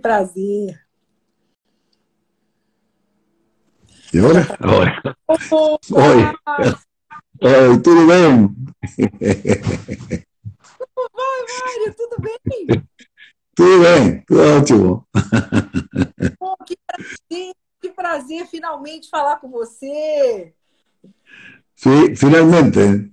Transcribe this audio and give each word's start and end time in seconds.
Prazer. 0.00 0.80
¿Y 4.12 4.18
ahora? 4.18 4.46
Ahora. 4.60 5.02
Oi. 5.28 6.24
Oi, 7.42 7.82
tudo 7.82 8.06
bem? 8.06 8.54
Como 10.78 11.08
vai, 11.14 11.40
Mário? 11.60 11.94
Tudo 11.96 12.16
bem? 12.20 12.38
Tudo 13.54 13.82
bem, 13.82 14.24
tudo 14.26 14.40
ótimo. 14.58 15.06
Bom, 16.38 16.56
que 16.66 16.76
prazer, 16.86 17.54
que 17.80 17.90
prazer 17.90 18.46
finalmente 18.46 19.08
falar 19.08 19.36
com 19.36 19.48
você. 19.48 20.54
Finalmente 22.16 23.12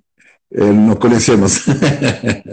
eh, 0.52 0.72
nos 0.72 1.00
conhecemos. 1.00 1.66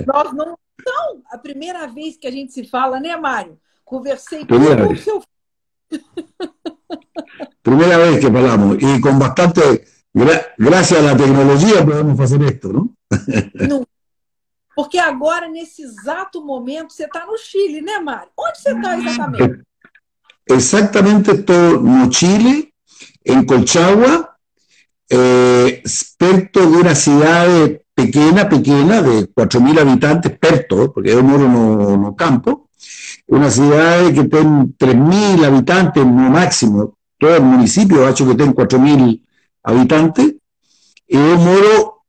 Nós 0.07 0.33
não. 0.35 0.59
Então, 0.81 1.23
a 1.31 1.39
primeira 1.39 1.87
vez 1.87 2.17
que 2.19 2.27
a 2.27 2.31
gente 2.31 2.53
se 2.53 2.69
fala, 2.69 3.01
né, 3.01 3.17
Mário? 3.17 3.59
Conversei 3.85 4.45
Primeira 4.45 4.83
com 4.83 4.89
vez. 4.89 5.05
seu 5.05 5.23
Primera 7.63 7.97
vez 7.99 8.21
que 8.21 8.27
hablamos 8.27 8.77
y 8.81 9.01
con 9.01 9.19
bastante, 9.19 9.85
gra- 10.13 10.47
gracias 10.59 11.01
a 11.01 11.03
la 11.03 11.17
tecnología 11.17 11.85
podemos 11.85 12.19
hacer 12.21 12.43
esto, 12.43 12.69
¿no? 12.73 12.95
filho. 13.59 13.87
Porque 14.77 14.99
agora, 14.99 15.49
nesse 15.49 15.83
exato 15.83 16.43
momento, 16.45 16.93
você 16.93 17.05
está 17.05 17.25
no 17.25 17.37
Chile, 17.39 17.81
né, 17.81 17.99
Mário? 18.01 18.31
Onde 18.37 18.59
você 18.59 18.71
está 18.73 18.99
exatamente? 18.99 19.63
Exactamente 20.47 21.31
estoy 21.31 21.75
en 21.77 22.11
Chile, 22.11 22.75
en 23.25 23.45
Colchagua, 23.47 24.37
eh, 25.09 25.81
experto 25.85 26.61
de 26.69 26.77
una 26.77 26.95
ciudad 26.95 27.47
pequeña, 27.95 28.49
pequeña, 28.49 29.01
de 29.01 29.33
4.000 29.33 29.79
habitantes, 29.79 30.33
experto, 30.33 30.93
porque 30.93 31.13
yo 31.13 31.23
moro 31.23 31.49
no, 31.49 31.97
no 31.97 32.17
campo, 32.17 32.69
una 33.27 33.51
ciudad 33.51 34.07
que 34.13 34.25
tiene 34.25 34.67
3.000 34.79 35.45
habitantes 35.45 36.07
máximo, 36.07 36.97
todo 37.19 37.37
el 37.37 37.43
municipio 37.43 38.07
ha 38.07 38.11
hecho 38.11 38.27
que 38.27 38.35
tiene 38.35 38.55
4.000 38.55 39.23
habitantes, 39.63 40.35
y 41.07 41.17
yo 41.17 41.37
moro 41.39 42.05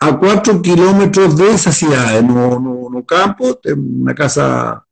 a 0.00 0.18
4 0.18 0.62
kilómetros 0.62 1.36
de 1.36 1.50
esa 1.50 1.72
ciudad, 1.72 2.22
no, 2.22 2.58
no, 2.58 2.88
no 2.90 3.04
campo, 3.04 3.54
tengo 3.56 3.82
una 4.02 4.14
casa 4.14 4.84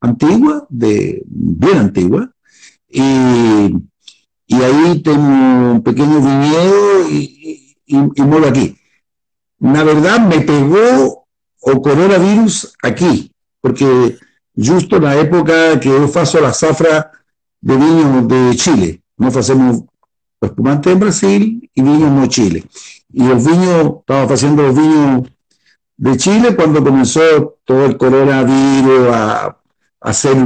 antigua, 0.00 0.66
de, 0.68 1.22
bien 1.26 1.78
antigua, 1.78 2.30
y, 2.88 3.74
y 4.46 4.54
ahí 4.54 5.02
tengo 5.02 5.72
un 5.72 5.82
pequeño 5.82 6.20
viñedo 6.20 7.10
y, 7.10 7.76
y, 7.86 8.22
moro 8.22 8.48
aquí. 8.48 8.76
La 9.58 9.84
verdad 9.84 10.20
me 10.20 10.40
pegó 10.40 11.26
o 11.60 11.82
coronavirus 11.82 12.74
aquí, 12.82 13.32
porque 13.60 14.18
justo 14.56 14.96
en 14.96 15.04
la 15.04 15.16
época 15.16 15.78
que 15.80 15.88
yo 15.88 16.08
faço 16.08 16.40
la 16.40 16.52
zafra 16.52 17.10
de 17.60 17.76
viños 17.76 18.28
de 18.28 18.56
Chile, 18.56 19.02
no 19.16 19.28
hacemos 19.28 19.82
espumante 20.40 20.92
en 20.92 21.00
Brasil 21.00 21.70
y 21.74 21.82
viños 21.82 22.10
no 22.10 22.26
Chile. 22.26 22.64
Y 23.12 23.26
los 23.26 23.44
viños, 23.44 24.00
estaba 24.00 24.22
haciendo 24.34 24.62
los 24.62 24.74
viños 24.74 25.28
de 25.96 26.16
Chile 26.16 26.54
cuando 26.54 26.82
comenzó 26.82 27.58
todo 27.64 27.86
el 27.86 27.96
coronavirus 27.96 29.08
a, 29.14 29.58
a 30.00 30.12
ser 30.12 30.36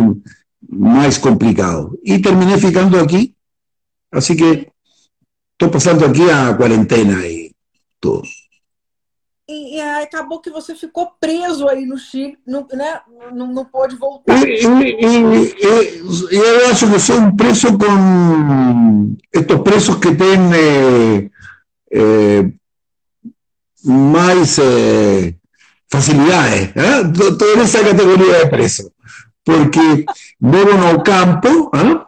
más 0.69 1.19
complicado. 1.19 1.92
Y 2.02 2.20
terminé 2.20 2.56
ficando 2.58 2.98
aquí, 3.00 3.34
así 4.11 4.36
que 4.36 4.72
estoy 5.52 5.69
pasando 5.69 6.06
aquí 6.06 6.28
a 6.30 6.56
cuarentena 6.56 7.27
y 7.27 7.55
todo. 7.98 8.22
E, 9.52 9.76
e 9.76 9.80
aí 9.80 10.04
acabou 10.04 10.40
que 10.40 10.48
você 10.50 10.76
ficou 10.76 11.10
preso 11.20 11.66
aí 11.68 11.84
no 11.84 11.98
Chile, 11.98 12.38
não, 12.46 12.64
né? 12.72 13.00
não, 13.32 13.48
não 13.52 13.64
pôde 13.64 13.96
voltar. 13.96 14.46
Y, 14.46 14.64
y- 14.64 14.96
y- 15.00 15.54
y- 15.60 16.36
yo 16.36 16.70
acho 16.70 16.88
que 16.90 17.00
soy 17.00 17.18
un 17.18 17.36
preso 17.36 17.76
con 17.76 19.18
estos 19.32 19.60
presos 19.62 19.96
que 19.96 20.12
tienen 20.14 20.52
eh, 20.54 21.30
eh, 21.90 22.52
más 23.82 24.58
eh, 24.62 25.36
facilidades, 25.89 26.70
¿eh? 26.77 27.02
To- 27.16 27.36
Toda 27.36 27.55
en 27.55 27.60
esa 27.60 27.80
categoría 27.83 28.39
de 28.39 28.46
preso. 28.46 28.92
Porque 29.42 30.05
vivo 30.39 30.72
no 30.74 31.02
campo, 31.02 31.70
¿eh? 31.74 31.98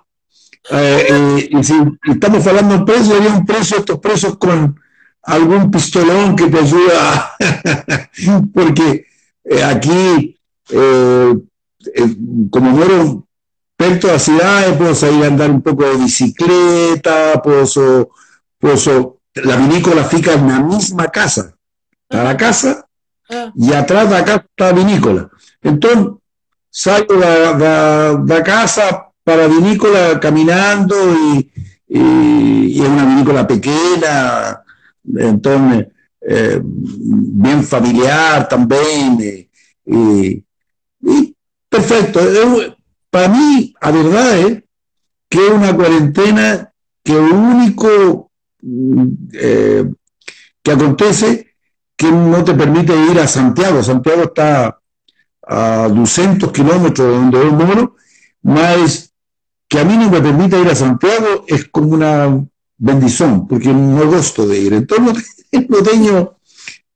Eh, 0.70 1.06
eh, 1.10 1.48
y 1.58 1.64
si 1.64 1.75
estamos 2.08 2.47
hablando 2.47 2.78
de 2.78 2.84
presos, 2.84 3.08
sería 3.08 3.32
un 3.32 3.44
preso, 3.44 3.76
estos 3.78 3.98
presos 3.98 4.38
con 4.38 4.78
algún 5.25 5.71
pistolón 5.71 6.37
que 6.37 6.47
te 6.49 6.59
ayuda, 6.59 7.33
porque 8.55 9.06
eh, 9.44 9.62
aquí, 9.65 10.38
eh, 10.71 11.34
eh, 11.94 12.16
como 12.50 12.71
muero 12.71 13.27
perto 13.77 14.06
de 14.06 14.12
la 14.15 14.19
ciudad, 14.19 14.77
puedo 14.78 14.94
salir 14.94 15.25
a 15.25 15.28
andar 15.28 15.50
un 15.50 15.62
poco 15.62 15.84
de 15.84 15.97
bicicleta, 15.97 17.41
puedo, 17.43 18.11
puedo 18.59 19.19
la 19.34 19.56
vinícola 19.56 20.05
fica 20.05 20.34
en 20.34 20.47
la 20.49 20.61
misma 20.61 21.09
casa, 21.09 21.55
está 22.09 22.22
la 22.25 22.37
casa 22.37 22.87
Ah, 23.31 23.50
y 23.56 23.72
atrás 23.72 24.11
de 24.11 24.16
acá 24.16 24.34
está 24.34 24.66
la 24.66 24.72
vinícola. 24.72 25.31
Entonces, 25.62 26.06
salgo 26.69 27.15
de, 27.15 28.19
de 28.34 28.43
casa 28.43 29.06
para 29.25 29.47
la 29.47 29.49
vinícola 29.49 30.21
caminando 30.21 30.94
y, 31.15 31.50
y- 31.88 32.66
y 32.75 32.82
es 32.82 32.88
una 32.88 33.06
vinícola 33.06 33.47
pequeña, 33.47 34.62
entonces, 35.04 35.88
eh, 36.20 36.60
bien 36.62 37.64
familiar 37.64 38.48
también. 38.48 39.48
y, 39.84 40.44
perfecto. 41.68 42.20
Para 43.10 43.28
mí, 43.28 43.74
a 43.80 43.90
verdad 43.90 44.38
es 44.38 44.62
que 45.28 45.46
es 45.46 45.52
una 45.52 45.74
cuarentena 45.74 46.72
que 47.02 47.14
lo 47.14 47.34
único 47.34 48.30
eh, 49.32 49.84
que 50.62 50.70
acontece 50.70 51.56
que 51.96 52.10
no 52.10 52.44
te 52.44 52.54
permite 52.54 52.94
ir 53.10 53.19
a 53.19 53.26
Santiago. 53.26 53.82
Santiago 53.82 54.22
está 54.24 54.78
a 55.46 55.88
200 55.88 56.52
kilómetros 56.52 57.08
de 57.08 57.14
donde 57.14 57.38
yo 57.38 57.52
moro, 57.52 57.96
más 58.42 59.12
que 59.69 59.80
a 59.80 59.84
mí 59.84 59.96
no 59.96 60.10
me 60.10 60.20
permite 60.20 60.60
ir 60.60 60.69
a 60.69 60.74
Santiago 60.74 61.44
es 61.46 61.64
como 61.69 61.88
una 61.88 62.44
bendición, 62.82 63.47
porque 63.47 63.72
no 63.72 64.10
gosto 64.10 64.47
de 64.47 64.59
ir. 64.59 64.72
Entonces 64.75 65.47
no, 65.69 65.82
tengo, 65.82 66.37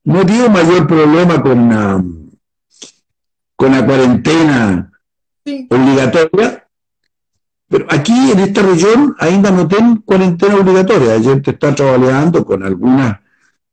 no 0.05 0.27
tengo 0.27 0.51
mayor 0.51 0.87
problema 0.87 1.41
con 1.41 1.69
la, 1.69 2.05
con 3.55 3.73
la 3.73 3.87
cuarentena 3.87 4.91
obligatoria, 5.71 6.69
pero 7.69 7.87
aquí 7.89 8.33
en 8.33 8.41
esta 8.41 8.63
región 8.63 9.15
ainda 9.19 9.51
no 9.53 9.69
tienen 9.69 9.99
cuarentena 9.99 10.57
obligatoria. 10.57 11.19
La 11.19 11.23
gente 11.23 11.53
está 11.53 11.73
trabajando 11.75 12.45
con 12.45 12.65
algunas 12.65 13.21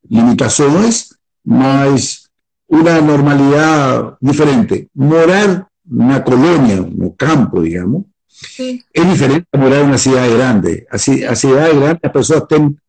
limitaciones, 0.08 1.18
más 1.44 2.30
una 2.68 3.02
normalidad 3.02 4.18
diferente. 4.20 4.88
Morar 4.94 5.68
en 5.90 6.02
una 6.02 6.24
colonia, 6.24 6.80
un 6.80 7.16
campo, 7.18 7.62
digamos, 7.62 8.06
Sim. 8.34 8.84
es 8.92 9.10
diferente 9.10 9.48
a 9.52 9.58
morar 9.58 9.82
en 9.82 9.88
una 9.88 9.98
ciudad 9.98 10.28
grande. 10.30 10.88
Así, 10.90 11.24
a 11.24 11.36
ciudades 11.36 11.76
grandes 11.76 12.00
las 12.02 12.12
personas 12.12 12.48
tienen 12.48 12.82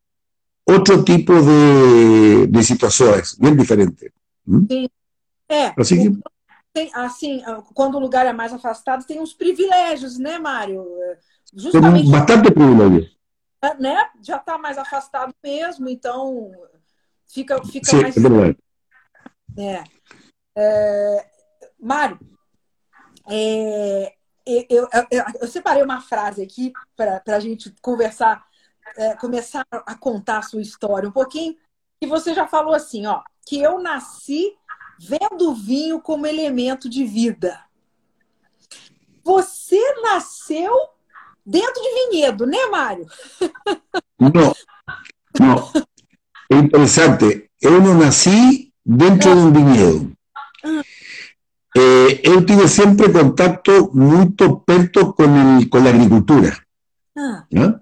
otro 0.64 1.04
tipo 1.04 1.34
de, 1.34 2.46
de 2.46 2.62
situaciones, 2.62 3.36
bien 3.38 3.56
diferentes. 3.56 4.10
¿Mm? 4.46 4.86
É, 5.48 5.72
Así 5.76 5.96
que, 6.02 6.18
tem, 6.72 6.90
assim, 6.94 7.42
quando 7.74 7.96
o 7.96 8.00
lugar 8.00 8.26
é 8.26 8.32
mais 8.32 8.52
afastado, 8.52 9.04
tem 9.04 9.20
uns 9.20 9.34
privilégios, 9.34 10.18
né, 10.18 10.38
Mário? 10.38 10.82
É, 11.02 11.18
Justamente, 11.54 12.10
bastante 12.10 12.50
privilegio. 12.50 13.08
né? 13.78 13.96
Já 14.22 14.36
está 14.38 14.56
mais 14.58 14.78
afastado 14.78 15.32
mesmo, 15.42 15.88
então 15.88 16.50
fica, 17.28 17.62
fica 17.64 17.90
Sí, 17.90 17.96
mais. 17.96 18.16
es 18.16 18.22
verdad. 18.22 18.56
É. 19.58 19.84
É, 20.56 21.26
Mário, 21.78 22.18
é, 23.28 24.13
eu, 24.46 24.66
eu, 24.70 24.88
eu- 25.10 25.24
eu 25.42 25.48
separei 25.48 25.82
uma 25.82 26.00
frase 26.00 26.42
aqui 26.42 26.72
para 26.96 27.22
a 27.26 27.40
gente 27.40 27.74
conversar, 27.80 28.44
é, 28.96 29.14
começar 29.16 29.64
a 29.70 29.94
contar 29.94 30.38
a 30.38 30.42
sua 30.42 30.60
história 30.62 31.08
um 31.08 31.12
pouquinho, 31.12 31.56
que 32.00 32.06
você 32.06 32.34
já 32.34 32.46
falou 32.46 32.74
assim, 32.74 33.06
ó, 33.06 33.22
que 33.46 33.60
eu 33.60 33.78
nasci 33.80 34.52
vendo 34.98 35.50
o 35.50 35.54
vinho 35.54 36.00
como 36.00 36.26
elemento 36.26 36.88
de 36.88 37.04
vida. 37.04 37.58
Você 39.24 39.80
nasceu 40.02 40.72
dentro 41.44 41.82
de 41.82 42.10
vinhedo, 42.10 42.46
né, 42.46 42.66
Mário? 42.66 43.06
No, 44.18 44.30
no. 45.40 45.72
Es 46.50 46.58
interesante. 46.58 47.50
Eu 47.60 47.80
não 47.80 47.94
nasci 47.94 48.72
dentro 48.84 49.34
de 49.34 49.40
um 49.40 49.52
vinhedo. 49.52 50.12
Eh, 51.76 52.20
eu 52.22 52.44
tive 52.46 52.68
sempre 52.68 53.10
contato 53.10 53.90
muito 53.92 54.58
perto 54.60 55.12
com, 55.12 55.24
el, 55.24 55.68
com 55.68 55.78
a 55.78 55.88
agricultura. 55.88 56.56
Ah, 57.16 57.44
¿no? 57.50 57.80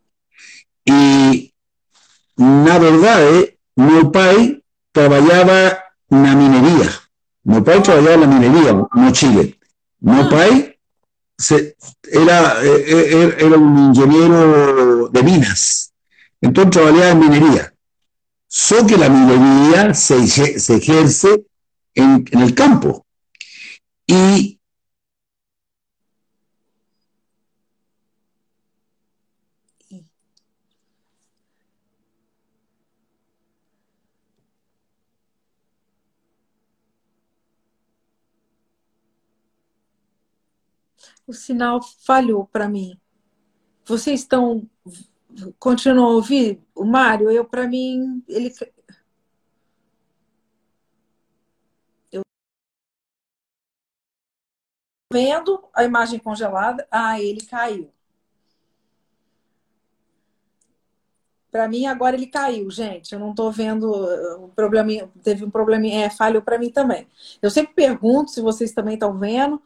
Y 0.85 1.53
la 2.37 2.79
verdad 2.79 3.23
es, 3.37 3.55
mi 3.77 4.05
pai 4.11 4.62
trabajaba 4.93 5.79
en 6.11 6.23
la 6.23 6.35
minería. 6.35 6.91
Mi 7.44 7.61
pai 7.61 7.83
trabajaba 7.83 8.15
en 8.15 8.21
la 8.23 8.27
minería, 8.27 8.73
no 8.73 9.12
Chile. 9.12 9.59
Mi 10.00 10.21
Ah. 10.21 10.29
pai 10.31 10.79
era, 12.11 12.62
eh, 12.65 12.85
eh, 12.87 13.37
era 13.41 13.56
un 13.59 13.77
ingeniero 13.94 15.09
de 15.09 15.23
minas, 15.23 15.93
entonces 16.41 16.71
trabajaba 16.73 17.11
en 17.11 17.19
minería. 17.19 17.75
Solo 18.49 18.87
que 18.87 18.97
la 18.97 19.09
minería 19.09 19.93
se, 19.94 20.27
se 20.27 20.77
ejerce 20.77 21.44
en, 21.94 22.25
en 22.31 22.41
el 22.41 22.55
campo. 22.55 23.05
Y 24.09 24.59
o 41.27 41.33
sinal 41.33 41.81
falhou 41.83 42.47
para 42.47 42.69
mim. 42.69 42.99
Vocês 43.85 44.21
estão 44.21 44.69
continuam 45.59 46.07
a 46.07 46.15
ouvir 46.15 46.61
o 46.75 46.85
Mário? 46.85 47.31
Eu 47.31 47.45
para 47.45 47.67
mim 47.67 48.23
ele 48.29 48.53
vendo 55.12 55.62
a 55.75 55.85
imagem 55.85 56.19
congelada, 56.19 56.87
ah, 56.91 57.20
ele 57.20 57.43
caiu. 57.43 57.93
Para 61.53 61.69
mim 61.69 61.87
agora 61.87 62.17
ele 62.17 62.26
caiu, 62.26 62.70
gente. 62.70 63.12
Eu 63.12 63.20
não 63.20 63.31
estou 63.31 63.53
vendo 63.53 63.93
o 64.43 64.49
problema, 64.49 64.91
teve 65.23 65.44
um 65.44 65.50
probleminha, 65.50 66.06
é, 66.06 66.11
falhou 66.11 66.41
para 66.41 66.59
mim 66.59 66.70
também. 66.70 67.06
Eu 67.43 67.50
sempre 67.50 67.75
pergunto 67.75 68.31
se 68.31 68.41
vocês 68.41 68.73
também 68.73 68.94
estão 68.94 69.19
vendo. 69.19 69.61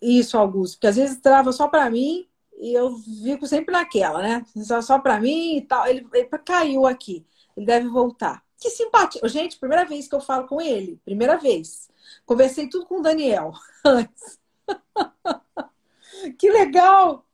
Isso, 0.00 0.38
Augusto, 0.38 0.76
porque 0.76 0.86
às 0.86 0.96
vezes 0.96 1.20
trava 1.20 1.52
só 1.52 1.68
para 1.68 1.90
mim 1.90 2.26
e 2.56 2.72
eu 2.72 2.96
fico 3.24 3.46
sempre 3.46 3.72
naquela, 3.72 4.22
né? 4.22 4.44
Só, 4.64 4.80
só 4.80 4.98
para 4.98 5.20
mim 5.20 5.56
e 5.56 5.62
tal. 5.62 5.86
Ele, 5.86 6.06
ele 6.14 6.28
caiu 6.44 6.86
aqui, 6.86 7.26
ele 7.56 7.66
deve 7.66 7.88
voltar. 7.88 8.42
Que 8.58 8.70
simpatia. 8.70 9.20
Gente, 9.28 9.58
primeira 9.58 9.84
vez 9.84 10.06
que 10.06 10.14
eu 10.14 10.20
falo 10.20 10.46
com 10.46 10.60
ele, 10.60 11.00
primeira 11.04 11.36
vez. 11.36 11.89
Conversei 12.30 12.68
tudo 12.68 12.86
com 12.86 13.00
o 13.00 13.02
Daniel 13.02 13.50
antes. 13.84 14.38
que 16.38 16.48
legal! 16.48 17.26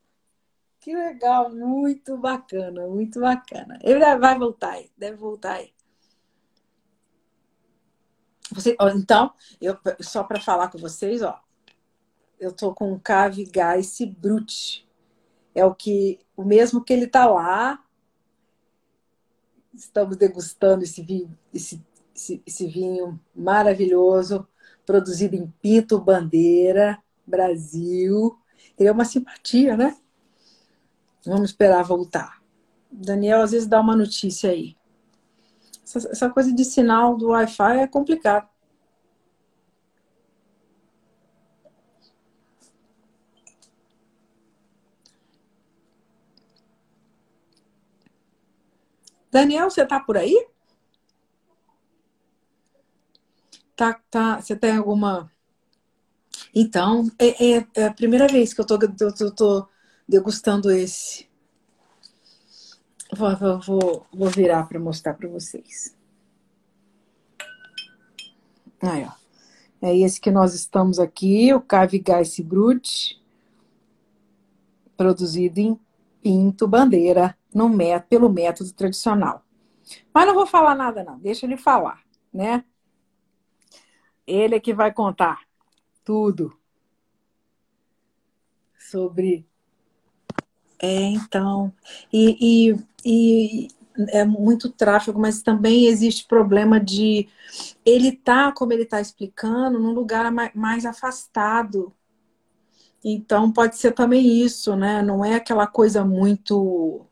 Que 0.81 0.95
legal, 0.95 1.55
muito 1.55 2.17
bacana, 2.17 2.87
muito 2.87 3.21
bacana. 3.21 3.79
Ele 3.83 4.17
vai 4.17 4.39
voltar 4.39 4.71
aí, 4.71 4.91
deve 4.97 5.19
voltar 5.19 5.57
aí. 5.57 5.75
Você, 8.53 8.75
então, 8.95 9.35
eu, 9.61 9.77
só 10.01 10.25
para 10.25 10.41
falar 10.41 10.71
com 10.71 10.79
vocês, 10.79 11.21
ó, 11.21 11.43
eu 12.41 12.51
tô 12.51 12.73
com 12.73 12.91
um 12.91 12.99
Cave 12.99 13.51
Brut. 14.17 14.89
É 15.55 15.63
o 15.67 15.75
que 15.75 16.21
o 16.35 16.43
mesmo 16.43 16.83
que 16.83 16.95
ele 16.95 17.07
tá 17.07 17.27
lá. 17.27 17.85
Estamos 19.75 20.17
degustando 20.17 20.85
esse 20.85 21.03
vinho, 21.03 21.39
esse, 21.53 21.85
esse, 22.15 22.43
esse 22.47 22.67
vinho 22.67 23.21
maravilhoso, 23.35 24.49
produzido 24.87 25.35
em 25.35 25.53
Pinto 25.61 26.01
Bandeira, 26.01 27.03
Brasil. 27.27 28.39
Ele 28.79 28.89
é 28.89 28.93
uma 28.93 29.05
simpatia, 29.05 29.77
né? 29.77 29.97
Vamos 31.27 31.51
esperar 31.51 31.83
voltar. 31.83 32.41
Daniel 32.91 33.43
às 33.43 33.51
vezes 33.51 33.67
dá 33.67 33.81
uma 33.81 33.97
notícia 33.97 34.51
aí. 34.51 34.77
Essa, 35.83 35.99
essa 36.09 36.31
coisa 36.31 36.53
de 36.53 36.65
sinal 36.65 37.17
do 37.17 37.29
Wi-Fi 37.29 37.79
é 37.81 37.87
complicado. 37.87 38.49
Daniel, 49.31 49.69
você 49.69 49.83
está 49.83 50.01
por 50.01 50.17
aí? 50.17 50.49
Tá, 53.77 54.01
tá. 54.11 54.41
Você 54.41 54.57
tem 54.57 54.77
alguma. 54.77 55.31
Então, 56.55 57.11
é, 57.19 57.59
é, 57.59 57.67
é 57.75 57.85
a 57.85 57.93
primeira 57.93 58.27
vez 58.27 58.55
que 58.55 58.61
eu 58.61 58.65
estou 58.65 59.69
degustando 60.09 60.71
esse. 60.71 61.29
Vou, 63.15 63.61
vou, 63.61 64.07
vou 64.13 64.31
virar 64.31 64.67
para 64.67 64.81
mostrar 64.81 65.15
para 65.15 65.29
vocês. 65.29 65.95
Aí, 68.81 69.05
ó. 69.05 69.27
É 69.83 69.95
esse 69.95 70.19
que 70.19 70.31
nós 70.31 70.55
estamos 70.55 70.99
aqui, 70.99 71.53
o 71.53 71.61
Cave 71.61 71.99
Gás 71.99 72.41
Brut, 72.41 73.23
produzido 74.97 75.61
em 75.61 75.79
Pinto 76.23 76.67
Bandeira, 76.67 77.37
no 77.55 77.69
método, 77.69 78.09
pelo 78.09 78.29
método 78.31 78.73
tradicional. 78.73 79.45
Mas 80.13 80.27
não 80.27 80.35
vou 80.35 80.47
falar 80.47 80.75
nada, 80.75 81.05
não. 81.05 81.19
Deixa 81.19 81.45
ele 81.45 81.59
falar, 81.59 82.01
né? 82.33 82.65
Ele 84.27 84.57
é 84.57 84.61
que 84.61 84.75
vai 84.75 84.93
contar 84.93 85.41
tudo 86.05 86.57
sobre. 88.79 89.47
É, 90.79 91.01
então. 91.03 91.73
E, 92.13 92.37
e, 92.41 92.77
e 93.05 93.69
é 94.09 94.25
muito 94.25 94.71
tráfego, 94.71 95.19
mas 95.19 95.43
também 95.43 95.87
existe 95.87 96.27
problema 96.27 96.79
de 96.79 97.29
ele 97.85 98.13
tá, 98.13 98.53
como 98.53 98.73
ele 98.73 98.83
está 98.83 99.01
explicando, 99.01 99.79
num 99.79 99.93
lugar 99.93 100.31
mais 100.55 100.85
afastado. 100.85 101.93
Então 103.03 103.53
pode 103.53 103.77
ser 103.77 103.93
também 103.93 104.43
isso, 104.43 104.77
né? 104.77 105.01
Não 105.03 105.25
é 105.25 105.37
aquela 105.37 105.67
coisa 105.67 106.05
muito 106.05 107.06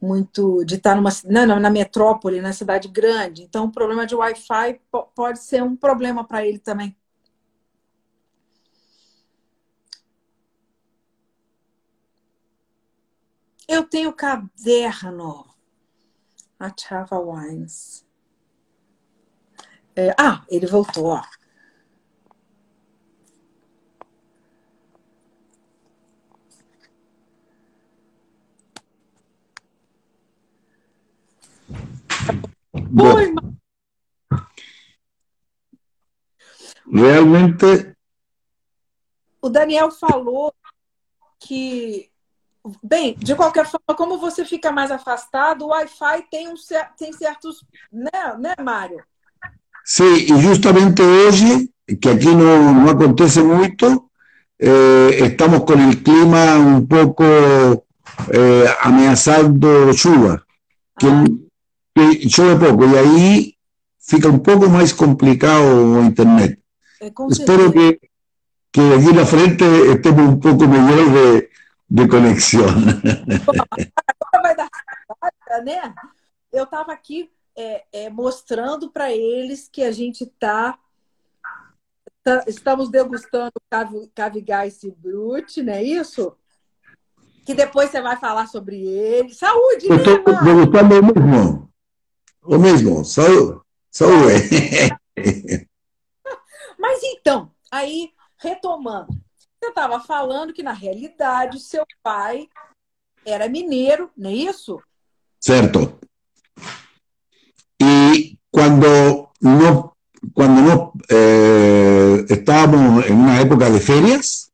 muito 0.00 0.64
de 0.64 0.76
estar 0.76 0.94
numa 0.94 1.10
na, 1.24 1.58
na 1.58 1.70
metrópole, 1.70 2.40
na 2.40 2.52
cidade 2.52 2.88
grande. 2.88 3.42
Então, 3.42 3.66
o 3.66 3.72
problema 3.72 4.06
de 4.06 4.14
Wi-Fi 4.14 4.80
pode 5.14 5.40
ser 5.40 5.62
um 5.62 5.76
problema 5.76 6.24
para 6.24 6.46
ele 6.46 6.58
também. 6.58 6.96
Eu 13.66 13.84
tenho 13.84 14.12
caderno. 14.12 15.46
A 16.58 16.72
Chava 16.76 17.18
Wines. 17.20 18.04
É, 19.94 20.14
ah, 20.18 20.44
ele 20.48 20.66
voltou, 20.66 21.06
ó. 21.06 21.22
Oi, 32.72 33.34
Realmente. 36.90 37.94
O 39.40 39.48
Daniel 39.48 39.90
falou 39.90 40.52
que. 41.40 42.08
Bem, 42.82 43.14
de 43.18 43.34
qualquer 43.34 43.64
forma, 43.64 43.96
como 43.96 44.18
você 44.18 44.44
fica 44.44 44.70
mais 44.70 44.90
afastado, 44.90 45.64
o 45.64 45.68
Wi-Fi 45.68 46.26
tem, 46.30 46.48
um, 46.48 46.54
tem 46.98 47.12
certos. 47.12 47.64
Né, 47.90 48.10
né, 48.38 48.54
Mário? 48.62 49.02
Sim, 49.84 50.14
e 50.14 50.40
justamente 50.40 51.00
hoje, 51.00 51.70
que 52.00 52.08
aqui 52.10 52.26
não, 52.26 52.74
não 52.74 52.90
acontece 52.90 53.40
muito, 53.40 54.10
eh, 54.60 55.26
estamos 55.26 55.60
com 55.60 55.72
o 55.72 55.96
clima 55.96 56.56
um 56.58 56.86
pouco 56.86 57.24
eh, 57.24 58.76
ameaçado 58.82 59.94
chuva. 59.94 60.44
Que 60.98 61.06
ah 61.06 61.47
chove 62.28 62.66
pouco 62.66 62.84
e 62.84 62.98
aí 62.98 63.54
fica 64.00 64.28
um 64.28 64.38
pouco 64.38 64.68
mais 64.68 64.92
complicado 64.92 65.62
o 65.64 66.02
internet. 66.02 66.58
É, 67.00 67.12
Espero 67.30 67.72
que, 67.72 68.00
que 68.72 68.80
aqui 68.80 69.12
na 69.12 69.26
frente 69.26 69.64
estemos 69.94 70.34
um 70.34 70.38
pouco 70.38 70.66
melhor 70.66 71.10
de, 71.10 71.48
de 71.90 72.08
conexão. 72.08 72.66
Agora 72.66 74.42
vai 74.42 74.56
dar 74.56 74.68
né? 75.64 75.94
Eu 76.52 76.64
estava 76.64 76.92
aqui 76.92 77.30
é, 77.56 77.84
é, 77.92 78.10
mostrando 78.10 78.90
para 78.90 79.12
eles 79.12 79.68
que 79.70 79.82
a 79.82 79.92
gente 79.92 80.24
está 80.24 80.78
tá, 82.22 82.44
estamos 82.46 82.88
degustando 82.90 83.52
Cave, 83.70 84.10
Cave 84.14 84.40
Gás 84.40 84.80
Brut, 84.96 85.62
não 85.62 85.72
é 85.72 85.82
isso? 85.82 86.36
Que 87.44 87.54
depois 87.54 87.90
você 87.90 88.00
vai 88.00 88.16
falar 88.16 88.46
sobre 88.46 88.76
ele. 88.76 89.34
Saúde, 89.34 89.88
Eu 89.88 89.96
estou 89.96 90.18
né, 90.18 90.40
degustando 90.42 91.02
mesmo. 91.02 91.68
O 92.48 92.58
mesmo, 92.58 93.04
só 93.04 93.26
eu. 93.26 93.62
Mas 96.78 97.00
então, 97.02 97.50
aí, 97.70 98.10
retomando, 98.38 99.08
você 99.60 99.68
estava 99.68 100.00
falando 100.00 100.54
que, 100.54 100.62
na 100.62 100.72
realidade, 100.72 101.60
seu 101.60 101.84
pai 102.02 102.48
era 103.22 103.50
mineiro, 103.50 104.10
não 104.16 104.30
é 104.30 104.34
isso? 104.34 104.80
Certo. 105.38 105.98
E 107.82 108.38
quando 108.50 109.28
no, 109.42 109.92
quando 110.32 110.62
no, 110.62 110.92
eh, 111.10 112.24
estábamos 112.30 113.04
em 113.10 113.12
uma 113.12 113.38
época 113.38 113.70
de 113.70 113.78
férias, 113.78 114.50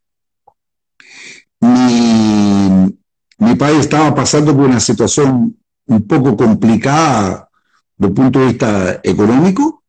mi 1.60 3.54
padre 3.56 3.78
estaba 3.78 4.12
pasando 4.12 4.52
por 4.52 4.64
una 4.64 4.80
situación 4.80 5.56
un 5.86 6.06
poco 6.08 6.36
complicada 6.36 7.48
desde 7.96 8.08
el 8.08 8.14
punto 8.14 8.38
de 8.40 8.46
vista 8.46 9.00
económico 9.02 9.84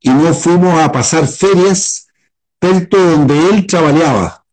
y 0.00 0.10
nos 0.10 0.38
fuimos 0.38 0.80
a 0.80 0.90
pasar 0.90 1.26
ferias 1.26 2.08
perto 2.58 2.96
donde 2.96 3.50
él 3.50 3.66
trabajaba, 3.66 4.44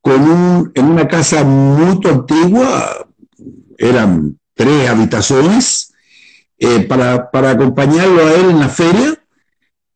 con 0.00 0.72
en 0.74 0.84
una 0.86 1.06
casa 1.06 1.44
muy 1.44 1.98
antigua, 2.06 3.06
eran 3.76 4.38
tres 4.54 4.88
habitaciones, 4.88 5.92
eh, 6.58 6.80
para, 6.80 7.30
para, 7.30 7.50
acompañarlo 7.50 8.24
a 8.24 8.32
él 8.32 8.50
en 8.50 8.60
la 8.60 8.68
feria, 8.68 9.22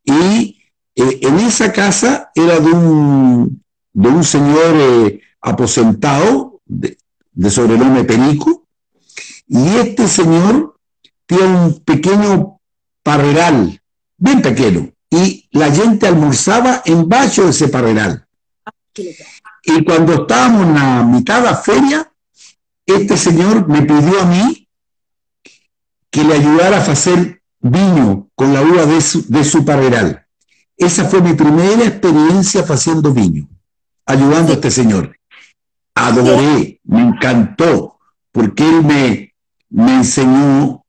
y 0.04 0.58
eh, 0.94 1.18
en 1.22 1.38
esa 1.38 1.72
casa 1.72 2.30
era 2.34 2.58
de 2.58 2.70
un, 2.72 3.62
de 3.92 4.08
un 4.08 4.24
señor 4.24 4.74
eh, 4.76 5.20
aposentado, 5.40 6.60
de, 6.66 6.98
de 7.32 7.50
sobrenombre 7.50 8.04
Perico, 8.04 8.66
y 9.46 9.66
este 9.76 10.08
señor 10.08 10.77
tiene 11.28 11.44
un 11.44 11.80
pequeño 11.84 12.58
parreral, 13.02 13.80
bien 14.16 14.40
pequeño, 14.40 14.90
y 15.10 15.46
la 15.52 15.70
gente 15.70 16.08
almorzaba 16.08 16.82
en 16.86 17.06
bajo 17.06 17.42
de 17.42 17.50
ese 17.50 17.68
parreral. 17.68 18.26
Y 18.94 19.84
cuando 19.84 20.22
estábamos 20.22 20.66
en 20.66 20.74
la 20.74 21.02
mitad 21.02 21.40
de 21.40 21.50
la 21.50 21.56
feria, 21.56 22.10
este 22.86 23.18
señor 23.18 23.68
me 23.68 23.82
pidió 23.82 24.22
a 24.22 24.24
mí 24.24 24.68
que 26.10 26.24
le 26.24 26.34
ayudara 26.34 26.78
a 26.78 26.92
hacer 26.92 27.42
vino 27.60 28.30
con 28.34 28.54
la 28.54 28.62
uva 28.62 28.86
de 28.86 29.00
su, 29.02 29.26
de 29.28 29.44
su 29.44 29.66
parreral. 29.66 30.26
Esa 30.78 31.04
fue 31.04 31.20
mi 31.20 31.34
primera 31.34 31.84
experiencia 31.84 32.62
haciendo 32.62 33.12
vino, 33.12 33.46
ayudando 34.06 34.52
a 34.52 34.54
este 34.54 34.70
señor. 34.70 35.18
Adoré, 35.94 36.80
me 36.84 37.02
encantó, 37.02 37.98
porque 38.32 38.66
él 38.66 38.82
me, 38.82 39.34
me 39.68 39.96
enseñó 39.96 40.86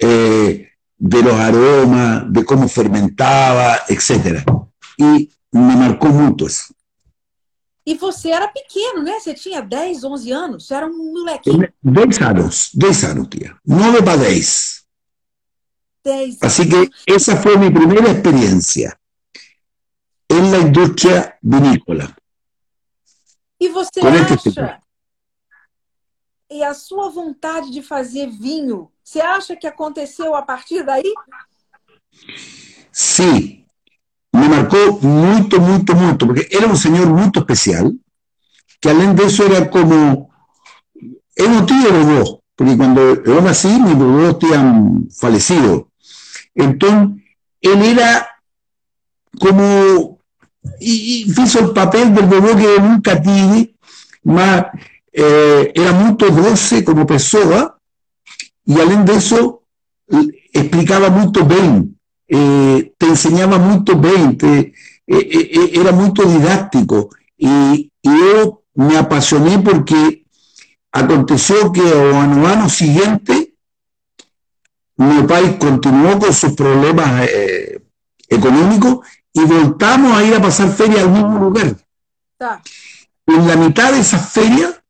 eh, 0.00 0.68
de 0.98 1.22
los 1.22 1.34
aromas, 1.34 2.32
de 2.32 2.44
cómo 2.44 2.68
fermentaba, 2.68 3.84
etc. 3.88 4.44
E 4.98 5.28
me 5.52 5.76
marcou 5.76 6.10
muito 6.10 6.46
isso. 6.46 6.74
E 7.84 7.94
você 7.94 8.30
era 8.30 8.48
pequeno, 8.48 9.02
né? 9.02 9.20
Você 9.20 9.32
tinha 9.32 9.60
10, 9.62 10.02
11 10.02 10.32
anos, 10.32 10.66
você 10.66 10.74
era 10.74 10.86
um 10.86 11.12
molequinho. 11.12 11.72
10 11.82 12.20
anos, 12.20 12.70
10 12.74 13.04
anos, 13.04 13.28
tia. 13.28 13.56
9 13.64 14.02
para 14.02 14.16
10. 14.18 14.84
10 16.04 16.38
Así 16.42 16.68
que 16.68 16.90
esa 17.06 17.36
fue 17.36 17.56
mi 17.56 17.70
primera 17.70 18.10
experiencia 18.10 18.98
en 20.28 20.50
la 20.50 20.58
industria 20.58 21.38
vinícola. 21.40 22.14
E 23.60 23.68
você 23.68 24.00
Com 24.00 24.14
este 24.14 24.48
acha. 24.50 24.80
E 26.56 26.64
a 26.64 26.72
sua 26.72 27.10
vontade 27.10 27.70
de 27.70 27.82
fazer 27.82 28.30
vinho, 28.30 28.90
você 29.04 29.20
acha 29.20 29.54
que 29.54 29.66
aconteceu 29.66 30.34
a 30.34 30.42
partir 30.42 30.82
daí? 30.82 31.12
Sí, 32.90 33.66
me 34.32 34.48
marcó 34.48 34.98
mucho, 35.02 35.60
mucho, 35.60 35.94
mucho, 35.94 36.26
porque 36.26 36.48
era 36.50 36.66
un 36.66 36.76
señor 36.76 37.08
muy 37.08 37.30
especial, 37.34 37.92
que 38.80 38.88
além 38.88 39.14
de 39.14 39.24
eso 39.24 39.44
era 39.44 39.68
como, 39.68 40.30
era 41.36 41.50
un 41.50 41.66
tío 41.66 41.92
de 41.92 42.04
dos, 42.04 42.38
porque 42.54 42.76
cuando 42.76 43.22
yo 43.22 43.42
nací, 43.42 43.68
mis 43.68 43.98
dos 43.98 44.34
habían 44.34 45.08
fallecido. 45.10 45.90
Entonces, 46.54 47.22
él 47.60 47.82
era 47.82 48.28
como, 49.38 50.20
y, 50.80 51.26
y 51.26 51.42
hizo 51.42 51.58
el 51.60 51.72
papel 51.72 52.14
del 52.14 52.26
bebé 52.26 52.56
que 52.56 52.80
nunca 52.80 53.20
tive, 53.20 53.76
más, 54.24 54.66
eh, 55.18 55.72
era 55.74 55.92
muy 55.92 56.14
doce 56.18 56.84
como 56.84 57.06
persona, 57.06 57.74
y 58.66 58.78
além 58.78 59.04
de 59.04 59.14
eso, 59.14 59.62
explicaba 60.52 61.08
muito 61.08 61.44
bem, 61.44 61.96
eh, 62.28 62.92
te 62.98 63.06
enseñaba 63.06 63.58
muito 63.58 63.96
bem, 63.96 64.36
te, 64.36 64.74
eh, 65.06 65.28
eh, 65.32 65.70
era 65.80 65.92
muito 65.92 66.26
didáctico. 66.26 67.08
E, 67.38 67.90
e, 68.04 68.08
eu 68.08 68.62
me 68.74 68.96
apaixonei 68.96 69.58
porque 69.58 70.24
aconteceu 70.92 71.72
que 71.72 71.80
ao 71.80 72.20
ano, 72.20 72.46
ano 72.46 72.68
seguinte, 72.68 73.54
meu 74.98 75.26
pai 75.26 75.56
continuou 75.58 76.18
com 76.18 76.32
seus 76.32 76.54
problemas 76.54 77.28
eh, 77.30 77.80
econômicos 78.28 79.06
e 79.34 79.44
voltamos 79.44 80.12
a 80.16 80.24
ir 80.24 80.34
a 80.34 80.40
passar 80.40 80.68
férias 80.68 81.04
ao 81.04 81.10
mesmo 81.10 81.38
lugar. 81.38 81.76
Tá. 82.38 82.60
En 83.28 83.46
la 83.46 83.56
mitad 83.56 83.92
de 83.92 84.00
esa 84.00 84.18
feria, 84.18 84.82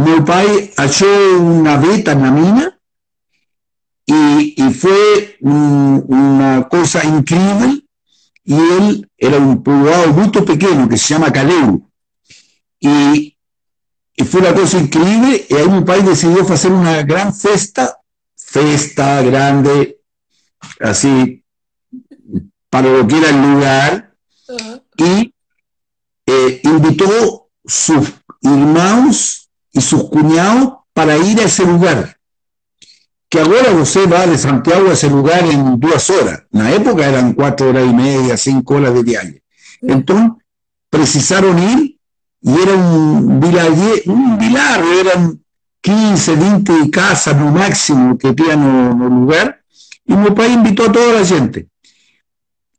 mi 0.00 0.20
pai 0.22 0.72
halló 0.76 1.40
una 1.40 1.76
veta 1.78 2.12
en 2.12 2.22
la 2.22 2.30
mina 2.30 2.78
y, 4.06 4.54
y 4.56 4.70
fue 4.72 5.36
un- 5.40 6.04
una 6.08 6.68
cosa 6.68 7.04
increíble. 7.04 7.84
Y 8.44 8.54
él 8.54 9.10
era 9.16 9.36
un 9.38 9.62
poblado 9.62 10.08
muy 10.12 10.28
pequeño 10.30 10.88
que 10.88 10.96
se 10.96 11.14
llama 11.14 11.32
Caleu. 11.32 11.88
Y, 12.80 13.36
y 14.16 14.24
fue 14.24 14.40
una 14.40 14.54
cosa 14.54 14.78
increíble. 14.78 15.46
Y 15.48 15.54
ahí 15.54 15.68
mi 15.68 15.82
pai 15.82 16.02
decidió 16.02 16.42
hacer 16.42 16.72
una 16.72 17.02
gran 17.02 17.32
fiesta, 17.34 17.98
fiesta 18.36 19.22
grande, 19.22 20.00
así, 20.80 21.44
para 22.68 22.88
lo 22.90 23.06
que 23.06 23.18
era 23.18 23.30
el 23.30 23.42
lugar 23.52 24.14
y 24.96 25.34
eh, 26.26 26.60
invitó 26.64 27.48
sus 27.64 28.12
hermanos 28.42 29.39
y 29.72 29.80
sus 29.80 30.08
cuñados 30.08 30.74
para 30.92 31.16
ir 31.16 31.40
a 31.40 31.44
ese 31.44 31.64
lugar. 31.64 32.16
Que 33.28 33.40
ahora 33.40 33.70
usted 33.72 34.10
va 34.10 34.26
de 34.26 34.36
Santiago 34.36 34.90
a 34.90 34.94
ese 34.94 35.08
lugar 35.08 35.44
en 35.44 35.78
dos 35.78 36.10
horas. 36.10 36.42
En 36.52 36.64
la 36.64 36.74
época 36.74 37.08
eran 37.08 37.32
cuatro 37.34 37.70
horas 37.70 37.84
y 37.88 37.94
media, 37.94 38.36
cinco 38.36 38.74
horas 38.74 38.92
de 38.94 39.02
viaje. 39.02 39.42
Entonces, 39.82 40.44
precisaron 40.88 41.58
ir 41.58 41.96
y 42.42 42.60
era 42.60 42.74
un 42.74 43.38
vilaje, 43.38 44.02
un 44.06 44.38
vilar, 44.38 44.82
eran 44.82 45.40
15, 45.80 46.36
20 46.36 46.90
casas 46.90 47.36
no 47.36 47.50
máximo 47.50 48.18
que 48.18 48.32
tenían 48.32 48.62
en 48.62 48.98
lugar. 48.98 49.62
Y 50.04 50.14
mi 50.14 50.30
país 50.30 50.54
invitó 50.54 50.84
a 50.84 50.92
toda 50.92 51.20
la 51.20 51.26
gente. 51.26 51.68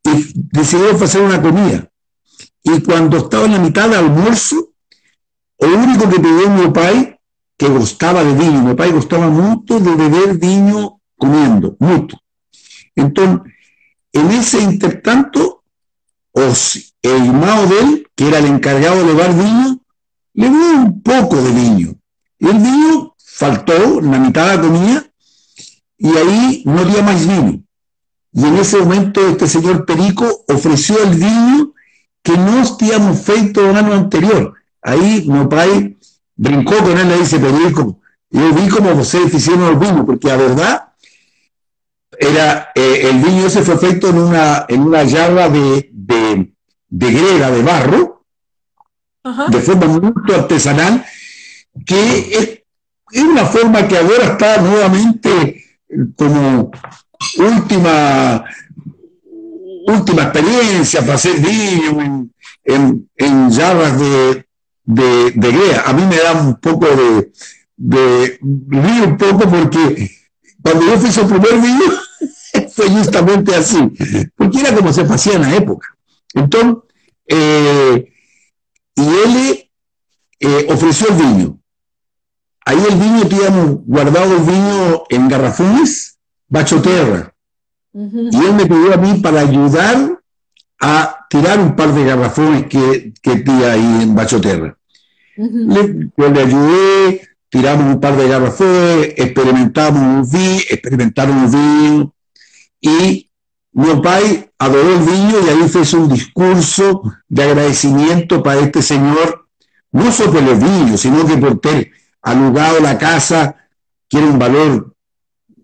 Y 0.03 0.31
decidió 0.51 0.91
hacer 0.91 1.21
una 1.21 1.41
comida. 1.41 1.89
Y 2.63 2.81
cuando 2.81 3.17
estaba 3.17 3.45
en 3.45 3.53
la 3.53 3.59
mitad 3.59 3.89
del 3.89 3.99
almuerzo, 3.99 4.70
lo 5.69 5.77
único 5.77 6.09
que 6.09 6.19
pidió 6.19 6.49
mi 6.49 6.69
pai, 6.71 7.17
que 7.57 7.67
gustaba 7.69 8.23
de 8.23 8.33
vino, 8.33 8.63
mi 8.63 8.73
pai 8.73 8.91
gustaba 8.91 9.29
mucho 9.29 9.79
de 9.79 9.95
beber 9.95 10.37
vino 10.37 11.01
comiendo, 11.17 11.75
mucho. 11.79 12.17
Entonces, 12.95 13.53
en 14.13 14.31
ese 14.31 14.61
intertanto, 14.61 15.63
os- 16.31 16.93
el 17.01 17.25
hermano 17.27 17.67
de 17.67 17.79
él, 17.79 18.07
que 18.15 18.27
era 18.27 18.39
el 18.39 18.45
encargado 18.47 18.97
de 18.97 19.05
llevar 19.05 19.33
vino, 19.35 19.81
le 20.33 20.49
dio 20.49 20.71
un 20.75 21.01
poco 21.01 21.35
de 21.41 21.51
vino. 21.51 21.95
El 22.39 22.57
vino 22.57 23.15
faltó 23.23 23.99
en 23.99 24.11
la 24.11 24.19
mitad 24.19 24.49
de 24.49 24.55
la 24.57 24.61
comida 24.61 25.05
y 25.97 26.17
ahí 26.17 26.63
no 26.65 26.79
había 26.79 27.03
más 27.03 27.27
vino. 27.27 27.63
Y 28.33 28.45
en 28.45 28.57
ese 28.57 28.77
momento 28.77 29.27
este 29.27 29.47
señor 29.47 29.85
Perico 29.85 30.25
ofreció 30.47 31.03
el 31.03 31.15
vino 31.15 31.73
que 32.23 32.37
no 32.37 32.63
habíamos 32.63 33.21
feito 33.21 33.69
el 33.69 33.75
año 33.75 33.93
anterior. 33.93 34.53
Ahí 34.81 35.25
mi 35.27 35.45
pai 35.47 35.97
brincó 36.35 36.77
con 36.77 36.97
él 36.97 37.05
y 37.05 37.09
le 37.09 37.17
dice, 37.19 37.39
Perico, 37.39 37.99
yo 38.29 38.53
vi 38.53 38.67
como 38.69 38.91
ustedes 38.93 39.33
hicieron 39.33 39.69
el 39.69 39.75
vino, 39.77 40.05
porque 40.05 40.27
la 40.27 40.37
verdad 40.37 40.93
era, 42.17 42.71
eh, 42.75 43.09
el 43.09 43.19
vino 43.19 43.45
ese 43.45 43.61
fue 43.61 43.77
feito 43.77 44.09
en 44.09 44.17
una, 44.17 44.65
en 44.67 44.81
una 44.81 45.07
jarra 45.07 45.49
de, 45.49 45.89
de, 45.91 46.53
de 46.89 47.11
de 47.11 47.61
barro, 47.63 48.25
de 49.49 49.59
forma 49.59 49.87
muy 49.87 50.13
artesanal, 50.33 51.05
que 51.85 52.19
es, 52.19 52.63
es 53.11 53.23
una 53.23 53.45
forma 53.45 53.87
que 53.87 53.97
ahora 53.97 54.23
está 54.23 54.61
nuevamente 54.61 55.63
como 56.15 56.71
última 57.37 58.45
última 59.87 60.23
experiencia 60.23 61.01
para 61.01 61.15
hacer 61.15 61.39
vino 61.39 62.01
en, 62.01 62.33
en, 62.63 63.09
en 63.15 63.51
jarras 63.51 63.99
de, 63.99 64.45
de, 64.83 65.31
de 65.31 65.51
greda. 65.51 65.83
A 65.85 65.93
mí 65.93 66.03
me 66.05 66.17
da 66.17 66.33
un 66.33 66.55
poco 66.55 66.87
de, 66.87 67.31
de 67.77 68.39
río 68.41 69.05
un 69.05 69.17
poco 69.17 69.49
porque 69.49 70.11
cuando 70.61 70.85
yo 70.85 71.07
hice 71.07 71.21
el 71.21 71.27
primer 71.27 71.61
vino 71.61 71.85
fue 72.73 72.89
justamente 72.89 73.55
así, 73.55 73.91
porque 74.35 74.59
era 74.59 74.75
como 74.75 74.93
se 74.93 75.01
hacía 75.01 75.33
en 75.35 75.41
la 75.41 75.55
época. 75.55 75.87
Entonces, 76.33 76.83
eh, 77.27 78.13
y 78.95 79.01
él 79.01 79.69
eh, 80.39 80.67
ofreció 80.69 81.07
el 81.09 81.15
vino. 81.15 81.59
Ahí 82.65 82.77
el 82.87 82.95
vino 82.95 83.27
teníamos 83.27 83.79
guardado 83.85 84.37
el 84.37 84.43
vino 84.43 85.03
en 85.09 85.27
garrafones, 85.27 86.19
bacho 86.47 86.81
terra. 86.81 87.33
Uhum. 87.93 88.29
Y 88.31 88.37
él 88.37 88.53
me 88.53 88.65
pidió 88.65 88.93
a 88.93 88.97
mí 88.97 89.19
para 89.19 89.41
ayudar 89.41 90.19
a 90.79 91.20
tirar 91.31 91.61
un 91.61 91.77
par 91.77 91.93
de 91.93 92.03
garrafones 92.03 92.65
que, 92.67 93.13
que 93.21 93.37
tenía 93.37 93.71
ahí 93.71 93.99
en 94.01 94.13
Bachoterra. 94.13 94.77
yo 95.37 96.29
le 96.29 96.41
ayudé, 96.41 97.21
tiramos 97.47 97.95
un 97.95 98.01
par 98.01 98.17
de 98.17 98.27
garrafones, 98.27 99.13
experimentamos 99.15 100.01
un 100.01 100.29
vino, 100.29 100.59
experimentaron 100.69 101.37
un 101.37 101.51
vino, 101.51 102.13
y 102.81 103.29
mi 103.71 104.01
pai 104.03 104.51
adoró 104.59 104.93
el 104.93 105.03
vino 105.05 105.35
y 105.45 105.49
ahí 105.49 105.69
fue 105.69 105.83
un 105.97 106.09
discurso 106.09 107.01
de 107.29 107.43
agradecimiento 107.43 108.43
para 108.43 108.59
este 108.59 108.81
señor, 108.81 109.47
no 109.93 110.11
solo 110.11 110.33
por 110.33 110.43
el 110.43 110.57
vino, 110.57 110.97
sino 110.97 111.25
que 111.25 111.37
por 111.37 111.61
ter 111.61 111.91
alugado 112.21 112.81
la 112.81 112.97
casa, 112.97 113.55
que 114.09 114.17
era 114.17 114.27
un 114.27 114.37
valor 114.37 114.93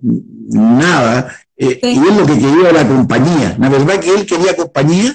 nada, 0.02 1.36
eh, 1.58 1.78
y 1.84 1.98
es 2.08 2.16
lo 2.16 2.26
que 2.26 2.40
quería 2.40 2.72
la 2.72 2.88
compañía. 2.88 3.58
La 3.60 3.68
verdad 3.68 4.00
que 4.00 4.16
él 4.16 4.26
quería 4.26 4.56
compañía, 4.56 5.14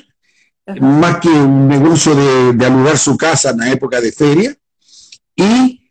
más 0.81 1.19
que 1.19 1.29
un 1.29 1.69
negocio 1.69 2.15
de, 2.15 2.53
de, 2.53 2.67
alugar 2.67 2.97
su 2.97 3.17
casa 3.17 3.51
en 3.51 3.59
la 3.59 3.71
época 3.71 4.01
de 4.01 4.13
feria, 4.13 4.57
y 5.35 5.91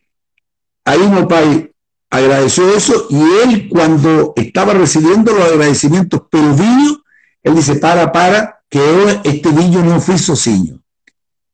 ahí 0.85 1.07
mi 1.07 1.25
pai 1.25 1.71
agradeció 2.09 2.75
eso, 2.75 3.07
y 3.09 3.21
él 3.43 3.69
cuando 3.69 4.33
estaba 4.35 4.73
recibiendo 4.73 5.33
los 5.33 5.45
agradecimientos 5.45 6.23
pero 6.29 6.53
vino, 6.53 7.03
él 7.43 7.55
dice, 7.55 7.75
para, 7.75 8.11
para, 8.11 8.61
que 8.69 9.21
este 9.23 9.49
vino 9.49 9.83
no 9.83 9.99
fui 9.99 10.17
sozinho. 10.17 10.79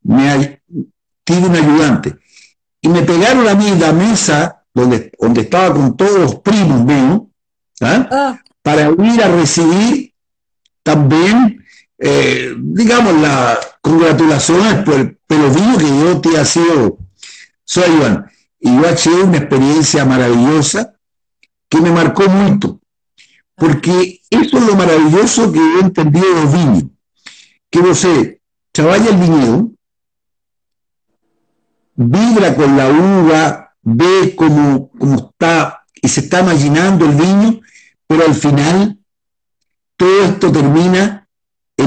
Me 0.03 0.61
tiene 1.23 1.47
un 1.47 1.55
ayudante. 1.55 2.15
Y 2.81 2.89
me 2.89 3.01
pegaron 3.01 3.47
a 3.47 3.55
mí 3.55 3.71
la 3.79 3.91
mesa 3.91 4.63
donde, 4.73 5.11
donde 5.19 5.41
estaba 5.41 5.73
con 5.73 5.97
todos 5.97 6.19
los 6.19 6.35
primos 6.35 6.85
míos, 6.85 7.21
¿ah? 7.81 8.07
ah 8.11 8.41
para 8.67 8.89
ir 8.89 9.23
a 9.23 9.29
recibir 9.29 10.13
también, 10.83 11.63
eh, 11.99 12.53
digamos, 12.57 13.19
las 13.21 13.59
congratulaciones 13.81 14.83
por 14.83 14.95
el 14.95 15.17
pelotino 15.27 15.77
que 15.77 15.87
yo 15.87 16.21
te 16.21 16.37
ha 16.37 16.45
sido, 16.45 16.97
soy 17.63 17.91
Iván. 17.91 18.31
Y 18.59 18.75
yo 18.75 18.87
he 18.87 19.23
una 19.23 19.37
experiencia 19.37 20.05
maravillosa 20.05 20.95
que 21.69 21.81
me 21.81 21.91
marcó 21.91 22.27
mucho, 22.27 22.79
porque 23.55 24.21
eso 24.29 24.57
es 24.57 24.65
lo 24.65 24.75
maravilloso 24.75 25.51
que 25.51 25.59
he 25.59 25.79
entendido 25.79 26.27
de 26.27 26.41
los 26.41 26.53
viños, 26.53 26.83
que 27.69 27.95
sé, 27.95 28.41
chavalla 28.73 29.09
el 29.09 29.17
viñedo, 29.17 29.71
vibra 31.95 32.55
con 32.55 32.77
la 32.77 32.89
uva, 32.89 33.75
ve 33.81 34.33
cómo, 34.35 34.89
cómo 34.97 35.15
está 35.15 35.83
y 36.01 36.07
se 36.07 36.21
está 36.21 36.41
imaginando 36.41 37.05
el 37.05 37.15
viño 37.15 37.59
pero 38.07 38.25
al 38.25 38.33
final 38.33 38.97
todo 39.97 40.23
esto 40.23 40.51
termina 40.51 41.26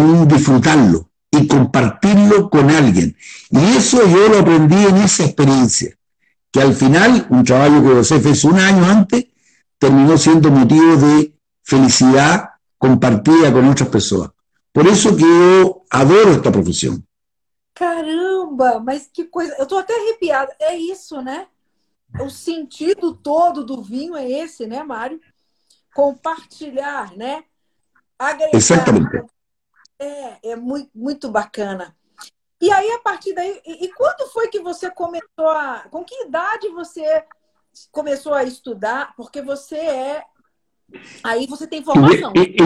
en 0.00 0.28
disfrutarlo 0.28 1.10
y 1.30 1.46
compartirlo 1.46 2.50
con 2.50 2.70
alguien. 2.70 3.16
Y 3.50 3.58
eso 3.76 4.04
yo 4.06 4.28
lo 4.28 4.40
aprendí 4.40 4.84
en 4.84 4.96
esa 4.98 5.24
experiencia, 5.24 5.96
que 6.50 6.60
al 6.60 6.74
final 6.74 7.26
un 7.30 7.44
trabajo 7.44 7.82
que 7.82 7.94
José 7.94 8.20
hizo 8.24 8.48
un 8.48 8.58
año 8.58 8.84
antes 8.84 9.26
terminó 9.78 10.16
siendo 10.18 10.50
motivo 10.50 10.96
de 10.96 11.32
felicidad 11.62 12.50
compartida 12.76 13.52
con 13.52 13.68
otras 13.68 13.88
personas. 13.88 14.30
Por 14.72 14.86
eso 14.86 15.16
que 15.16 15.22
yo 15.22 15.82
adoro 15.90 16.32
esta 16.32 16.50
profesión. 16.52 17.04
Caramba, 17.74 18.80
mas 18.80 19.08
que 19.12 19.24
coisa. 19.24 19.54
Eu 19.58 19.66
tô 19.66 19.78
até 19.78 19.94
arrepiada. 19.94 20.54
É 20.60 20.76
isso, 20.76 21.20
né? 21.22 21.46
O 22.20 22.28
sentido 22.28 23.14
todo 23.14 23.64
do 23.64 23.82
vinho 23.82 24.16
é 24.16 24.28
esse, 24.28 24.66
né, 24.66 24.82
Mário? 24.82 25.20
compartilhar, 25.94 27.16
né? 27.16 27.44
Agregar. 28.18 28.54
Exatamente. 28.54 29.22
É, 30.00 30.52
é 30.52 30.56
muito, 30.56 30.90
muito 30.94 31.30
bacana. 31.30 31.94
E 32.60 32.70
aí, 32.72 32.90
a 32.92 32.98
partir 32.98 33.34
daí, 33.34 33.60
e, 33.66 33.84
e, 33.84 33.92
quando 33.92 34.30
foi 34.30 34.48
que 34.48 34.60
você 34.60 34.90
começou 34.90 35.48
a. 35.48 35.86
Com 35.90 36.02
que 36.02 36.24
idade 36.24 36.68
você 36.68 37.22
começou 37.92 38.32
a 38.32 38.44
estudar? 38.44 39.14
Porque 39.16 39.42
você 39.42 39.76
é. 39.76 40.24
Aí 41.22 41.46
você 41.46 41.66
tem 41.66 41.84
formação. 41.84 42.32
E, 42.34 42.56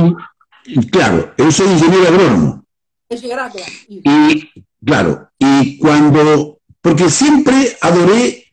e, 0.67 0.91
claro, 0.91 1.33
eu 1.37 1.51
sou 1.53 1.67
engenheiro 1.67 2.09
agrônomo. 2.09 2.65
Engenheiro 3.11 3.43
agrônomo. 3.43 3.73
E, 3.89 4.53
claro, 4.87 5.29
e 5.41 5.77
quando. 5.79 6.59
Porque 6.81 7.11
sempre 7.11 7.77
adorei. 7.81 8.45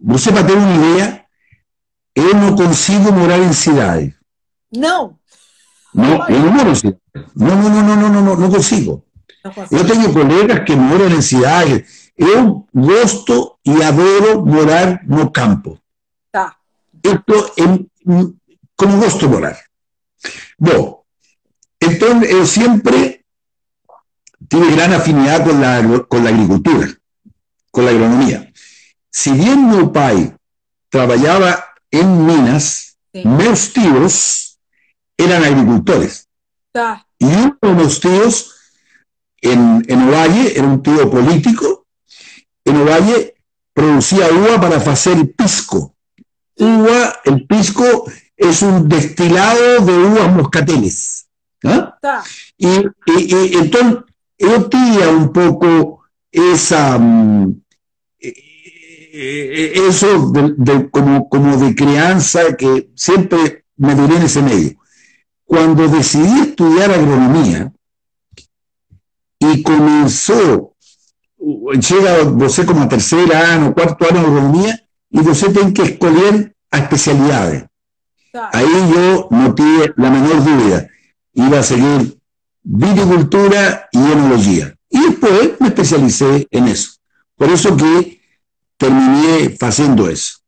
Você, 0.00 0.32
para 0.32 0.46
ter 0.46 0.52
uma 0.52 0.74
ideia, 0.74 1.24
eu 2.14 2.34
não 2.34 2.54
consigo 2.54 3.12
morar 3.12 3.38
em 3.38 3.52
cidade. 3.52 4.14
Não. 4.74 5.18
Não, 5.94 6.28
eu 6.28 6.40
não 6.40 6.52
moro 6.52 6.70
em 6.70 6.74
cidade. 6.74 6.98
Não, 7.36 7.56
não, 7.56 7.70
não, 7.70 7.96
não, 7.96 8.10
não, 8.10 8.22
não, 8.22 8.36
não 8.36 8.50
consigo. 8.50 9.04
Eu 9.70 9.86
tenho 9.86 10.12
colegas 10.12 10.64
que 10.64 10.74
moram 10.76 11.08
em 11.08 11.22
cidade. 11.22 11.84
Eu 12.16 12.66
gosto 12.74 13.58
e 13.64 13.82
adoro 13.82 14.44
morar 14.44 15.00
no 15.06 15.30
campo. 15.30 15.78
Tá. 16.32 16.56
Isto 17.04 17.52
é 17.56 17.88
como 18.76 18.98
gosto 18.98 19.28
morar. 19.28 19.56
Bom, 20.58 21.02
então 21.80 22.22
eu 22.24 22.44
sempre 22.44 23.20
tive 24.48 24.70
grande 24.72 24.96
afinidade 24.96 25.44
com 25.44 25.94
a, 25.94 26.04
com 26.04 26.16
a 26.16 26.28
agricultura, 26.28 26.96
com 27.70 27.80
a 27.82 27.90
agronomia. 27.90 28.52
Se 29.10 29.32
bem 29.32 29.56
meu 29.56 29.90
pai 29.90 30.34
trabalhava 30.90 31.64
en 31.90 32.26
Minas, 32.26 32.96
mis 33.12 33.72
tíos 33.72 34.58
eran 35.16 35.44
agricultores. 35.44 36.28
Y 37.18 37.26
uno 37.26 37.58
de 37.60 37.74
los 37.74 38.00
tíos 38.00 38.54
en, 39.40 39.84
en 39.88 40.08
Ovalle 40.08 40.56
era 40.56 40.66
un 40.66 40.82
tío 40.82 41.10
político. 41.10 41.86
En 42.64 42.76
Ovalle 42.76 43.34
producía 43.72 44.28
uva 44.32 44.60
para 44.60 44.76
hacer 44.76 45.32
pisco. 45.34 45.94
Uva, 46.56 47.20
el 47.24 47.46
pisco 47.46 48.10
es 48.36 48.62
un 48.62 48.88
destilado 48.88 49.84
de 49.84 49.92
uvas 49.92 50.34
moscateles. 50.34 51.28
¿ah? 51.64 51.98
Y, 52.56 52.68
entonces 53.56 54.04
yo 54.38 54.68
tenía 54.68 55.08
un 55.08 55.32
poco 55.32 56.04
esa, 56.30 56.98
mm, 56.98 57.60
eh, 58.20 59.72
eso 59.88 60.30
de, 60.30 60.90
como, 60.90 61.28
como 61.28 61.56
de 61.56 61.74
crianza 61.74 62.56
que 62.56 62.90
siempre 62.94 63.64
me 63.76 63.94
duré 63.94 64.16
en 64.16 64.22
ese 64.22 64.42
medio. 64.42 64.78
Cuando 65.48 65.88
decidí 65.88 66.40
estudiar 66.40 66.90
agronomía 66.90 67.72
y 69.38 69.62
comenzó, 69.62 70.74
llega 71.38 72.22
vos 72.24 72.60
como 72.66 72.82
a 72.82 72.88
tercer 72.88 73.34
año, 73.34 73.72
cuarto 73.72 74.04
año 74.04 74.20
de 74.20 74.26
agronomía, 74.26 74.88
y 75.08 75.20
vos 75.20 75.40
tiene 75.40 75.72
que 75.72 75.84
escoger 75.84 76.54
a 76.70 76.78
especialidades. 76.80 77.64
Ahí 78.52 78.92
yo 78.94 79.28
no 79.30 79.54
tuve 79.54 79.94
la 79.96 80.10
menor 80.10 80.44
duda. 80.44 80.86
Iba 81.32 81.60
a 81.60 81.62
seguir 81.62 82.18
viticultura 82.62 83.88
y 83.90 83.98
enología. 83.98 84.74
Y 84.90 85.00
después 85.00 85.52
me 85.60 85.68
especialicé 85.68 86.46
en 86.50 86.68
eso. 86.68 86.90
Por 87.36 87.48
eso 87.48 87.74
que 87.74 88.20
terminé 88.76 89.56
haciendo 89.58 90.10
eso. 90.10 90.40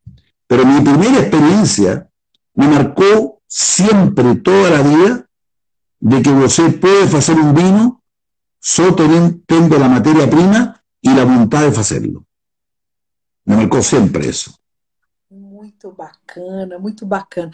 Pero 0.47 0.67
mi 0.67 0.83
primera 0.83 1.21
experiencia 1.21 2.07
me 2.55 2.69
marcó 2.69 3.40
siempre, 3.51 4.37
toda 4.37 4.71
la 4.71 4.83
vida, 4.83 5.27
de 5.99 6.23
que 6.23 6.31
usted 6.31 6.81
puede 6.81 7.17
hacer 7.17 7.37
un 7.37 7.53
vino 7.53 8.03
solo 8.61 8.95
teniendo 8.95 9.79
la 9.79 9.89
materia 9.89 10.31
prima 10.31 10.81
y 11.01 11.13
la 11.13 11.25
voluntad 11.25 11.69
de 11.69 11.77
hacerlo. 11.77 12.25
Me 13.45 13.57
marcou 13.57 13.83
sempre 13.83 14.29
isso. 14.29 14.55
Muito 15.29 15.91
bacana, 15.91 16.79
muito 16.79 17.05
bacana. 17.05 17.51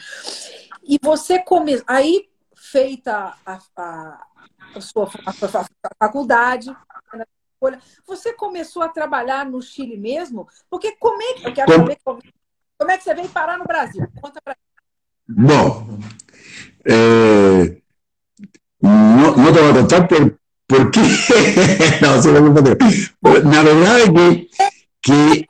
E 0.82 0.98
você 1.02 1.38
come... 1.38 1.82
aí 1.86 2.28
feita 2.54 3.36
a, 3.46 3.58
a, 3.76 4.26
a 4.74 4.80
sua 4.80 5.08
a, 5.24 5.32
faculdade, 5.98 6.70
né. 7.14 7.24
Você 8.06 8.34
começou 8.34 8.82
a 8.82 8.88
trabalhar 8.88 9.46
no 9.46 9.62
Chile 9.62 9.96
mesmo? 9.96 10.46
Porque 10.68 10.94
como 10.96 11.22
é 11.22 11.34
que 11.34 11.46
eu 11.46 11.54
quero 11.54 11.72
saber 11.72 11.98
como, 12.04 12.22
como 12.78 12.90
é 12.90 12.98
que 12.98 13.04
você 13.04 13.14
veio 13.14 13.28
parar 13.30 13.56
no 13.56 13.64
Brasil? 13.64 14.06
Conta 14.20 14.40
para 14.44 14.56
Bom, 15.28 15.98
eh, 16.84 17.82
no, 18.80 19.36
no, 19.36 19.52
te 19.52 19.60
voy 19.60 19.70
a 19.70 19.74
contar 19.74 20.08
por, 20.08 20.38
por 20.66 20.90
qué. 20.90 21.00
no, 22.00 23.50
La 23.50 23.62
verdad 23.62 24.00
es 24.00 24.10
que, 24.10 24.48
que 25.02 25.48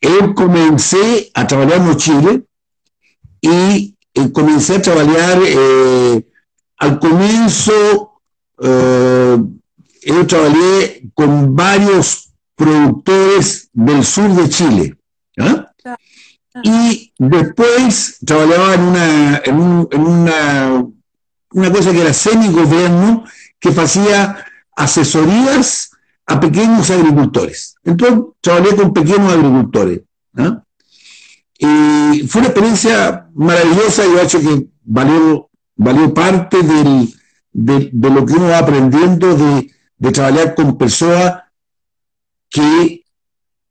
eu 0.00 0.34
comecei 0.34 1.30
a 1.34 1.44
trabalhar 1.44 1.80
no 1.80 1.94
Chile 1.94 2.44
e 3.42 3.94
comecei 4.32 4.76
a 4.76 4.82
trabalhar 4.82 5.38
eh, 5.42 6.24
al 6.78 6.98
comienzo 6.98 8.12
eh, 8.60 9.38
yo 10.04 10.26
trabajé 10.26 11.10
con 11.14 11.54
varios 11.54 12.32
productores 12.54 13.68
del 13.72 14.04
sur 14.04 14.34
de 14.34 14.48
Chile. 14.48 14.96
¿ah? 15.38 15.67
Y 16.62 17.12
después 17.18 18.18
trabajaba 18.24 18.74
en 18.74 18.80
una, 18.82 19.42
en, 19.44 19.60
una, 20.00 20.86
una 21.52 21.72
cosa 21.72 21.92
que 21.92 22.00
era 22.00 22.12
semi-gobierno, 22.12 23.24
que 23.58 23.68
hacía 23.70 24.44
asesorías 24.76 25.90
a 26.26 26.38
pequeños 26.38 26.90
agricultores. 26.90 27.76
Entonces, 27.84 28.20
trabajé 28.40 28.76
con 28.76 28.92
pequeños 28.92 29.32
agricultores. 29.32 30.00
Y 31.58 32.26
fue 32.28 32.40
una 32.40 32.50
experiencia 32.50 33.28
maravillosa 33.34 34.06
y 34.06 34.16
ha 34.16 34.22
hecho 34.22 34.40
que 34.40 34.68
valió, 34.84 35.50
valió 35.74 36.14
parte 36.14 36.62
del, 36.62 37.12
de, 37.52 37.90
lo 37.92 38.24
que 38.24 38.34
uno 38.34 38.48
va 38.48 38.58
aprendiendo 38.58 39.34
de, 39.34 39.70
de 39.96 40.12
trabajar 40.12 40.54
con 40.54 40.78
personas 40.78 41.42
que 42.48 43.04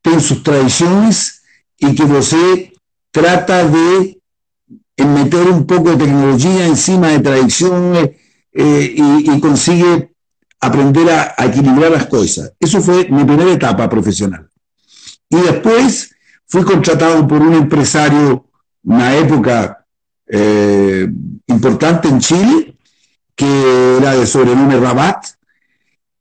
tienen 0.01 0.21
sus 0.21 0.43
tradiciones 0.43 1.43
y 1.77 1.95
que 1.95 2.03
José 2.03 2.73
trata 3.17 3.67
de 3.67 4.21
meter 4.97 5.49
un 5.49 5.65
poco 5.65 5.89
de 5.89 6.05
tecnología 6.05 6.67
encima 6.67 7.07
de 7.09 7.19
tradiciones 7.19 8.11
eh, 8.53 8.95
y, 8.95 9.39
consigue 9.39 10.13
aprender 10.59 11.09
a, 11.09 11.45
equilibrar 11.45 11.91
las 11.91 12.05
cosas. 12.05 12.53
Eso 12.59 12.79
fue 12.79 13.07
mi 13.09 13.23
primera 13.23 13.51
etapa 13.51 13.89
profesional. 13.89 14.47
Y 15.29 15.37
después 15.37 16.11
fui 16.45 16.63
contratado 16.63 17.27
por 17.27 17.41
un 17.41 17.53
empresario, 17.53 18.45
una 18.83 19.15
época 19.15 19.85
eh, 20.27 21.09
importante 21.47 22.07
en 22.07 22.19
Chile, 22.19 22.77
que 23.35 23.97
era 23.97 24.15
de 24.15 24.27
sobrenombre 24.27 24.79
Rabat, 24.79 25.25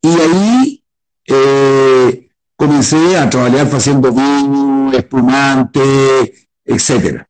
y 0.01 0.09
ahí 0.09 0.85
eh, 1.27 2.29
comencé 2.57 3.19
a 3.19 3.29
trabajar 3.29 3.69
haciendo 3.75 4.13
vino, 4.13 4.93
espumante, 4.93 6.46
etc. 6.67 7.23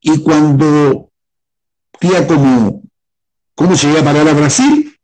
Y 0.00 0.22
cuando 0.22 1.10
tía 1.98 2.26
como, 2.26 2.82
¿cómo 3.54 3.74
llegué 3.74 3.98
a 3.98 4.04
parar 4.04 4.28
a 4.28 4.32
Brasil? 4.32 4.96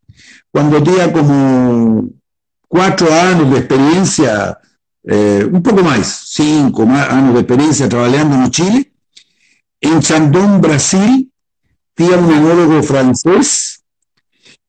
Cuando 0.51 0.83
tenía 0.83 1.13
como 1.13 2.09
cuatro 2.67 3.13
años 3.13 3.51
de 3.51 3.59
experiencia, 3.59 4.59
eh, 5.05 5.47
un 5.51 5.63
poco 5.63 5.83
más, 5.83 6.29
cinco 6.29 6.85
años 6.85 7.35
de 7.35 7.41
experiencia 7.41 7.89
trabajando 7.89 8.37
en 8.37 8.51
Chile, 8.51 8.93
en 9.81 10.01
Chandon, 10.01 10.61
Brasil, 10.61 11.31
tenía 11.95 12.17
un 12.17 12.33
enólogo 12.33 12.83
francés 12.83 13.83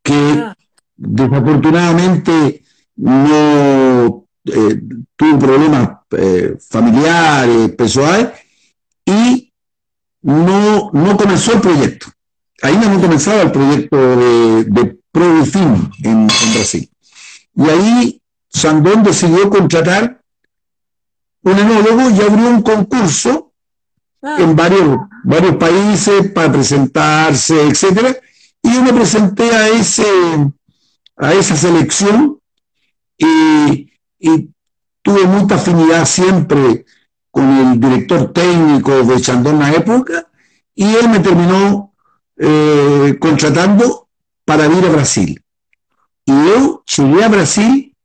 que 0.03 0.13
ah. 0.13 0.55
desafortunadamente 0.95 2.63
no 2.97 4.25
eh, 4.45 4.81
tuvo 5.15 5.39
problemas 5.39 5.89
eh, 6.11 6.57
familiares, 6.59 7.69
personales, 7.71 8.29
y 9.07 9.53
no, 10.21 10.91
no 10.91 11.17
comenzó 11.17 11.53
el 11.53 11.61
proyecto. 11.61 12.07
Ahí 12.61 12.77
no 12.77 12.99
comenzaba 12.99 13.41
el 13.43 13.51
proyecto 13.51 13.97
de, 13.97 14.63
de 14.65 14.97
en, 16.03 16.27
Brasil. 16.53 16.89
Y 17.55 17.69
ahí 17.69 18.21
Sandón 18.49 19.03
decidió 19.03 19.49
contratar 19.49 20.21
un 21.41 21.57
enólogo 21.57 22.09
y 22.09 22.21
abrió 22.21 22.49
un 22.49 22.61
concurso 22.61 23.53
ah. 24.21 24.37
en 24.39 24.55
varios, 24.55 24.97
varios 25.23 25.55
países 25.55 26.31
para 26.31 26.51
presentarse, 26.51 27.67
etcétera. 27.67 28.15
Y 28.61 28.73
yo 28.73 28.83
me 28.83 28.93
presenté 28.93 29.49
a, 29.55 29.69
ese, 29.69 30.05
a 31.15 31.33
esa 31.33 31.55
selección 31.55 32.39
y, 33.17 33.87
tuve 35.01 35.25
mucha 35.25 35.55
afinidad 35.55 36.05
siempre 36.05 36.83
con 37.37 37.55
el 37.55 37.79
director 37.79 38.33
técnico 38.33 39.03
de 39.03 39.21
Chandon 39.21 39.59
la 39.59 39.71
época 39.71 40.27
y 40.73 40.85
él 40.95 41.07
me 41.07 41.19
terminó 41.19 41.93
eh, 42.35 43.15
contratando 43.19 44.09
para 44.43 44.65
ir 44.65 44.83
a 44.83 44.89
Brasil. 44.89 45.39
Y 46.25 46.31
yo 46.31 46.83
llegué 46.83 47.23
a 47.23 47.27
Brasil 47.27 47.95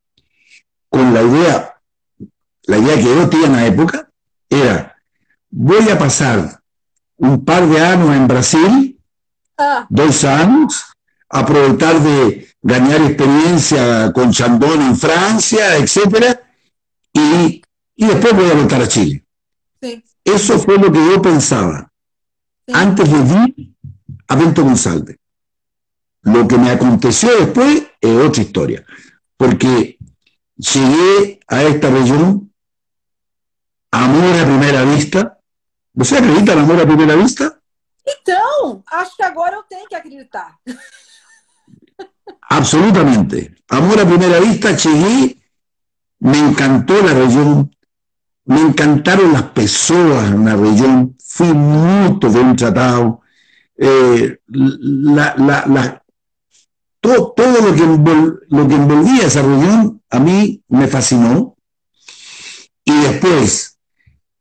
con 0.90 1.14
la 1.14 1.22
idea, 1.22 1.80
la 2.64 2.76
idea 2.76 2.96
que 2.96 3.04
yo 3.04 3.30
tenía 3.30 3.46
en 3.46 3.52
la 3.52 3.66
época 3.66 4.10
era, 4.50 4.96
voy 5.48 5.88
a 5.88 5.98
pasar 5.98 6.60
un 7.16 7.42
par 7.42 7.66
de 7.66 7.80
años 7.80 8.14
en 8.14 8.28
Brasil, 8.28 9.00
ah. 9.56 9.86
dos 9.88 10.24
años, 10.24 10.92
aprovechar 11.30 11.98
de 12.00 12.48
ganar 12.60 13.00
experiencia 13.00 14.12
con 14.12 14.30
Chandon 14.30 14.82
en 14.82 14.94
Francia, 14.94 15.78
etcétera, 15.78 16.38
y, 17.14 17.62
después 17.96 18.34
voy 18.34 18.50
a 18.50 18.54
voltar 18.54 18.82
a 18.82 18.88
Chile. 18.88 19.21
Eso 20.24 20.58
fue 20.58 20.78
lo 20.78 20.92
que 20.92 21.04
yo 21.04 21.20
pensaba 21.20 21.92
antes 22.72 23.10
de 23.10 23.18
ir 23.18 23.74
a 24.28 24.36
Bento 24.36 24.62
González. 24.62 25.16
Lo 26.22 26.46
que 26.46 26.56
me 26.56 26.70
aconteció 26.70 27.36
después 27.36 27.82
es 28.00 28.16
otra 28.16 28.42
historia, 28.42 28.84
porque 29.36 29.98
llegué 30.56 31.40
a 31.48 31.62
esta 31.64 31.90
región 31.90 32.52
amor 33.90 34.38
a 34.38 34.44
primera 34.44 34.84
vista. 34.84 35.38
¿Você 35.94 36.16
acredita 36.16 36.52
en 36.52 36.60
amor 36.60 36.80
a 36.80 36.86
primera 36.86 37.16
vista? 37.16 37.58
Então, 38.06 38.82
acho 38.86 39.16
que 39.16 39.22
agora 39.22 39.56
eu 39.56 39.62
tenho 39.64 39.86
que 39.86 39.94
acreditar. 39.94 40.58
Absolutamente. 42.50 43.54
Amor 43.68 44.00
a 44.00 44.06
primera 44.06 44.38
vista, 44.40 44.76
llegué, 44.76 45.36
me 46.20 46.38
encantó 46.38 47.00
la 47.02 47.14
región, 47.14 47.74
me 48.52 48.60
encantaron 48.60 49.32
las 49.32 49.44
personas 49.44 50.30
en 50.30 50.44
la 50.44 50.56
región, 50.56 51.16
fui 51.24 51.52
muy 51.52 52.18
bien 52.32 52.56
tratado. 52.56 53.20
Eh, 53.76 54.38
todo, 57.00 57.34
lo, 57.36 57.74
que 57.74 58.36
lo 58.48 58.68
que 58.68 58.74
envolvía 58.74 59.26
esa 59.26 59.42
región 59.42 60.00
a 60.10 60.20
mí 60.20 60.62
me 60.68 60.86
fascinó. 60.86 61.56
Y 62.84 62.92
después, 63.00 63.78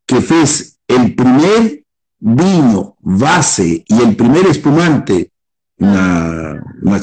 que 0.05 0.21
fue 0.21 0.43
el 0.87 1.15
primer 1.15 1.83
vino 2.19 2.97
base 2.99 3.83
y 3.87 4.01
el 4.01 4.15
primer 4.15 4.47
espumante, 4.47 5.31
una, 5.77 6.61
una 6.81 7.01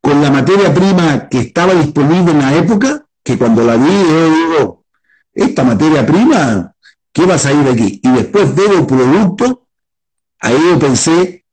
con 0.00 0.20
la 0.20 0.30
materia 0.30 0.74
prima 0.74 1.28
que 1.28 1.38
estaba 1.38 1.74
disponible 1.74 2.32
en 2.32 2.38
la 2.40 2.54
época, 2.56 3.06
que 3.22 3.38
cuando 3.38 3.64
la 3.64 3.76
vi, 3.76 3.88
yo 3.88 4.34
digo, 4.34 4.81
esta 5.34 5.64
materia 5.64 6.06
prima, 6.06 6.74
¿qué 7.12 7.26
va 7.26 7.34
a 7.34 7.38
salir 7.38 7.64
de 7.64 7.70
aquí? 7.70 8.00
Y 8.02 8.10
después 8.10 8.54
veo 8.54 8.86
producto, 8.86 9.68
ahí 10.38 10.56
yo 10.70 10.78
pensé, 10.78 11.44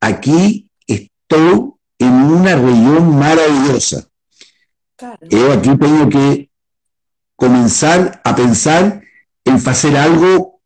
aquí 0.00 0.70
estoy 0.86 1.72
en 1.98 2.12
una 2.12 2.54
región 2.54 3.18
maravillosa. 3.18 4.08
Yo 5.28 5.52
aquí 5.52 5.76
tengo 5.76 6.08
que 6.08 6.50
comenzar 7.34 8.20
a 8.24 8.34
pensar 8.34 9.02
en 9.44 9.54
hacer 9.54 9.96
algo, 9.96 10.60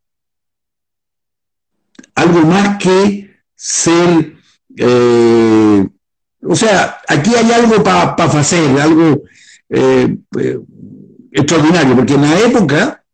algo 2.14 2.40
más 2.42 2.78
que 2.78 3.30
ser 3.54 4.36
eh, 4.76 5.86
o 6.42 6.56
sea, 6.56 7.00
aquí 7.08 7.34
hay 7.34 7.52
algo 7.52 7.82
para 7.82 8.14
hacer, 8.14 8.80
algo 8.80 9.22
eh, 9.68 10.16
eh, 10.38 10.58
extraordinario, 11.32 11.96
porque 11.96 12.14
en 12.14 12.22
la 12.22 12.38
época 12.40 13.04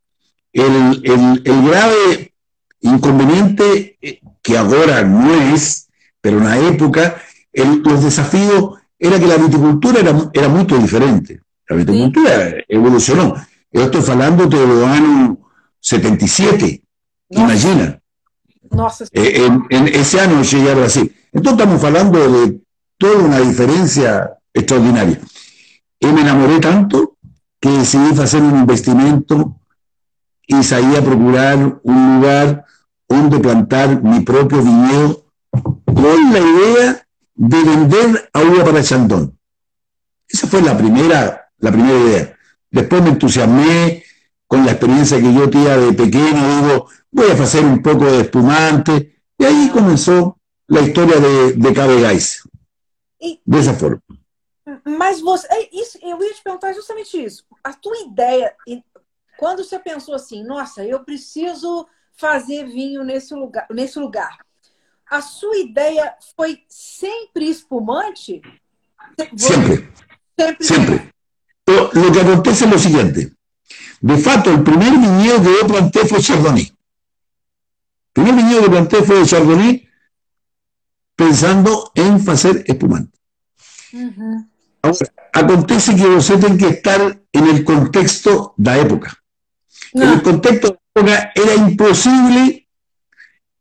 el, 0.53 1.43
grave 1.43 2.33
inconveniente, 2.81 3.99
eh, 4.01 4.21
que 4.43 4.57
ahora 4.57 5.03
no 5.03 5.35
es, 5.55 5.89
pero 6.21 6.39
en 6.39 6.45
la 6.45 6.59
época 6.59 7.17
los 7.53 8.05
desafíos 8.05 8.79
era 8.99 9.19
que 9.19 9.27
la 9.27 9.37
viticultura 9.37 10.01
era, 10.01 10.31
era 10.33 10.49
muy 10.49 10.65
diferente. 10.65 11.41
La 11.69 11.77
viticultura 11.77 12.55
evolucionó. 12.69 13.35
Yo 13.73 13.83
estoy 13.83 14.03
hablando 14.09 14.47
de 14.47 14.67
los 14.67 14.85
años 14.85 15.37
77, 15.81 16.83
imagina. 17.31 18.01
en, 19.13 19.89
ese 19.89 20.21
año 20.21 20.43
llegué 20.43 20.71
a 20.71 20.75
Brasil. 20.75 21.15
Entonces 21.33 21.61
estamos 21.61 21.85
hablando 21.85 22.19
de 22.19 22.61
toda 22.97 23.19
una 23.19 23.41
diferencia 23.41 24.33
extraordinaria. 24.55 25.21
Y 25.99 26.07
me 26.07 26.23
enamoré 26.23 26.59
tanto 26.61 27.16
que 27.61 27.71
decidí 27.71 28.21
hacer 28.21 28.43
un 28.43 28.59
investimento 28.59 29.61
y 30.47 30.63
salí 30.63 30.95
a 30.97 31.03
procurar 31.03 31.81
un 31.83 32.17
lugar 32.17 32.65
donde 33.09 33.39
plantar 33.39 34.03
mi 34.03 34.21
propio 34.21 34.63
viñedo 34.63 35.27
con 35.51 36.33
la 36.33 36.39
idea 36.39 37.07
de 37.35 37.63
vender 37.65 38.31
agua 38.33 38.65
para 38.65 38.83
Chandón. 38.83 39.39
Esa 40.29 40.47
fue 40.47 40.63
la 40.63 40.77
primera, 40.77 41.51
la 41.59 41.73
primera 41.73 41.99
idea. 41.99 42.37
Después 42.71 43.03
me 43.03 43.11
entusiasmé 43.11 44.03
con 44.47 44.65
la 44.65 44.73
experiencia 44.73 45.21
que 45.21 45.33
yo 45.33 45.49
tenía 45.51 45.77
de 45.77 45.93
pequeño, 45.93 46.63
digo, 46.63 46.89
voy 47.11 47.31
a 47.31 47.43
hacer 47.43 47.65
un 47.65 47.83
poco 47.83 48.05
de 48.05 48.21
espumante, 48.21 49.23
y 49.39 49.45
ahí 49.45 49.71
comenzó 49.73 50.39
la 50.69 50.81
historia 50.81 51.19
de, 51.19 51.53
de 51.55 51.73
Cabe 51.73 52.19
e, 53.19 53.41
Dessa 53.45 53.75
forma. 53.75 54.03
Mas 54.87 55.21
você. 55.21 55.49
É 55.51 55.69
isso, 55.77 55.99
eu 56.01 56.23
ia 56.23 56.33
te 56.33 56.43
perguntar 56.43 56.73
justamente 56.73 57.23
isso. 57.23 57.45
A 57.65 57.73
tua 57.73 57.99
ideia, 58.03 58.55
quando 59.37 59.65
você 59.65 59.79
pensou 59.81 60.15
assim, 60.15 60.45
nossa, 60.45 60.85
eu 60.85 61.03
preciso 61.03 61.89
fazer 62.17 62.67
vinho 62.67 63.03
nesse 63.03 63.35
lugar, 63.35 63.67
nesse 63.71 63.99
lugar. 63.99 64.39
A 65.11 65.21
sua 65.21 65.57
ideia 65.59 66.15
foi 66.37 66.63
sempre 66.69 67.49
espumante? 67.49 68.41
Sempre. 69.37 69.93
Sempre. 70.61 71.13
lo 71.67 72.13
que 72.13 72.21
acontece 72.21 72.65
es 72.65 72.71
lo 72.71 72.79
siguiente. 72.79 73.33
De 74.01 74.19
facto, 74.19 74.51
el 74.51 74.63
primer 74.63 74.93
viñedo 74.93 75.43
que 75.43 75.53
yo 75.53 75.67
planté 75.67 76.07
fue 76.07 76.23
Chardonnay. 76.23 76.65
El 76.65 76.75
primer 78.13 78.35
viñedo 78.37 78.63
que 78.63 78.71
planté 78.71 79.03
fue 79.03 79.19
de 79.19 79.27
Chardonnay 79.27 79.89
pensando 81.17 81.91
en 81.95 82.29
hacer 82.29 82.65
espumante. 82.67 83.19
Ahora, 84.87 85.13
acontece 85.33 85.97
que 85.97 86.07
usted 86.07 86.41
tiene 86.41 86.57
que 86.57 86.69
estar 86.69 87.21
en 87.33 87.47
el 87.47 87.65
contexto 87.65 88.55
de 88.57 88.71
la 88.71 88.79
época. 88.79 89.23
En 89.93 90.03
el 90.03 90.23
contexto 90.23 90.79
de 90.95 91.03
la 91.03 91.15
época 91.15 91.33
era 91.35 91.55
imposible 91.55 92.69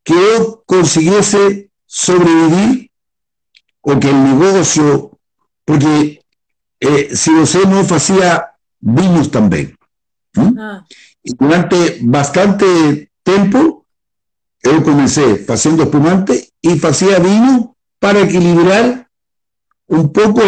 que 0.03 0.13
yo 0.13 0.63
consiguiese 0.65 1.71
sobrevivir 1.85 2.91
o 3.81 3.99
que 3.99 4.09
el 4.09 4.23
negocio, 4.23 5.19
porque 5.63 6.21
eh, 6.79 7.15
si 7.15 7.31
usted 7.31 7.65
no 7.65 7.79
hacía 7.81 8.51
vinos 8.79 9.31
también. 9.31 9.75
Ah. 10.35 10.85
Y 11.23 11.33
durante 11.35 11.99
bastante 12.01 13.11
tiempo, 13.23 13.85
yo 14.61 14.83
comencé 14.83 15.45
haciendo 15.47 15.83
espumante 15.83 16.49
y 16.61 16.85
hacía 16.85 17.19
vino 17.19 17.75
para 17.99 18.21
equilibrar 18.21 19.04
un 19.87 20.11
poco 20.11 20.41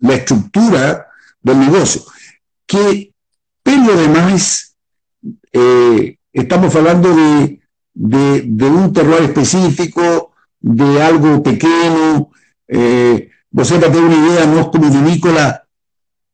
la 0.00 0.14
estructura 0.14 1.06
del 1.42 1.58
negocio. 1.58 2.02
Que, 2.66 3.12
pero 3.62 3.84
lo 3.84 3.96
demás, 3.96 4.76
eh, 5.52 6.16
estamos 6.32 6.74
hablando 6.74 7.14
de, 7.14 7.60
de, 7.94 8.66
un 8.66 8.92
terror 8.92 9.22
específico, 9.22 10.32
de 10.60 11.02
algo 11.02 11.42
pequeño. 11.42 12.30
Eh, 12.68 13.30
vos 13.50 13.70
para 13.70 13.92
tener 13.92 14.04
una 14.04 14.26
idea, 14.28 14.46
no 14.46 14.60
es 14.60 14.66
como 14.68 14.90
vinícola, 14.90 15.64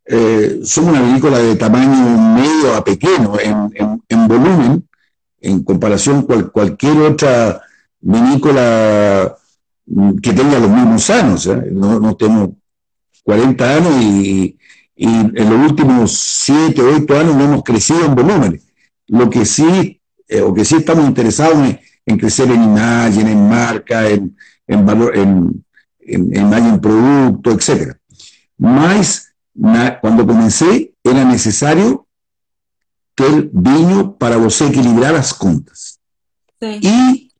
eh, 0.04 0.60
somos 0.64 0.92
una 0.92 1.02
vinícola 1.02 1.38
de 1.38 1.56
tamaño 1.56 2.34
medio 2.34 2.74
a 2.74 2.84
pequeño 2.84 3.38
en, 3.40 4.02
en, 4.08 4.28
volumen, 4.28 4.88
en 5.40 5.62
comparación 5.64 6.22
con 6.22 6.50
cualquier 6.50 6.96
otra 6.98 7.60
vinícola 8.00 9.36
que 10.22 10.32
tenga 10.32 10.58
los 10.58 10.70
mismos 10.70 11.10
años. 11.10 11.46
¿eh? 11.46 11.68
No, 11.72 11.98
no, 11.98 12.16
tenemos 12.16 12.50
40 13.24 13.76
años 13.76 14.02
y, 14.02 14.54
en 15.00 15.32
los 15.32 15.70
últimos 15.70 16.12
7 16.12 16.82
o 16.82 16.96
8 16.96 17.18
años 17.20 17.36
no 17.36 17.44
hemos 17.44 17.62
crecido 17.62 18.04
en 18.04 18.14
volumen. 18.16 18.60
Lo 19.06 19.30
que 19.30 19.44
sí, 19.44 20.00
eh, 20.26 20.40
o 20.40 20.52
que 20.52 20.64
sí 20.64 20.76
estamos 20.76 21.06
interesados 21.06 21.56
en, 22.04 22.18
crecer 22.18 22.50
en 22.50 22.64
imagen, 22.64 23.28
en 23.28 23.48
marca, 23.48 24.08
en, 24.08 24.36
en 24.66 24.84
valor, 24.84 25.16
en, 25.16 25.64
en, 26.00 26.52
en, 26.52 26.80
producto, 26.80 27.52
etc. 27.52 27.94
Más, 28.56 29.32
cuando 30.00 30.26
comencé, 30.26 30.94
era 31.04 31.24
necesario 31.24 32.08
ter 33.14 33.50
vino 33.52 34.16
para 34.16 34.36
vos 34.36 34.60
equilibrar 34.60 35.14
las 35.14 35.32
cuentas. 35.32 36.00
Y, 36.60 37.30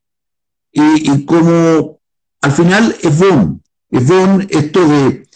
y, 0.71 1.11
y 1.11 1.25
como 1.25 1.98
al 2.41 2.51
final 2.51 2.95
es 3.01 3.17
bon, 3.17 3.61
es 3.89 4.07
bon 4.07 4.47
esto 4.49 4.87
de, 4.87 5.27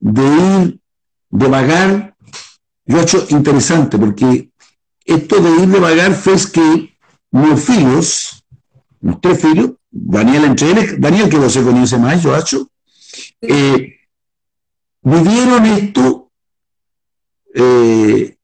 de 0.00 0.22
ir, 0.22 0.80
de 1.30 1.48
vagar, 1.48 2.16
yo 2.84 2.98
he 2.98 3.02
hecho 3.02 3.26
interesante, 3.30 3.98
porque 3.98 4.50
esto 5.04 5.40
de 5.40 5.62
ir 5.62 5.68
de 5.68 5.80
vagar 5.80 6.14
fue 6.14 6.36
que 6.52 6.96
mis 7.30 7.70
hijos, 7.70 8.44
los 9.00 9.20
tres 9.20 9.44
hijos, 9.44 9.72
Daniel 9.90 10.44
entre 10.44 10.70
ellos, 10.70 10.94
Daniel 10.98 11.28
que 11.28 11.50
se 11.50 11.62
conoce 11.62 11.98
más, 11.98 12.22
yo 12.22 12.36
hecho, 12.36 12.70
eh, 13.40 13.96
vivieron 15.02 15.66
esto 15.66 16.30
eh, 17.54 18.36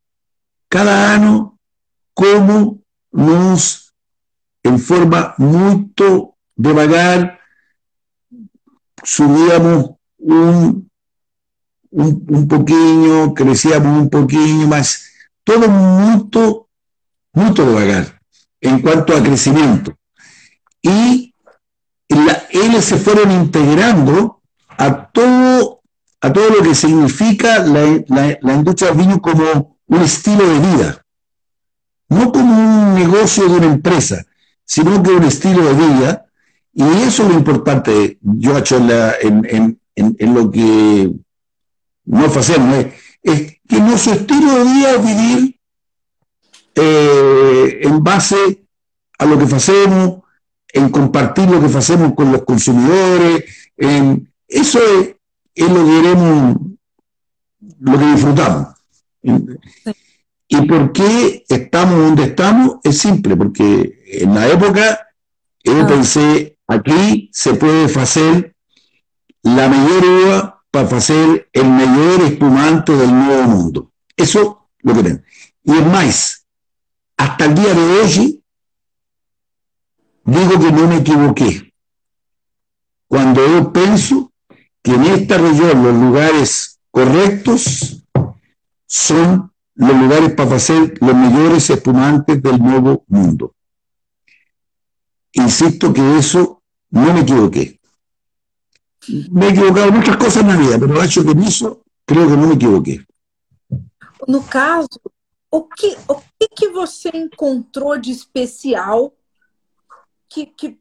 cada 0.68 1.14
año 1.14 1.58
como 2.12 2.80
nos, 3.12 3.94
en 4.62 4.78
forma 4.78 5.34
muy 5.38 5.92
de 6.56 6.72
vagar, 6.72 7.37
subíamos 9.02 9.90
un, 10.18 10.90
un, 11.90 13.34
crecíamos 13.34 14.02
un 14.02 14.10
poquinho, 14.10 14.68
más 14.68 15.04
todo 15.44 15.68
mucho, 15.68 16.68
mucho 17.32 17.64
devagar 17.64 18.20
en 18.60 18.80
cuanto 18.80 19.16
a 19.16 19.22
crecimiento. 19.22 19.96
Y 20.82 21.34
ellos 22.50 22.84
se 22.84 22.96
fueron 22.96 23.30
integrando 23.30 24.42
a 24.68 25.08
todo, 25.08 25.82
a 26.20 26.32
todo 26.32 26.50
lo 26.50 26.62
que 26.62 26.74
significa 26.74 27.58
la, 27.60 28.02
la, 28.08 28.38
la 28.40 28.54
industria 28.54 28.90
del 28.90 28.98
vino 28.98 29.20
como 29.20 29.78
un 29.86 30.02
estilo 30.02 30.46
de 30.46 30.58
vida, 30.58 31.04
no 32.08 32.32
como 32.32 32.54
un 32.54 32.94
negocio 32.94 33.48
de 33.48 33.56
una 33.56 33.66
empresa, 33.66 34.24
sino 34.64 35.02
que 35.02 35.10
un 35.10 35.24
estilo 35.24 35.64
de 35.64 35.74
vida 35.74 36.27
y 36.78 37.02
eso 37.02 37.24
es 37.24 37.30
lo 37.30 37.34
importante, 37.34 38.18
yo 38.22 38.56
en, 38.56 39.44
en, 39.50 39.80
en, 39.96 40.16
en 40.16 40.34
lo 40.34 40.48
que 40.48 41.10
no 42.04 42.24
hacemos, 42.24 42.76
es, 42.76 42.86
es, 43.20 43.56
que 43.68 43.80
nuestro 43.80 44.12
estilo 44.12 44.52
de 44.52 44.62
vida 44.62 44.90
es 44.92 45.04
vivir 45.04 45.60
eh, 46.76 47.80
en 47.82 48.04
base 48.04 48.64
a 49.18 49.24
lo 49.24 49.36
que 49.36 49.52
hacemos, 49.56 50.20
en 50.68 50.88
compartir 50.90 51.50
lo 51.50 51.60
que 51.60 51.76
hacemos 51.76 52.14
con 52.14 52.30
los 52.30 52.44
consumidores, 52.44 53.72
en, 53.76 54.32
eso 54.46 54.78
es, 54.78 55.16
es, 55.56 55.68
lo 55.68 55.84
que 55.84 56.00
queremos, 56.00 56.56
lo 57.80 57.98
que 57.98 58.06
disfrutamos. 58.06 58.68
¿Y 60.46 60.62
por 60.62 60.92
qué 60.92 61.44
estamos 61.48 61.98
donde 61.98 62.22
estamos? 62.22 62.76
Es 62.84 62.98
simple, 62.98 63.34
porque 63.34 64.00
en 64.06 64.32
la 64.32 64.46
época 64.46 65.08
yo 65.64 65.82
ah. 65.82 65.86
pensé 65.88 66.57
Aquí 66.68 67.30
se 67.32 67.54
puede 67.54 67.86
hacer 67.86 68.54
la 69.42 69.68
mejor 69.68 70.04
uva 70.04 70.64
para 70.70 70.98
hacer 70.98 71.48
el 71.52 71.70
mejor 71.70 72.20
espumante 72.22 72.92
del 72.94 73.10
nuevo 73.10 73.42
mundo. 73.44 73.92
Eso 74.14 74.68
lo 74.80 74.94
que. 74.94 75.22
Y 75.64 75.72
es 75.72 75.86
más, 75.86 76.46
hasta 77.16 77.46
el 77.46 77.54
día 77.54 77.72
de 77.72 78.00
hoy, 78.00 78.44
digo 80.24 80.60
que 80.60 80.72
no 80.72 80.88
me 80.88 80.96
equivoqué. 80.98 81.72
Cuando 83.06 83.46
yo 83.46 83.72
pienso 83.72 84.32
que 84.82 84.92
en 84.92 85.04
esta 85.04 85.38
región 85.38 85.82
los 85.82 85.94
lugares 85.94 86.80
correctos 86.90 88.04
son 88.86 89.52
los 89.74 89.96
lugares 89.96 90.32
para 90.34 90.56
hacer 90.56 90.98
los 91.00 91.14
mejores 91.14 91.70
espumantes 91.70 92.42
del 92.42 92.58
nuevo 92.58 93.04
mundo. 93.08 93.54
Insisto 95.32 95.92
que 95.92 96.18
eso 96.18 96.57
no 96.90 97.12
me 97.12 97.20
equivoqué. 97.20 97.78
Me 99.30 99.46
he 99.46 99.50
equivocado 99.50 99.88
en 99.88 99.94
muchas 99.94 100.16
cosas 100.16 100.42
en 100.42 100.48
la 100.48 100.56
vida, 100.56 100.78
pero 100.78 101.02
hecho 101.02 101.24
que 101.24 101.34
nisso, 101.34 101.82
creo 102.04 102.28
que 102.28 102.36
não 102.36 102.48
me 102.48 102.54
equivoquei. 102.54 103.00
No 104.26 104.42
caso, 104.42 105.00
o 105.50 105.62
que, 105.62 105.96
o 106.08 106.16
que, 106.38 106.48
que 106.54 106.68
você 106.68 107.10
encontrou 107.14 107.98
de 107.98 108.10
especial? 108.10 109.14
Que, 110.28 110.44
que, 110.44 110.78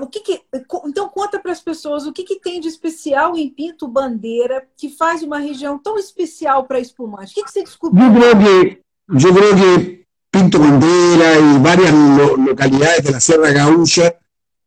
o 0.00 0.06
que, 0.06 0.20
que 0.20 0.42
então 0.84 1.08
conta 1.08 1.40
para 1.40 1.50
as 1.50 1.62
pessoas 1.62 2.06
o 2.06 2.12
que, 2.12 2.24
que 2.24 2.38
tem 2.38 2.60
de 2.60 2.68
especial 2.68 3.38
em 3.38 3.48
Pinto 3.48 3.88
Bandeira 3.88 4.68
que 4.76 4.90
faz 4.90 5.22
uma 5.22 5.38
região 5.38 5.78
tão 5.78 5.98
especial 5.98 6.66
para 6.66 6.78
espumante. 6.78 7.32
O 7.32 7.34
que, 7.34 7.44
que 7.44 7.50
você 7.50 7.62
descobriu? 7.62 8.04
Eu 8.04 8.12
creo 8.12 8.36
que, 8.38 9.32
creo 9.32 9.56
que 9.56 10.06
Pinto 10.30 10.58
Bandeira 10.58 11.38
e 11.38 11.58
várias 11.58 11.90
localidades 12.36 13.10
da 13.10 13.18
Serra 13.18 13.50
Gaúcha 13.50 14.14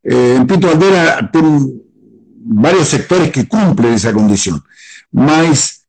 Eh, 0.07 0.35
en 0.35 0.45
Pinto 0.45 0.67
Bandera 0.67 1.29
tiene 1.31 1.81
varios 2.45 2.87
sectores 2.87 3.31
que 3.31 3.47
cumplen 3.47 3.95
esa 3.95 4.13
condición. 4.13 4.63
Mas 5.11 5.87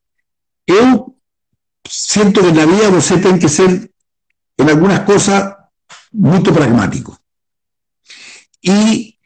yo 0.65 1.13
siento 1.87 2.41
que 2.41 2.49
en 2.49 2.57
la 2.57 2.65
vida 2.65 2.89
usted 2.89 3.21
tiene 3.21 3.39
que 3.39 3.47
ser 3.47 3.91
en 4.57 4.69
algunas 4.69 5.01
cosas 5.01 5.55
muy 6.11 6.39
pragmático. 6.39 7.19
Y 8.59 9.19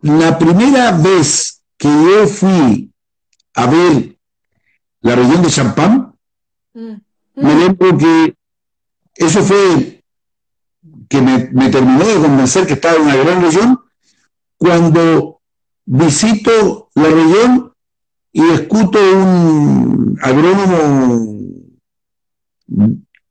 la 0.00 0.38
primera 0.38 0.92
vez 0.92 1.62
que 1.76 1.88
yo 1.88 2.26
fui 2.26 2.90
a 3.54 3.66
ver 3.66 4.18
la 5.02 5.14
región 5.16 5.42
de 5.42 5.50
Champán, 5.50 6.14
mm. 6.72 6.94
me 7.36 7.54
lembro 7.56 7.98
que 7.98 8.34
eso 9.16 9.42
fue 9.42 9.93
que 11.08 11.20
me, 11.20 11.68
terminó 11.70 12.04
de 12.04 12.20
convencer 12.20 12.66
que 12.66 12.74
estaba 12.74 12.96
en 12.96 13.02
una 13.02 13.16
gran 13.16 13.42
región, 13.42 13.80
cuando 14.56 15.40
visito 15.84 16.90
la 16.94 17.08
región 17.08 17.72
y 18.32 18.42
escuto 18.50 18.98
un 18.98 20.18
agrónomo 20.22 21.34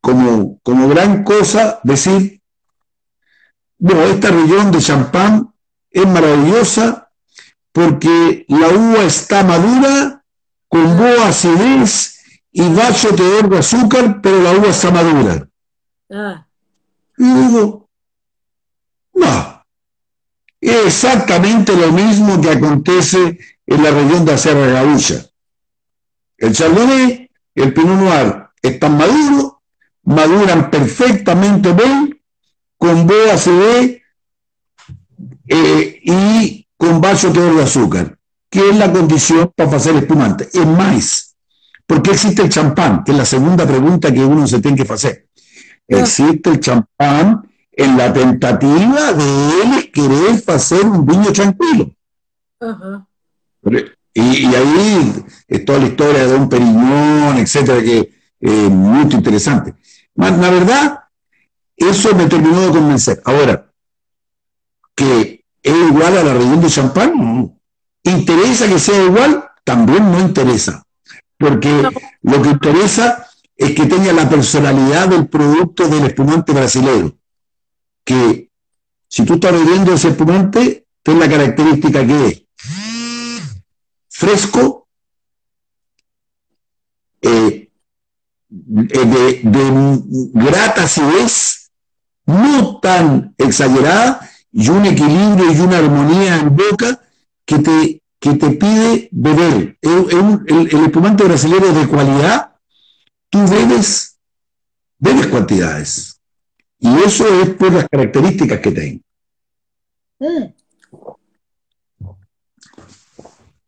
como, 0.00 0.60
como 0.62 0.88
gran 0.88 1.24
cosa 1.24 1.80
decir, 1.82 2.42
bueno, 3.78 4.02
esta 4.02 4.30
región 4.30 4.70
de 4.70 4.80
Champán 4.80 5.52
es 5.90 6.06
maravillosa 6.06 7.10
porque 7.72 8.44
la 8.48 8.68
uva 8.68 9.02
está 9.04 9.42
madura 9.42 10.24
con 10.68 10.96
boa 10.96 11.28
acidez 11.28 12.14
y 12.52 12.68
vaso 12.72 13.14
teor 13.14 13.48
de 13.48 13.58
azúcar, 13.58 14.20
pero 14.22 14.40
la 14.40 14.52
uva 14.52 14.68
está 14.68 14.90
madura. 14.90 15.48
Ah, 16.10 16.43
Y 17.16 17.24
digo, 17.24 17.88
no, 19.14 19.64
es 20.60 20.86
exactamente 20.86 21.76
lo 21.76 21.92
mismo 21.92 22.40
que 22.40 22.50
acontece 22.50 23.38
en 23.66 23.82
la 23.82 23.90
región 23.90 24.24
de 24.24 24.32
la 24.32 24.38
Sierra 24.38 24.66
Gaúcha. 24.66 25.26
El 26.38 26.52
Chardonnay 26.54 27.24
el 27.54 27.72
Pinot 27.72 28.00
Noir 28.00 28.46
están 28.60 28.96
maduros, 28.96 29.52
maduran 30.02 30.70
perfectamente 30.70 31.72
bien, 31.72 32.20
con 32.76 33.06
boa 33.06 33.34
acidez 33.34 34.02
eh, 35.46 36.00
y 36.02 36.66
con 36.76 37.00
vaso 37.00 37.30
de 37.30 37.62
azúcar, 37.62 38.18
que 38.50 38.70
es 38.70 38.76
la 38.76 38.92
condición 38.92 39.52
para 39.54 39.76
hacer 39.76 39.96
espumante. 39.96 40.48
Es 40.52 40.66
más, 40.66 41.36
¿por 41.86 42.02
qué 42.02 42.12
existe 42.12 42.42
el 42.42 42.48
champán? 42.48 43.04
Que 43.04 43.12
es 43.12 43.18
la 43.18 43.24
segunda 43.24 43.66
pregunta 43.66 44.12
que 44.12 44.24
uno 44.24 44.46
se 44.46 44.60
tiene 44.60 44.84
que 44.84 44.92
hacer. 44.92 45.28
Existe 45.88 46.50
el 46.50 46.60
champán 46.60 47.48
en 47.72 47.96
la 47.96 48.12
tentativa 48.12 49.12
de 49.12 49.62
él 49.62 49.90
querer 49.92 50.42
hacer 50.46 50.84
un 50.86 51.04
viño 51.04 51.32
tranquilo. 51.32 51.90
aham. 52.60 53.06
Y, 54.16 54.46
y 54.46 54.54
ahí 54.54 55.24
es 55.48 55.64
toda 55.64 55.80
la 55.80 55.86
historia 55.86 56.26
de 56.26 56.34
un 56.36 56.48
periñón, 56.48 57.36
etcétera, 57.38 57.82
que 57.82 58.14
es 58.40 58.70
muy 58.70 59.02
interesante. 59.12 59.74
Mas, 60.14 60.38
la 60.38 60.50
verdad, 60.50 61.00
eso 61.76 62.14
me 62.14 62.26
terminó 62.26 62.60
de 62.60 62.70
convencer. 62.70 63.20
Ahora, 63.24 63.66
que 64.94 65.44
es 65.62 65.74
igual 65.88 66.16
a 66.16 66.22
la 66.22 66.34
región 66.34 66.60
de 66.60 66.68
champán, 66.68 67.12
no. 67.16 67.58
¿Interesa 68.04 68.68
que 68.68 68.78
sea 68.78 69.02
igual? 69.02 69.44
También 69.64 70.10
no 70.12 70.20
interesa. 70.20 70.84
Porque 71.38 71.68
No. 71.82 71.90
lo 72.22 72.42
que 72.42 72.50
interesa 72.50 73.26
es 73.56 73.70
que 73.74 73.86
tenga 73.86 74.12
la 74.12 74.28
personalidad 74.28 75.08
del 75.08 75.28
producto 75.28 75.88
del 75.88 76.06
espumante 76.06 76.52
brasileño. 76.52 77.16
Que 78.04 78.50
si 79.08 79.24
tú 79.24 79.34
estás 79.34 79.52
bebiendo 79.52 79.92
ese 79.92 80.08
espumante, 80.08 80.86
ten 81.02 81.18
la 81.18 81.28
característica 81.28 82.06
que 82.06 82.26
es 82.26 82.44
fresco, 84.08 84.88
eh, 87.22 87.70
de, 88.48 89.40
de 89.42 90.00
grata 90.32 90.84
acidez, 90.84 91.70
no 92.26 92.78
tan 92.80 93.34
exagerada, 93.38 94.28
y 94.52 94.68
un 94.68 94.86
equilibrio 94.86 95.52
y 95.52 95.60
una 95.60 95.78
armonía 95.78 96.36
en 96.36 96.56
boca 96.56 97.00
que 97.44 97.58
te, 97.58 98.02
que 98.20 98.34
te 98.34 98.50
pide 98.50 99.08
beber. 99.10 99.78
El, 99.82 100.44
el 100.70 100.84
espumante 100.84 101.24
brasileño 101.24 101.72
de 101.72 101.88
cualidad, 101.88 102.53
tú 103.34 103.44
bebes, 103.48 104.16
bebes 104.96 105.26
cantidades. 105.26 106.20
Y 106.78 106.88
eso 107.02 107.26
es 107.42 107.50
por 107.56 107.72
las 107.72 107.88
características 107.88 108.60
que 108.60 108.70
tiene. 108.70 109.00
Hum. 110.20 110.54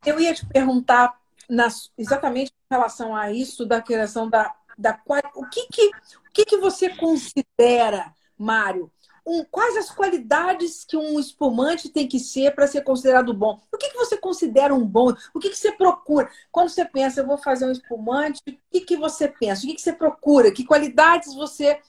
Eu 0.05 0.21
ia 0.21 0.33
te 0.33 0.47
perguntar 0.47 1.19
nas- 1.51 1.91
exatamente 1.99 2.53
em 2.53 2.75
relação 2.75 3.17
a 3.17 3.33
isso, 3.33 3.67
da 3.67 3.83
criação 3.83 4.31
da, 4.31 4.55
da 4.79 5.01
o 5.35 5.49
que 5.49 5.67
que, 5.67 5.87
o 5.89 6.33
que 6.33 6.45
que 6.45 6.59
você 6.59 6.91
considera, 6.91 8.15
Mário? 8.39 8.93
Um, 9.27 9.45
quais 9.51 9.77
as 9.77 9.91
qualidades 9.91 10.85
que 10.85 10.97
um 10.97 11.19
espumante 11.19 11.89
tem 11.89 12.07
que 12.07 12.21
ser 12.21 12.55
para 12.55 12.69
ser 12.69 12.83
considerado 12.83 13.35
bom? 13.35 13.61
O 13.73 13.77
que, 13.77 13.91
que 13.91 13.97
você 13.97 14.17
considera 14.17 14.73
um 14.73 14.87
bom? 14.87 15.13
O 15.35 15.41
que, 15.41 15.51
que 15.51 15.57
você 15.57 15.73
procura? 15.73 16.31
Quando 16.53 16.69
você 16.69 16.85
pensa, 16.85 17.21
eu 17.21 17.27
vou 17.27 17.37
fazer 17.37 17.67
um 17.67 17.73
espumante, 17.73 18.41
o 18.47 18.53
que, 18.71 18.81
que 18.83 18.97
você 18.97 19.27
pensa? 19.27 19.65
O 19.65 19.69
que, 19.69 19.75
que 19.75 19.83
você 19.83 19.93
procura? 19.93 20.53
Que 20.53 20.65
qualidades 20.65 21.35
você 21.35 21.81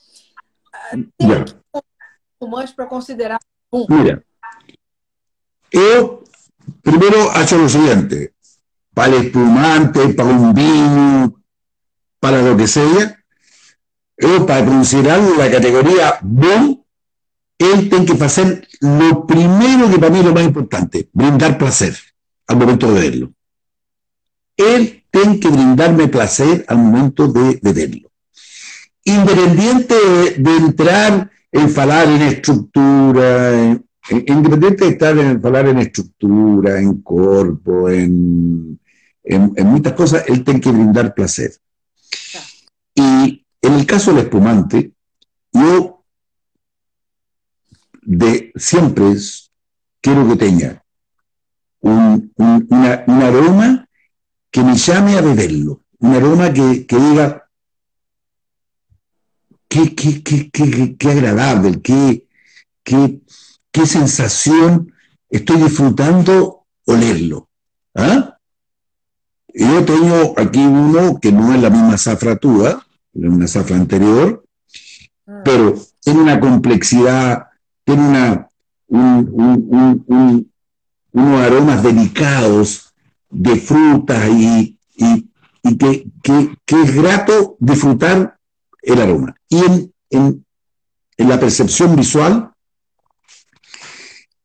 ah, 0.72 0.90
tem 0.90 1.44
que 1.44 1.54
ter 1.54 1.58
um 1.74 1.80
espumante 2.34 2.74
para 2.74 2.86
considerar? 2.86 3.38
Mira, 3.88 4.24
yo 5.70 6.24
primero 6.82 7.30
he 7.32 7.42
hecho 7.42 7.56
lo 7.56 7.68
siguiente, 7.68 8.34
para 8.94 9.16
espumante, 9.16 10.14
para 10.14 10.24
un 10.24 10.54
vino, 10.54 11.40
para 12.18 12.42
lo 12.42 12.56
que 12.56 12.66
sea, 12.66 13.22
yo 14.16 14.46
para 14.46 14.64
considerar 14.64 15.20
la 15.36 15.50
categoría 15.50 16.18
bon, 16.22 16.84
él 17.58 17.88
tiene 17.88 18.04
que 18.06 18.24
hacer 18.24 18.66
lo 18.80 19.26
primero 19.26 19.90
que 19.90 19.98
para 19.98 20.12
mí 20.12 20.20
es 20.20 20.24
lo 20.24 20.32
más 20.34 20.44
importante, 20.44 21.08
brindar 21.12 21.58
placer 21.58 21.96
al 22.46 22.56
momento 22.56 22.92
de 22.92 23.00
verlo. 23.00 23.32
Él 24.56 25.04
tiene 25.10 25.38
que 25.40 25.48
brindarme 25.48 26.08
placer 26.08 26.64
al 26.68 26.78
momento 26.78 27.28
de, 27.28 27.58
de 27.62 27.72
verlo. 27.72 28.10
Independiente 29.04 29.94
de, 29.94 30.30
de 30.38 30.56
entrar 30.56 31.30
en 31.50 31.70
falar 31.70 32.08
en 32.08 32.22
estructura, 32.22 33.52
en- 33.62 33.84
en- 34.10 34.24
independiente 34.26 34.84
de 34.84 34.90
estar 34.90 35.16
en 35.18 35.40
falar 35.40 35.68
en 35.68 35.78
estructura, 35.78 36.78
en 36.80 37.00
cuerpo, 37.02 37.88
en, 37.88 38.78
en, 39.24 39.52
en 39.56 39.66
muchas 39.66 39.92
cosas, 39.94 40.24
él 40.28 40.44
tiene 40.44 40.60
que 40.60 40.70
brindar 40.70 41.14
placer. 41.14 41.52
Y 42.94 43.44
en 43.62 43.72
el 43.74 43.86
caso 43.86 44.12
del 44.12 44.24
espumante, 44.24 44.92
yo 45.52 45.97
de 48.10 48.52
siempre 48.56 49.12
es- 49.12 49.50
quiero 50.00 50.26
que 50.28 50.36
tenga 50.36 50.82
un, 51.80 52.32
un- 52.36 52.66
una- 52.70 53.04
un 53.06 53.22
aroma 53.22 53.86
que 54.50 54.62
me 54.62 54.74
llame 54.76 55.18
a 55.18 55.20
beberlo, 55.20 55.82
un 55.98 56.14
aroma 56.14 56.50
que, 56.52 56.86
que 56.86 56.96
diga 56.96 57.44
qué, 59.68 59.94
qué, 59.94 60.22
qué, 60.22 60.50
qué, 60.50 60.96
qué 60.96 61.10
agradable, 61.10 61.82
qué, 61.82 62.26
qué, 62.82 63.20
qué 63.70 63.86
sensación 63.86 64.90
estoy 65.28 65.56
disfrutando 65.62 66.64
olerlo. 66.86 67.50
¿Ah? 67.94 68.38
Yo 69.52 69.84
tengo 69.84 70.34
aquí 70.38 70.60
uno 70.60 71.18
que 71.20 71.30
no 71.30 71.52
es 71.54 71.60
la 71.60 71.68
misma 71.68 71.98
zafra 71.98 72.36
tuya, 72.36 72.78
es 73.12 73.24
una 73.24 73.46
zafra 73.46 73.76
anterior, 73.76 74.44
Hum. 75.26 75.42
pero 75.44 75.74
tiene 76.00 76.20
una 76.22 76.40
complejidad, 76.40 77.47
tiene 77.88 78.44
unos 81.12 81.40
aromas 81.40 81.82
delicados 81.82 82.92
de 83.30 83.56
frutas 83.56 84.28
y, 84.28 84.78
que, 85.78 86.06
es 86.66 86.94
grato 86.94 87.56
disfrutar 87.58 88.38
el 88.82 89.00
aroma. 89.00 89.34
Y 89.48 89.90
en, 90.10 90.44
la 91.16 91.40
percepción 91.40 91.96
visual, 91.96 92.52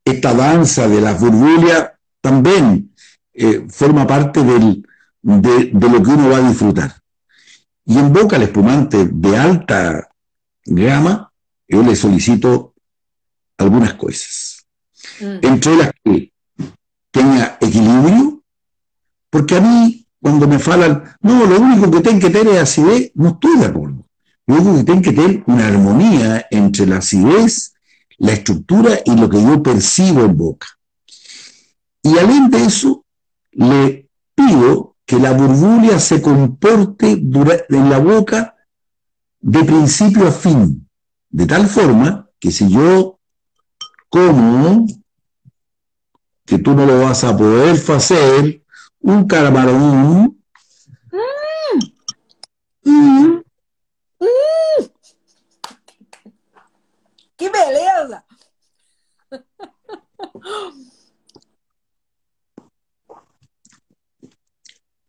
esta 0.06 0.34
danza 0.34 0.88
de 0.88 1.02
las 1.02 1.20
burbujas 1.20 1.92
también 2.22 2.94
eh, 3.34 3.66
forma 3.70 4.08
parte 4.08 4.42
de, 4.44 4.84
de 5.22 5.90
lo 5.90 6.02
que 6.02 6.10
uno 6.10 6.30
va 6.30 6.38
a 6.38 6.50
disfrutar. 6.50 6.96
Y 7.86 7.98
en 7.98 8.12
boca 8.14 8.38
al 8.38 8.44
espumante 8.44 9.06
de 9.06 9.38
alta 9.38 10.10
gama, 10.66 11.32
yo 11.68 11.84
le 11.84 11.96
solicito 11.96 12.73
algunas 13.58 13.94
cosas. 13.96 14.66
Hum. 15.22 15.40
Entre 15.42 15.76
las 15.76 15.92
que 16.04 16.34
tenga 17.12 17.58
equilibrio, 17.62 18.44
porque 19.30 19.58
a 19.58 19.62
mí, 19.62 20.08
cuando 20.22 20.48
me 20.48 20.60
falan, 20.60 21.04
no, 21.22 21.46
lo 21.46 21.60
único 21.60 21.90
que 21.92 22.02
tiene 22.02 22.20
que 22.20 22.30
tener 22.30 22.56
es 22.56 22.62
acidez, 22.62 23.12
no 23.16 23.30
estoy 23.30 23.58
de 23.58 23.66
acuerdo. 23.66 24.06
Lo 24.46 24.56
único 24.56 24.78
que 24.78 24.84
tiene 24.84 25.02
que 25.02 25.12
tener 25.14 25.44
una 25.48 25.68
armonía 25.68 26.48
entre 26.52 26.86
la 26.86 26.98
acidez, 26.98 27.74
la 28.18 28.34
estructura 28.34 29.00
y 29.06 29.16
lo 29.16 29.30
que 29.30 29.42
yo 29.42 29.62
percibo 29.62 30.22
en 30.22 30.38
boca. 30.38 30.68
Y 32.04 32.18
além 32.18 32.50
de 32.50 32.66
eso, 32.66 33.06
le 33.52 34.10
pido 34.36 34.98
que 35.06 35.18
la 35.20 35.32
burbuja 35.32 36.00
se 36.00 36.22
comporte 36.22 37.12
en 37.12 37.90
la 37.90 38.00
boca 38.00 38.56
de 39.40 39.64
principio 39.64 40.28
a 40.28 40.32
fin, 40.32 40.88
de 41.30 41.46
tal 41.46 41.68
forma 41.68 42.30
que 42.40 42.52
si 42.52 42.70
yo 42.70 43.13
como, 44.14 44.86
que 46.46 46.60
tú 46.60 46.76
no 46.76 46.86
lo 46.86 47.02
vas 47.02 47.24
a 47.24 47.36
poder 47.36 47.76
hacer, 47.92 48.62
un 49.00 49.26
camarón, 49.26 50.40
mm, 52.84 53.42
Que 57.36 57.50
beleza! 57.50 58.24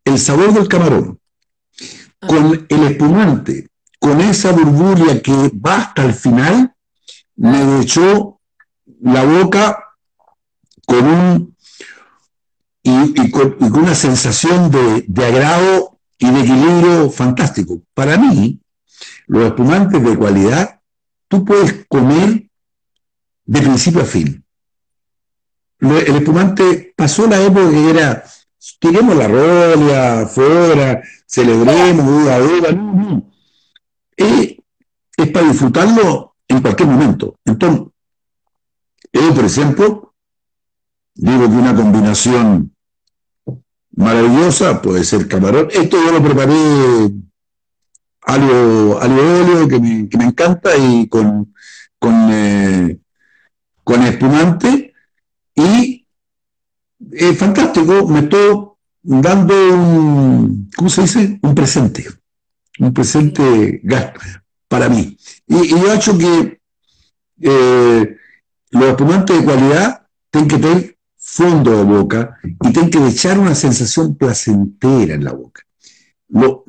el 0.06 0.18
sabor 0.18 0.54
del 0.54 0.66
camarón, 0.66 1.20
con 2.26 2.66
el 2.70 2.82
espumante, 2.84 3.68
con 4.00 4.22
esa 4.22 4.52
burbuja 4.52 5.20
que 5.20 5.50
va 5.54 5.76
hasta 5.76 6.06
el 6.06 6.14
final, 6.14 6.74
me 7.36 7.82
echó 7.82 8.33
la 9.04 9.22
boca 9.22 9.84
con 10.86 11.06
un, 11.06 11.56
y, 12.82 13.30
con, 13.30 13.56
una 13.60 13.94
sensación 13.94 14.70
de, 14.70 15.04
de 15.06 15.24
agrado 15.26 15.98
y 16.18 16.30
de 16.30 16.40
equilibrio 16.40 17.10
fantástico. 17.10 17.82
Para 17.92 18.16
mí, 18.16 18.60
los 19.26 19.44
espumantes 19.44 20.02
de 20.02 20.16
cualidad, 20.16 20.80
tú 21.28 21.44
puedes 21.44 21.84
comer 21.86 22.48
de 23.44 23.60
principio 23.60 24.00
a 24.00 24.06
fin. 24.06 24.42
El 25.80 26.16
espumante 26.16 26.94
pasó 26.96 27.26
la 27.26 27.42
época 27.42 27.70
que 27.70 27.90
era, 27.90 28.24
tiremos 28.78 29.16
la 29.16 29.28
rolia 29.28 30.20
afuera, 30.22 31.02
celebremos, 31.26 32.06
duda, 32.06 32.38
duda, 32.38 32.72
no, 32.72 32.92
no. 32.94 33.30
Es, 34.16 34.56
es 35.16 35.30
para 35.30 35.48
disfrutarlo 35.48 36.36
en 36.48 36.62
cualquier 36.62 36.88
momento. 36.88 37.38
Entonces, 37.44 37.93
yo, 39.20 39.34
por 39.34 39.44
ejemplo, 39.44 40.14
digo 41.14 41.48
que 41.48 41.56
una 41.56 41.74
combinación 41.74 42.74
maravillosa 43.96 44.82
puede 44.82 45.04
ser 45.04 45.28
camarón. 45.28 45.68
Esto 45.70 45.96
yo 46.04 46.12
lo 46.12 46.22
preparé 46.22 46.54
algo, 48.22 49.00
algo 49.00 49.68
que 49.68 49.78
me, 49.78 50.08
que 50.08 50.18
me 50.18 50.24
encanta 50.24 50.76
y 50.76 51.08
con, 51.08 51.54
con, 51.98 52.28
eh, 52.30 52.98
con 53.82 54.02
espumante 54.02 54.94
y 55.54 56.06
es 57.12 57.38
fantástico, 57.38 58.08
me 58.08 58.20
estoy 58.20 58.66
dando 59.02 59.54
un, 59.74 60.70
¿cómo 60.76 60.88
se 60.88 61.02
dice? 61.02 61.38
Un 61.42 61.54
presente, 61.54 62.06
un 62.78 62.92
presente 62.92 63.80
para 64.68 64.88
mí. 64.88 65.16
Y, 65.46 65.68
yo 65.68 65.92
he 65.92 65.96
hecho 65.96 66.16
que 66.18 66.60
eh, 67.40 68.16
los 68.74 68.88
espumantes 68.90 69.38
de 69.38 69.44
cualidad 69.44 70.06
tienen 70.30 70.48
que 70.48 70.58
tener 70.58 70.98
fondo 71.16 71.70
de 71.76 71.84
boca 71.84 72.38
y 72.42 72.72
tienen 72.72 72.90
que 72.90 73.06
echar 73.06 73.38
una 73.38 73.54
sensación 73.54 74.16
placentera 74.16 75.14
en 75.14 75.24
la 75.24 75.32
boca. 75.32 75.62
los, 76.28 76.64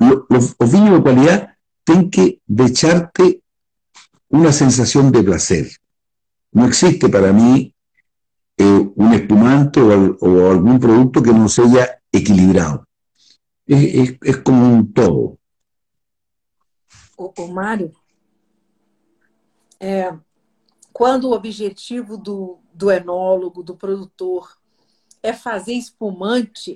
vinos 0.70 0.98
de 0.98 1.02
cualidad 1.02 1.56
tienen 1.84 2.10
que 2.10 2.40
echarte 2.58 3.42
una 4.28 4.52
sensación 4.52 5.12
de 5.12 5.22
placer. 5.22 5.68
No 6.52 6.66
existe 6.66 7.08
para 7.08 7.32
mí 7.32 7.74
eh, 8.56 8.90
un 8.94 9.12
espumante 9.12 9.80
o, 9.80 10.50
algún 10.50 10.78
producto 10.80 11.22
que 11.22 11.32
no 11.32 11.48
sea 11.48 12.00
equilibrado. 12.10 12.86
Es, 13.66 14.36
como 14.38 14.74
un 14.74 14.92
todo. 14.92 15.38
O, 17.16 17.32
o 17.36 17.48
Mário, 17.48 17.90
é, 19.80 20.12
quando 20.96 21.24
o 21.24 21.32
objetivo 21.34 22.16
do, 22.16 22.58
do 22.72 22.90
enólogo, 22.90 23.62
do 23.62 23.76
produtor, 23.76 24.56
é 25.22 25.30
fazer 25.30 25.74
espumante, 25.74 26.74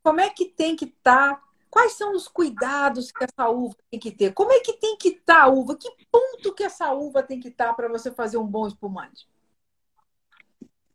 como 0.00 0.20
é 0.20 0.30
que 0.30 0.44
tem 0.44 0.76
que 0.76 0.84
estar? 0.84 1.34
Tá, 1.34 1.42
quais 1.68 1.94
são 1.94 2.14
os 2.14 2.28
cuidados 2.28 3.10
que 3.10 3.24
essa 3.24 3.50
uva 3.50 3.74
tem 3.90 3.98
que 3.98 4.12
ter? 4.12 4.32
Como 4.32 4.52
é 4.52 4.60
que 4.60 4.74
tem 4.74 4.96
que 4.96 5.08
estar 5.08 5.38
tá 5.38 5.42
a 5.42 5.48
uva? 5.48 5.74
Que 5.74 5.90
ponto 6.08 6.54
que 6.54 6.62
essa 6.62 6.92
uva 6.92 7.20
tem 7.20 7.40
que 7.40 7.48
estar 7.48 7.66
tá 7.66 7.74
para 7.74 7.88
você 7.88 8.12
fazer 8.12 8.38
um 8.38 8.46
bom 8.46 8.68
espumante? 8.68 9.26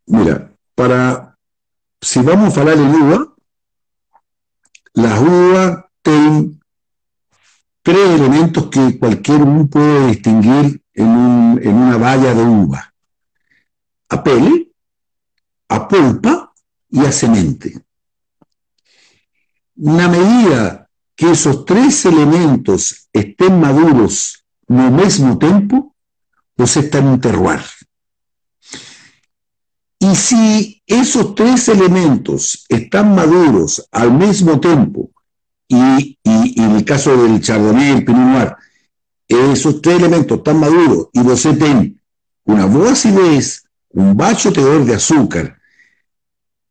Mira, 0.08 0.50
para 0.74 1.36
si 2.02 2.22
vamos 2.22 2.56
a 2.56 2.62
hablar 2.62 2.76
de 2.76 2.82
uva, 2.82 3.36
las 4.94 5.20
uvas 5.20 5.84
tienen 6.02 6.58
tres 7.82 8.08
elementos 8.08 8.70
que 8.70 8.98
cualquier 8.98 9.42
uno 9.42 9.68
puede 9.68 10.06
distinguir 10.06 10.82
en, 10.98 11.06
un, 11.06 11.60
en 11.62 11.74
una 11.74 11.96
valla 11.96 12.34
de 12.34 12.42
uva. 12.42 12.92
A 14.08 14.22
pele, 14.22 14.72
a 15.68 15.86
pulpa 15.86 16.52
y 16.90 17.04
a 17.04 17.12
semente. 17.12 17.80
Una 19.76 20.08
medida 20.08 20.88
que 21.14 21.30
esos 21.30 21.64
tres 21.64 22.04
elementos 22.04 23.08
estén 23.12 23.60
maduros 23.60 24.44
no 24.68 24.90
mismo 24.90 25.38
tiempo, 25.38 25.94
você 26.56 26.80
está 26.80 26.98
en 26.98 27.20
terroir. 27.20 27.62
Y 30.00 30.14
si 30.14 30.82
esos 30.86 31.34
tres 31.34 31.68
elementos 31.68 32.64
están 32.68 33.14
maduros 33.14 33.88
al 33.90 34.12
mismo 34.12 34.60
tiempo, 34.60 35.10
y, 35.66 36.18
en 36.24 36.76
el 36.76 36.84
caso 36.84 37.16
del 37.16 37.40
Chardonnay, 37.40 37.90
el 37.90 38.04
Pinot 38.04 38.20
Noir, 38.20 38.56
esos 39.28 39.82
tres 39.82 39.96
elementos 39.96 40.38
están 40.38 40.58
maduros 40.58 41.08
y 41.12 41.20
vos 41.20 41.42
tenés 41.42 41.92
una 42.44 42.64
boa 42.64 42.92
acidez, 42.92 43.64
un 43.90 44.16
bajo 44.16 44.50
teor 44.52 44.84
de 44.86 44.94
azúcar, 44.94 45.58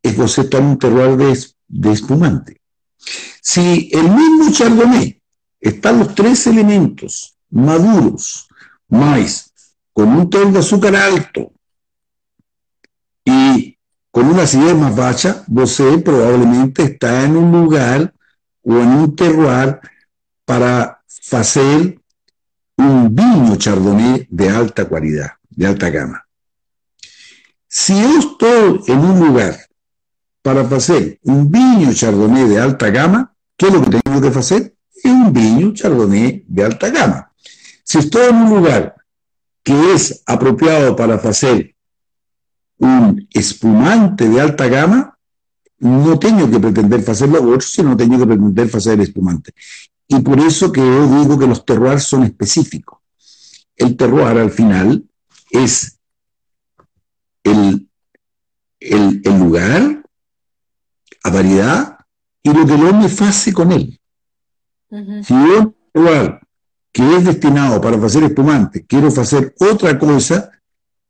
es 0.02 0.38
está 0.38 0.58
en 0.58 0.64
un 0.64 0.78
terroir 0.78 1.16
de, 1.68 1.92
espumante. 1.92 2.60
Si 3.40 3.88
el 3.92 4.10
mismo 4.10 4.50
Chardonnay 4.50 5.22
están 5.60 6.00
los 6.00 6.14
tres 6.14 6.46
elementos 6.48 7.36
maduros, 7.50 8.48
más 8.88 9.52
con 9.92 10.08
un 10.08 10.28
teor 10.28 10.52
de 10.52 10.58
azúcar 10.58 10.96
alto, 10.96 11.52
y 13.24 13.78
con 14.10 14.26
una 14.26 14.42
acidez 14.42 14.74
más 14.74 14.96
baja, 14.96 15.44
você 15.46 15.98
probablemente 15.98 16.82
está 16.82 17.24
en 17.24 17.36
un 17.36 17.52
lugar 17.52 18.12
o 18.62 18.72
en 18.72 18.88
un 18.88 19.14
terroir 19.14 19.78
para 20.44 21.02
hacer 21.30 22.00
un 22.78 23.14
vino 23.14 23.56
chardonnay 23.56 24.26
de 24.30 24.48
alta 24.48 24.86
cualidad, 24.86 25.32
de 25.50 25.66
alta 25.66 25.90
gama. 25.90 26.24
Si 27.66 27.92
yo 28.00 28.18
estoy 28.18 28.80
en 28.86 28.98
un 28.98 29.26
lugar 29.26 29.58
para 30.42 30.62
hacer 30.62 31.18
un 31.24 31.50
vino 31.50 31.92
chardonnay 31.92 32.48
de 32.48 32.60
alta 32.60 32.88
gama, 32.90 33.34
¿qué 33.56 33.66
es 33.66 33.72
lo 33.72 33.82
que 33.82 34.00
tengo 34.00 34.20
que 34.20 34.38
hacer? 34.38 34.74
Es 34.94 35.04
un 35.04 35.32
vino 35.32 35.72
chardonnay 35.74 36.44
de 36.46 36.64
alta 36.64 36.88
gama. 36.90 37.32
Si 37.84 37.98
estoy 37.98 38.30
en 38.30 38.36
un 38.36 38.50
lugar 38.50 38.94
que 39.62 39.92
es 39.92 40.22
apropiado 40.24 40.94
para 40.94 41.16
hacer 41.16 41.74
un 42.78 43.28
espumante 43.32 44.28
de 44.28 44.40
alta 44.40 44.68
gama, 44.68 45.18
no 45.80 46.18
tengo 46.18 46.50
que 46.50 46.58
pretender 46.58 47.08
hacerlo 47.08 47.42
otro, 47.42 47.60
sino 47.60 47.96
tengo 47.96 48.18
que 48.18 48.26
pretender 48.26 48.70
hacer 48.74 49.00
espumante. 49.00 49.52
Y 50.08 50.20
por 50.20 50.40
eso 50.40 50.72
que 50.72 50.80
yo 50.80 51.20
digo 51.20 51.38
que 51.38 51.46
los 51.46 51.64
terroirs 51.64 52.04
son 52.04 52.24
específicos. 52.24 52.98
El 53.76 53.96
terroir 53.96 54.38
al 54.38 54.50
final 54.50 55.04
es 55.50 55.98
el, 57.44 57.88
el, 58.80 59.38
lugar, 59.38 60.02
a 61.22 61.30
variedad, 61.30 61.98
y 62.42 62.52
lo 62.52 62.66
que 62.66 62.74
el 62.74 62.84
hombre 62.86 63.06
hace 63.20 63.52
con 63.52 63.70
él. 63.70 64.00
Si 64.90 65.34
yo 65.34 65.60
un 65.60 65.76
terroir 65.92 66.40
que 66.90 67.16
es 67.16 67.24
destinado 67.24 67.80
para 67.80 68.04
hacer 68.04 68.24
espumante, 68.24 68.86
quiero 68.86 69.08
hacer 69.08 69.54
otra 69.60 69.98
cosa, 69.98 70.50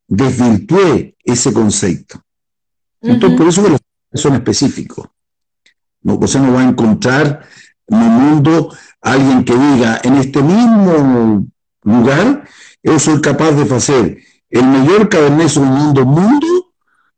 desvirtué 0.08 1.16
ese 1.22 1.52
concepto. 1.52 2.20
Entonces, 3.00 3.38
por 3.38 3.48
eso 3.48 3.62
que 3.62 3.70
los 3.70 3.80
son 4.14 4.34
específicos. 4.34 5.08
No, 6.02 6.14
o 6.14 6.38
no 6.38 6.52
va 6.52 6.60
a 6.60 6.68
encontrar 6.68 7.46
en 7.86 8.00
el 8.00 8.10
mundo 8.10 8.74
alguien 9.00 9.44
que 9.44 9.54
diga, 9.54 10.00
en 10.02 10.14
este 10.16 10.42
mismo 10.42 11.46
lugar, 11.82 12.44
yo 12.82 12.98
soy 12.98 13.20
capaz 13.20 13.52
de 13.52 13.74
hacer 13.74 14.18
el 14.50 14.66
mejor 14.66 15.08
cabernet 15.08 15.48
sauvignon 15.48 15.94
del 15.94 16.06
mundo, 16.06 16.46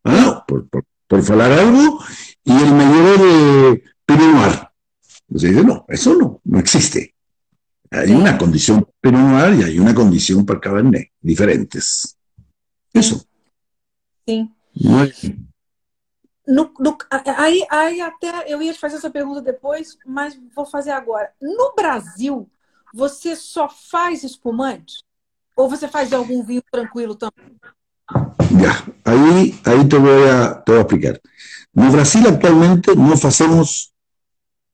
¿ah? 0.05 0.45
por, 0.47 0.69
por, 0.69 0.85
por 1.07 1.43
algo, 1.43 2.01
y 2.45 2.53
el 2.53 2.75
mejor 2.75 3.19
de 3.19 3.85
Pinot 4.07 4.35
Noir. 5.29 5.65
no, 5.65 5.85
eso 5.89 6.15
no, 6.15 6.41
no 6.45 6.59
existe. 6.59 7.15
Hay 7.91 8.13
una 8.13 8.39
condición 8.39 8.81
para 8.81 8.93
Pinot 9.01 9.21
Noir 9.21 9.61
y 9.61 9.65
hay 9.65 9.79
una 9.79 9.95
condición 9.95 10.47
para 10.47 10.61
Cabernet, 10.61 11.11
diferentes. 11.21 12.17
Isso. 12.93 13.25
Sim. 14.27 14.51
Mas... 14.75 15.23
No, 16.51 16.73
no, 16.81 16.99
aí, 17.37 17.65
aí 17.71 18.01
até 18.01 18.53
eu 18.53 18.61
ia 18.61 18.73
te 18.73 18.81
fazer 18.81 18.97
essa 18.97 19.09
pergunta 19.09 19.41
depois, 19.41 19.97
mas 20.05 20.37
vou 20.55 20.67
fazer 20.67 20.91
agora. 20.91 21.31
No 21.41 21.75
Brasil, 21.77 22.51
você 22.93 23.37
só 23.37 23.69
faz 23.69 24.25
espumante? 24.25 25.05
Ou 25.57 25.69
você 25.69 25.87
faz 25.87 26.13
algum 26.13 26.43
vinho 26.45 26.63
tranquilo 26.73 27.15
também? 27.15 27.57
Ya, 28.61 28.83
aí, 29.05 29.61
aí 29.65 29.89
te 29.89 29.97
vou 29.97 30.29
a, 30.29 30.55
te 30.57 30.73
a 30.73 30.81
explicar. 30.81 31.21
No 31.73 31.93
Brasil 31.93 32.29
actualmente 32.29 32.97
não 32.97 33.17
fazemos 33.17 33.93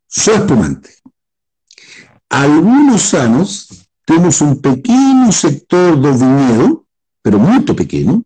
só 0.09 0.33
espumante. 0.33 0.91
Alguns 2.31 3.12
anos 3.12 3.68
temos 4.07 4.41
um 4.41 4.57
pequeno 4.57 5.31
setor 5.31 5.97
do 5.97 6.14
vinhedo 6.14 6.87
pero 7.27 7.41
muy 7.41 7.61
pequeño, 7.61 8.22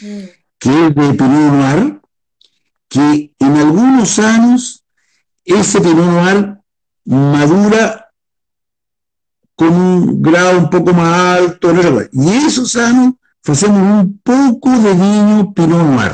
mm. 0.00 0.24
que 0.58 0.70
es 0.70 0.94
de 0.94 1.12
Pinot 1.12 1.52
Noir, 1.52 2.01
que 2.92 3.32
en 3.38 3.56
algunos 3.56 4.18
años 4.18 4.84
ese 5.46 5.80
Pinot 5.80 6.06
Noir 6.06 6.58
madura 7.06 8.10
con 9.56 9.72
un 9.72 10.22
grado 10.22 10.58
un 10.58 10.68
poco 10.68 10.92
más 10.92 11.38
alto, 11.38 11.72
y 12.12 12.28
esos 12.28 12.76
años 12.76 13.14
hacemos 13.46 13.80
un 13.80 14.20
poco 14.22 14.70
de 14.70 14.92
vino 14.92 15.52
Pinot 15.54 15.86
Noir. 15.86 16.12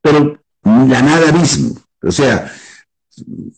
pero, 0.00 0.38
la 0.62 1.02
nada 1.02 1.32
mismo. 1.32 1.74
O 2.02 2.12
sea, 2.12 2.50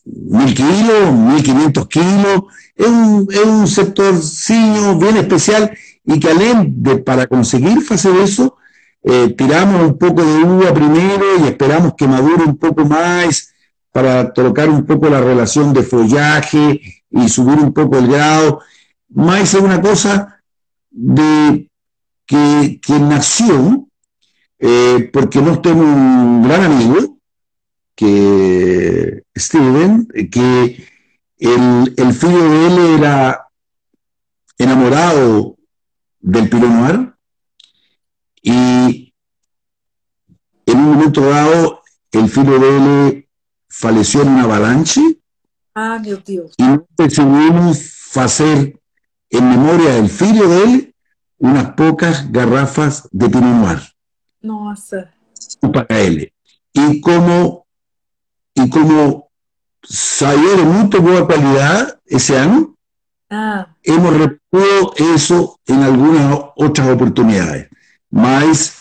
mil 0.05 0.55
kilos, 0.55 1.13
mil 1.13 1.43
quinientos 1.43 1.87
kilos, 1.89 2.45
es 2.75 2.89
un, 2.89 3.29
es 3.31 3.45
un 3.45 3.69
sectorcillo 3.69 4.99
bien 4.99 5.19
especial 5.19 5.77
y 6.05 6.19
que 6.19 6.31
além 6.31 6.73
de 6.83 6.97
para 6.97 7.27
conseguir 7.27 7.79
hacer 7.91 8.17
eso, 8.17 8.57
eh, 9.05 9.35
tiramos 9.37 9.83
un 9.83 9.99
poco 9.99 10.23
de 10.23 10.45
uva 10.45 10.73
primero 10.73 11.25
y 11.41 11.49
esperamos 11.49 11.95
que 11.95 12.07
madure 12.07 12.45
un 12.45 12.57
poco 12.57 12.85
más 12.85 13.53
para 13.91 14.33
tocar 14.33 14.71
un 14.71 14.87
poco 14.87 15.09
la 15.09 15.21
relación 15.21 15.73
de 15.73 15.83
follaje 15.83 16.81
y 17.11 17.29
subir 17.29 17.59
un 17.59 17.73
poco 17.73 17.99
el 17.99 18.07
grado. 18.07 18.61
Más 19.09 19.55
es 19.55 19.61
una 19.61 19.81
cosa 19.81 20.41
de 20.91 21.69
que, 22.27 22.81
nació 23.01 23.89
eh, 24.59 25.11
porque 25.13 25.43
no 25.43 25.61
tengo 25.61 25.83
un 25.83 26.43
gran 26.45 26.63
amigo, 26.63 27.19
que 27.95 29.25
Steven, 29.37 30.07
que 30.31 30.87
el, 31.39 31.95
el 31.97 32.19
de 32.19 32.67
él 32.67 32.99
era 32.99 33.49
enamorado 34.57 35.57
del 36.21 36.49
Pinot 36.49 36.71
Noir 36.71 37.12
y 38.43 39.15
en 40.67 40.79
un 40.79 40.93
momento 40.93 41.21
dado 41.23 41.83
el 42.13 42.29
filho 42.29 42.59
de 42.59 42.77
él 42.77 43.29
falleció 43.69 44.23
en 44.23 44.29
una 44.29 44.43
avalanche 44.45 45.01
Ah, 45.75 45.99
meu 46.05 46.19
Deus. 46.27 46.53
y 46.59 46.65
decidimos 47.03 48.17
hacer 48.17 48.79
en 49.31 49.49
memoria 49.49 49.95
del 49.95 50.11
filho 50.11 50.47
de 50.49 50.65
él 50.65 50.95
unas 51.39 51.73
pocas 51.73 52.31
garrafas 52.31 53.09
de 53.11 53.29
Pinot 53.31 53.55
Noir 53.57 53.81
Nossa. 54.43 55.11
para 55.73 55.99
él. 56.01 56.33
Y 56.75 57.01
como, 57.01 57.67
y 58.55 58.69
como 58.69 59.31
salió 59.83 60.57
de 60.57 60.63
muy 60.65 60.85
buena 61.01 61.27
calidad 61.27 62.01
ese 62.07 62.39
año, 62.39 62.75
Ah, 63.31 63.75
hemos 63.83 64.13
repetido 64.15 64.93
eso 65.15 65.59
en 65.67 65.83
algunas 65.83 66.39
otras 66.55 66.89
oportunidades. 66.91 67.71
Más 68.13 68.75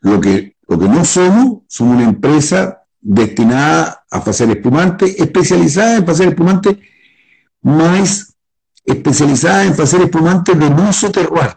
lo 0.00 0.20
que, 0.20 0.54
lo 0.68 0.78
que 0.78 0.88
no 0.88 1.04
somos, 1.04 1.62
somos 1.68 1.96
una 1.96 2.04
empresa 2.04 2.82
destinada 3.00 4.04
a 4.10 4.18
hacer 4.18 4.50
espumante, 4.50 5.22
especializada 5.22 5.96
en 5.96 6.10
hacer 6.10 6.28
espumante, 6.28 6.78
más 7.62 8.34
especializada 8.84 9.64
en 9.64 9.80
hacer 9.80 10.02
espumante 10.02 10.54
de 10.54 10.68
nuestro 10.68 11.10
terroir. 11.10 11.56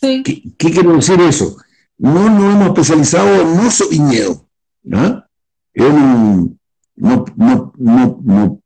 ¿Qué, 0.00 0.22
qué 0.58 0.70
quiero 0.72 0.96
decir 0.96 1.20
eso? 1.20 1.56
No 1.98 2.28
nos 2.30 2.54
hemos 2.54 2.68
especializado 2.68 3.42
en 3.42 3.56
nuestro 3.56 3.88
viñedo. 3.88 4.48
¿no? 4.82 5.24
Yo 5.74 5.92
no, 5.92 6.56
no, 6.96 7.24
no, 7.36 7.72
no, 7.76 8.20
no, 8.22 8.60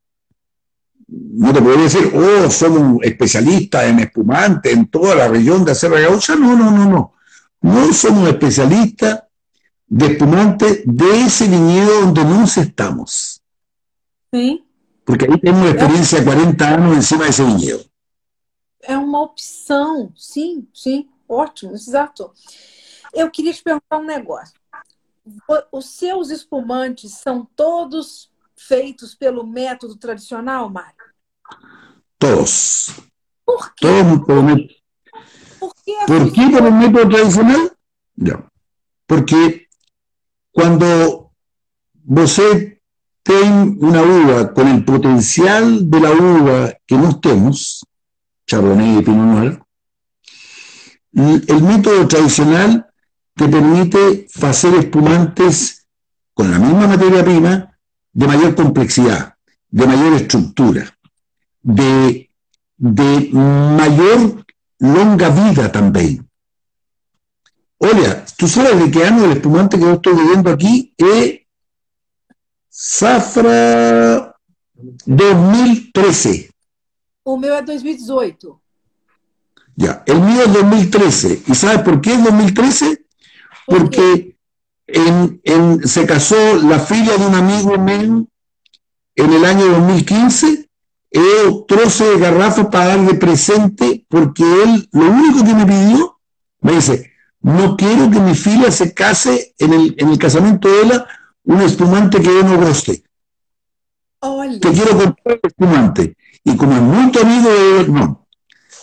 no 1.09 1.53
te 1.53 1.61
podría 1.61 1.85
decir, 1.85 2.13
oh, 2.15 2.51
somos 2.51 3.03
especialistas 3.03 3.85
en 3.85 4.01
espumante 4.01 4.71
en 4.73 4.87
toda 4.87 5.15
la 5.15 5.29
región 5.29 5.65
de 5.65 5.75
Sierra 5.75 6.01
Gaucha. 6.01 6.35
No, 6.35 6.57
no, 6.57 6.71
no, 6.71 6.89
no. 6.89 7.15
No 7.65 7.95
somos 7.95 8.29
especialistas 8.29 9.23
de 9.87 10.07
espumante 10.09 10.85
de 10.85 11.23
ese 11.23 11.49
viñedo 11.49 12.03
donde 12.03 12.23
nos 12.23 12.59
estamos. 12.59 13.41
Sim. 14.31 14.67
Porque 15.03 15.25
ahí 15.25 15.41
tenemos 15.41 15.71
experiencia 15.71 16.19
de 16.19 16.25
40 16.27 16.69
años 16.69 16.97
encima 16.99 17.25
de 17.25 17.31
ese 17.31 17.43
viñedo. 17.43 17.83
É 18.83 18.99
uma 18.99 19.23
opção. 19.23 20.13
Sim, 20.15 20.69
sim. 20.75 21.09
Ótimo, 21.27 21.73
exato. 21.73 22.31
Eu 23.15 23.31
queria 23.31 23.55
te 23.55 23.63
perguntar 23.63 23.97
um 23.97 24.05
negócio. 24.05 24.61
Os 25.73 25.87
seus 25.87 26.29
espumantes 26.29 27.13
são 27.13 27.49
todos 27.57 28.31
feitos 28.55 29.15
pelo 29.15 29.47
método 29.47 29.97
tradicional, 29.97 30.69
Mário? 30.69 30.93
Todos. 32.19 32.91
Por 33.47 33.75
quê? 33.75 33.87
Todos 33.87 34.27
por 34.27 34.51
el 34.51 34.84
Por 35.85 36.07
que 36.07 36.07
¿Por 36.07 36.33
qué 36.33 36.49
por 36.51 36.67
el 36.67 36.75
método 36.75 37.09
tradicional? 37.09 37.73
Ya. 38.17 38.45
Porque 39.07 39.69
cuando 40.53 41.31
você 42.05 42.81
tem 43.23 43.77
una 43.81 44.03
uva 44.03 44.53
con 44.55 44.69
el 44.69 44.85
potencial 44.85 45.91
de 45.91 46.01
la 46.01 46.11
uva 46.11 46.75
que 46.87 46.97
nós 46.97 47.21
temos, 47.21 47.85
Chardonnay 48.47 48.99
y 48.99 49.03
Pinot 49.03 49.27
Noir, 49.27 49.63
el 51.15 51.63
método 51.63 52.07
tradicional 52.09 52.87
te 53.35 53.49
permite 53.49 54.27
hacer 54.43 54.75
espumantes 54.75 55.87
con 56.35 56.51
la 56.51 56.59
misma 56.59 56.89
materia 56.89 57.25
prima 57.25 57.79
de 58.13 58.27
mayor 58.27 58.55
complejidad, 58.55 59.35
de 59.71 59.87
mayor 59.87 60.15
estructura, 60.15 60.97
de, 61.63 62.31
de 62.77 63.31
mayor 63.33 64.44
longa 64.85 65.29
vida 65.31 65.71
también. 65.73 66.29
Olha, 67.79 68.25
tú 68.37 68.47
sabes 68.49 68.79
de 68.79 68.91
qué 68.91 69.05
año 69.05 69.25
el 69.25 69.33
espumante 69.33 69.77
que 69.79 69.83
yo 69.85 69.93
estoy 69.95 70.15
bebiendo 70.15 70.51
aquí 70.51 70.95
es 70.97 71.41
Zafra 72.71 74.35
2013. 75.07 76.51
O 77.25 77.37
meu 77.37 77.55
é 77.55 77.63
2018. 77.63 78.61
Ya, 79.77 80.03
el 80.07 80.21
mío 80.21 80.43
es 80.43 80.53
2013. 80.53 81.43
¿Y 81.47 81.55
sabes 81.55 81.83
por 81.83 82.01
qué 82.01 82.15
es 82.15 82.25
2013? 82.25 83.07
Por 83.67 83.79
Porque 83.79 84.37
en, 84.87 85.41
en- 85.45 85.89
se 85.89 86.07
casó 86.07 86.57
la 86.57 86.79
filla 86.79 87.17
de 87.17 87.27
un 87.27 87.35
amigo 87.35 87.79
mío 87.79 88.27
en 89.17 89.33
el 89.33 89.45
año 89.45 89.67
2015. 89.67 90.64
Yo 91.15 91.65
troce 91.69 92.05
de 92.05 92.19
garrafa 92.19 92.69
para 92.69 92.87
dar 92.97 93.07
de 93.07 93.15
presente 93.15 94.05
porque 94.09 94.43
él 94.43 94.89
lo 94.93 95.11
único 95.11 95.45
que 95.45 95.55
me 95.55 95.65
pidió, 95.65 96.19
me 96.61 96.73
dice, 96.73 97.13
no 97.41 97.77
quiero 97.77 98.11
que 98.11 98.19
mi 98.19 98.35
filla 98.35 98.71
se 98.73 98.93
case 98.93 99.55
en 99.59 99.73
el, 99.73 99.95
en 99.97 100.09
el 100.09 100.19
casamiento 100.19 100.69
de 100.69 100.83
ella 100.83 101.07
un 101.45 101.61
espumante 101.61 102.19
que 102.21 102.35
yo 102.35 102.43
no 102.43 102.59
goste. 102.59 103.05
Olha, 104.21 104.59
Te 104.59 104.73
quiero 104.73 104.91
comprar 104.91 105.17
el 105.27 105.41
espumante. 105.45 106.17
Y 106.43 106.57
como 106.57 106.73
es 106.73 106.83
muy 106.83 107.13
amigo 107.23 107.49
de 107.51 107.81
él, 107.81 107.93
no. 107.93 108.27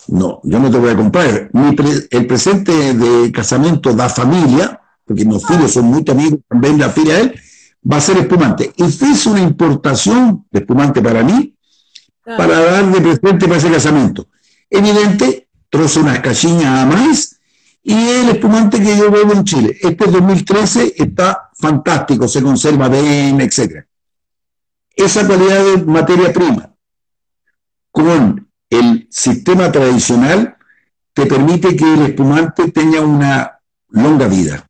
No, 0.08 0.40
yo 0.44 0.60
no 0.60 0.72
te 0.72 0.78
voy 0.78 0.92
a 0.92 0.96
comprar. 0.96 1.50
Mi 1.54 1.74
pre- 1.74 2.08
el 2.10 2.28
presente 2.28 2.94
de 2.94 3.32
casamiento 3.32 3.94
da 3.94 4.08
familia, 4.10 4.80
porque 5.06 5.26
mis 5.26 5.44
hijos 5.50 5.72
son 5.72 5.86
muy 5.86 6.06
amigos 6.10 6.40
también 6.48 6.78
la 6.80 6.90
fila 6.90 7.16
de 7.16 7.22
él, 7.22 7.36
va 7.92 7.98
a 7.98 8.02
ser 8.02 8.18
espumante. 8.18 8.72
Y 8.78 8.86
hice 8.86 9.30
una 9.30 9.42
importación 9.42 10.46
de 10.52 10.60
espumante 10.60 11.02
para 11.02 11.24
mí, 11.24 11.56
para 12.38 12.60
dar 12.60 12.92
de 12.92 13.02
presente 13.02 13.48
para 13.48 13.58
ese 13.58 13.72
casamiento. 13.72 14.28
Evidente, 14.70 15.48
trozo 15.70 16.02
unas 16.02 16.20
cachiñas 16.20 16.80
a 16.80 16.86
más 16.86 17.40
y 17.84 17.94
el 17.94 18.30
espumante 18.30 18.80
que 18.80 18.98
yo 18.98 19.10
bebo 19.12 19.34
en 19.34 19.44
Chile. 19.44 19.78
Este 19.82 20.06
2013 20.06 20.96
está 20.98 21.50
fantástico, 21.54 22.28
se 22.28 22.42
conserva 22.42 22.88
bien, 22.90 23.42
etc. 23.42 23.86
Esa 24.96 25.28
calidad 25.28 25.64
de 25.64 25.78
materia 25.86 26.32
prima 26.32 26.72
con 27.92 28.50
el 28.70 29.08
sistema 29.10 29.72
tradicional 29.72 30.58
te 31.14 31.26
permite 31.26 31.76
que 31.76 31.94
el 31.94 32.02
espumante 32.04 32.72
tenga 32.72 33.02
una 33.02 33.60
longa 33.90 34.28
vida, 34.28 34.66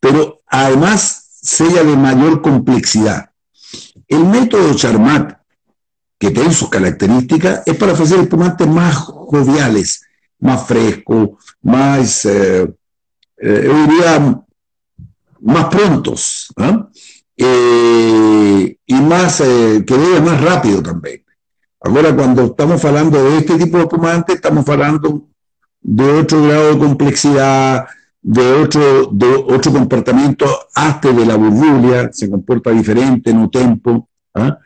pero 0.00 0.40
además 0.46 1.28
sea 1.42 1.82
de 1.82 1.96
mayor 1.96 2.40
complejidad. 2.40 3.30
El 4.06 4.24
método 4.24 4.74
Charmat, 4.74 5.37
que 6.18 6.30
tiene 6.30 6.52
sus 6.52 6.68
características, 6.68 7.62
es 7.64 7.76
para 7.76 7.92
hacer 7.92 8.20
espumantes 8.20 8.66
más 8.66 8.96
joviales, 8.96 10.04
más 10.40 10.66
frescos, 10.66 11.30
más, 11.62 12.24
eh, 12.24 12.68
eh, 13.40 13.62
yo 13.64 13.86
diría, 13.86 14.42
más 15.40 15.64
prontos, 15.66 16.52
¿ah? 16.56 16.88
Eh, 17.36 18.76
y 18.84 18.94
más, 18.94 19.40
eh, 19.40 19.84
que 19.86 19.96
beben 19.96 20.24
más 20.24 20.40
rápido 20.40 20.82
también. 20.82 21.22
Ahora, 21.80 22.14
cuando 22.14 22.46
estamos 22.46 22.84
hablando 22.84 23.22
de 23.22 23.38
este 23.38 23.56
tipo 23.56 23.76
de 23.76 23.84
espumante, 23.84 24.32
estamos 24.32 24.68
hablando 24.68 25.28
de 25.80 26.12
otro 26.18 26.42
grado 26.42 26.72
de 26.72 26.78
complejidad, 26.78 27.86
de 28.20 28.52
otro, 28.54 29.10
de 29.12 29.26
otro 29.28 29.72
comportamiento 29.72 30.46
hasta 30.74 31.12
de 31.12 31.24
la 31.24 31.36
burbulia, 31.36 32.10
se 32.12 32.28
comporta 32.28 32.70
diferente 32.70 33.30
en 33.30 33.38
un 33.38 33.50
tempo. 33.50 34.08
¿ah? 34.34 34.58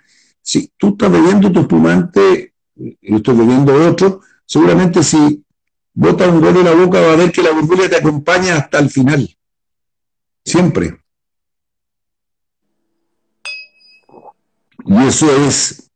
Si 0.42 0.72
tú 0.76 0.88
estás 0.88 1.10
bebiendo 1.10 1.50
tu 1.52 1.60
espumante, 1.60 2.54
yo 2.74 3.16
estoy 3.16 3.36
bebiendo 3.36 3.88
otro, 3.88 4.20
seguramente 4.44 5.02
si 5.02 5.44
botas 5.94 6.28
un 6.28 6.40
gol 6.40 6.56
en 6.56 6.64
la 6.64 6.74
boca 6.74 7.00
va 7.00 7.12
a 7.12 7.16
ver 7.16 7.30
que 7.30 7.42
la 7.42 7.52
burbulia 7.52 7.88
te 7.88 7.96
acompaña 7.96 8.56
hasta 8.56 8.78
el 8.78 8.90
final. 8.90 9.36
Siempre. 10.44 10.98
Y 14.84 15.06
eso 15.06 15.30
es 15.46 15.90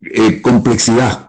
eh, 0.00 0.40
complejidad. 0.40 1.26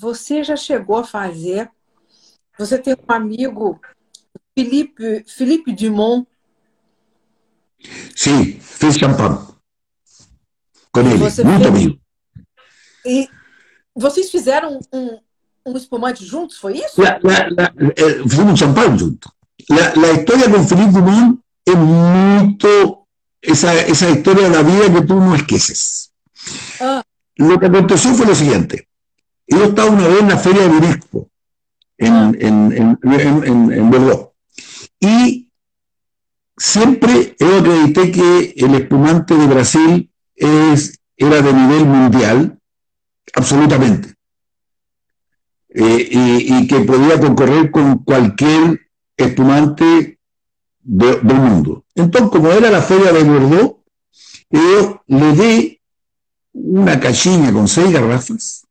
você 0.00 0.44
já 0.44 0.54
chegou 0.56 0.98
a 0.98 1.04
fazer 1.04 1.68
Você 2.58 2.76
tem 2.76 2.94
um 2.94 3.12
amigo, 3.12 3.80
Felipe, 4.52 5.24
Felipe 5.28 5.72
Dumont. 5.72 6.26
Sí, 8.14 8.58
fiz 8.60 8.96
champán. 8.96 9.46
Com 10.92 11.00
ele, 11.00 11.16
muito 11.16 11.34
fez... 11.34 11.66
amigo. 11.66 11.98
E 13.06 13.28
vocês 13.94 14.30
fizeram 14.30 14.80
um, 14.92 15.18
um 15.66 15.76
espumante 15.76 16.24
juntos, 16.24 16.58
foi 16.58 16.78
isso? 16.78 17.00
La, 17.00 17.18
la, 17.22 17.48
la, 17.50 17.72
eh, 17.96 18.22
fizemos 18.28 18.52
um 18.52 18.56
champán 18.56 18.98
juntos. 18.98 19.30
La, 19.68 20.12
historia 20.12 20.50
con 20.50 20.66
Felipe 20.66 20.92
Dumont 20.92 21.40
es 21.66 21.76
muito 21.76 23.06
esa 23.42 23.74
historia 23.88 24.48
de 24.48 24.56
la 24.56 24.62
vida 24.62 24.92
que 24.92 25.06
tú 25.06 25.14
no 25.16 25.34
esqueces. 25.34 26.10
Ah. 26.80 27.02
Lo 27.36 27.58
que 27.58 27.66
aconteció 27.66 28.14
fue 28.14 28.26
lo 28.26 28.34
siguiente. 28.34 28.88
Yo 29.46 29.64
estaba 29.64 29.90
una 29.90 30.08
vez 30.08 30.20
en 30.20 30.28
la 30.28 30.38
feria 30.38 30.62
de 30.62 30.68
UNESCO, 30.68 31.30
en, 31.98 32.12
ah. 32.12 32.32
en, 32.38 32.98
en, 33.02 33.72
en, 33.72 33.90
Bordeaux. 33.90 34.30
Y 35.00 35.47
siempre 36.58 37.36
yo 37.38 37.58
acredité 37.58 38.12
que 38.12 38.54
el 38.56 38.74
espumante 38.74 39.34
de 39.34 39.46
Brasil 39.46 40.10
es, 40.34 41.00
era 41.16 41.40
de 41.40 41.52
nivel 41.52 41.86
mundial, 41.86 42.58
absolutamente. 43.34 44.14
Eh, 45.70 46.08
y, 46.10 46.58
y, 46.58 46.66
que 46.66 46.80
podía 46.80 47.20
concorrer 47.20 47.70
con 47.70 47.98
cualquier 47.98 48.80
espumante 49.16 50.18
del 50.80 51.22
mundo. 51.22 51.84
Entonces, 51.94 52.30
como 52.30 52.50
era 52.50 52.70
la 52.70 52.80
feria 52.80 53.12
de 53.12 53.22
Bordeaux, 53.22 53.78
yo 54.50 55.02
le 55.06 55.32
di 55.32 55.80
una 56.52 56.98
cachina 56.98 57.52
con 57.52 57.68
seis 57.68 57.92
garrafas 57.92 58.66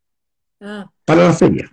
ah. 0.59 0.89
para 1.05 1.25
la 1.25 1.33
feria, 1.33 1.71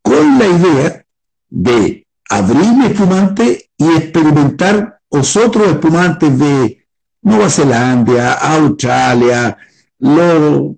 con 0.00 0.38
la 0.38 0.46
idea 0.46 1.06
de 1.48 2.06
abrir 2.28 2.72
mi 2.72 2.86
espumante 2.86 3.70
y 3.76 3.92
experimentar 3.92 5.00
otros 5.08 5.68
espumantes 5.68 6.38
de 6.38 6.86
Nueva 7.22 7.50
Zelanda, 7.50 8.34
Australia, 8.34 9.56
lo, 9.98 10.76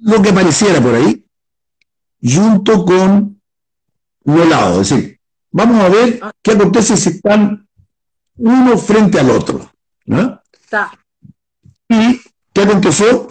lo 0.00 0.22
que 0.22 0.32
pareciera 0.32 0.80
por 0.80 0.94
ahí, 0.94 1.24
junto 2.22 2.84
con 2.84 3.40
helado. 4.24 4.80
Es 4.80 4.90
decir, 4.90 5.20
vamos 5.50 5.84
a 5.84 5.88
ver 5.88 6.18
ah. 6.22 6.32
qué 6.42 6.52
acontece 6.52 6.96
si 6.96 7.10
están 7.10 7.66
uno 8.36 8.76
frente 8.78 9.20
al 9.20 9.30
otro. 9.30 9.70
¿no? 10.06 10.40
¿Y 11.88 12.20
qué 12.52 12.62
aconteció? 12.62 13.28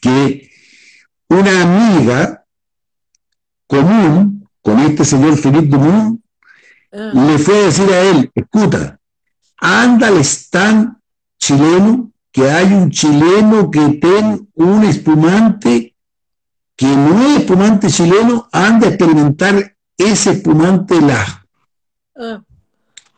Que 0.00 0.50
una 1.28 1.62
amiga 1.62 2.44
común 3.66 4.48
con 4.60 4.78
este 4.80 5.04
señor 5.04 5.38
Philippe 5.38 5.68
Dumont. 5.68 6.21
Le 6.92 7.38
fue 7.38 7.58
a 7.58 7.64
decir 7.66 7.90
a 7.90 8.00
él, 8.02 8.30
escucha, 8.34 8.98
anda 9.58 10.08
al 10.08 10.18
stand 10.18 10.96
chileno, 11.38 12.12
que 12.30 12.50
hay 12.50 12.72
un 12.72 12.90
chileno 12.90 13.70
que 13.70 13.88
tiene 14.00 14.46
un 14.54 14.84
espumante 14.84 15.94
que 16.76 16.86
no 16.86 17.22
es 17.28 17.40
espumante 17.40 17.88
chileno, 17.88 18.48
anda 18.52 18.86
a 18.86 18.90
experimentar 18.90 19.76
ese 19.96 20.30
espumante 20.32 21.00
la. 21.00 21.46
Ah 22.16 22.42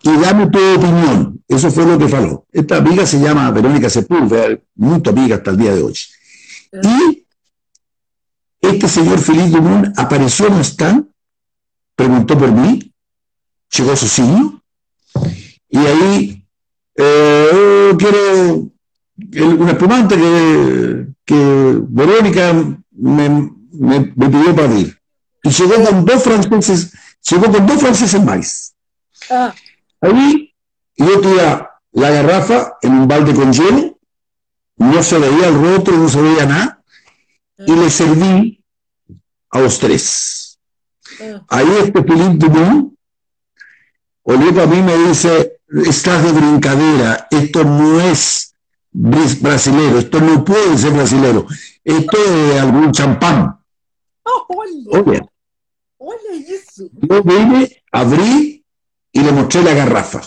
y 0.05 0.17
dame 0.19 0.47
tu 0.49 0.59
opinión. 0.59 1.43
Eso 1.49 1.71
fue 1.71 1.87
lo 1.87 1.99
que 1.99 2.09
faló. 2.09 2.47
Esta 2.53 2.77
amiga 2.77 3.07
se 3.07 3.19
llama 3.19 3.51
Verónica 3.51 3.89
Sepúlveda, 3.89 4.59
muy 4.75 5.03
amiga 5.07 5.37
hasta 5.37 5.51
el 5.51 5.57
día 5.57 5.75
de 5.75 5.83
hoy. 5.83 5.95
Y 6.73 7.27
este 8.61 8.89
señor 8.89 9.19
Feliz 9.19 9.51
Dumont 9.51 9.99
apareció 9.99 10.49
en 10.49 10.55
el 10.55 10.61
stand, 10.61 11.07
preguntó 11.97 12.39
por 12.39 12.53
mí, 12.53 12.93
llegó 13.77 13.97
su 13.97 14.09
signo, 14.09 14.63
y 15.69 15.79
ahí 15.79 16.47
eh, 16.97 17.93
quiero 17.99 18.71
un 19.17 19.69
espumante 19.69 20.17
que, 20.17 21.07
que 21.25 21.79
Verónica 21.89 22.53
me, 22.93 23.53
me, 23.73 24.01
pidió 24.01 24.55
para 24.55 24.69
abrir. 24.69 24.99
Y 25.43 25.51
llegó 25.51 25.85
con 25.85 26.05
dos 26.05 26.23
franceses, 26.23 26.93
llegó 27.29 27.51
con 27.53 27.67
dos 27.67 27.81
franceses 27.81 28.23
más. 28.23 28.75
Ah. 29.31 29.55
Ahí 30.01 30.55
yo 30.97 31.21
tenía 31.21 31.71
la 31.93 32.11
garrafa 32.11 32.75
en 32.83 32.93
un 32.93 33.09
balde 33.09 33.35
con 33.35 33.53
hielo, 33.53 33.99
no 34.77 35.03
se 35.03 35.19
veía 35.19 35.49
el 35.49 35.55
rótulo, 35.55 35.99
no 35.99 36.09
se 36.09 36.21
veía 36.21 36.47
nada, 36.47 36.83
y 37.59 37.75
le 37.75 37.91
serví 37.91 38.65
a 39.51 39.61
los 39.61 39.79
tres. 39.79 40.59
Ahí 41.49 41.69
este 41.81 42.03
Philippe 42.03 42.47
Dumont 42.47 42.94
olió 44.25 44.63
a 44.63 44.67
mí 44.67 44.83
me 44.83 44.97
dice, 45.09 45.61
estás 45.87 46.25
de 46.25 46.33
brincadera, 46.33 47.29
esto 47.31 47.65
no 47.65 48.01
es 48.01 48.55
brasilero, 48.91 49.99
esto 49.99 50.21
no 50.21 50.45
puede 50.45 50.77
ser 50.79 50.93
brasilero, 50.93 51.47
esto 51.83 52.17
es 52.17 52.33
de 52.33 52.61
algún 52.61 52.93
champán. 52.93 53.59
Oh, 54.25 54.47
oye, 54.57 55.21
oye, 55.99 56.55
eso. 56.55 56.85
Yo 56.93 57.23
vine, 57.23 57.83
abrí 57.93 58.65
y 59.13 59.21
le 59.21 59.33
mostré 59.33 59.63
la 59.63 59.75
garrafa. 59.75 60.23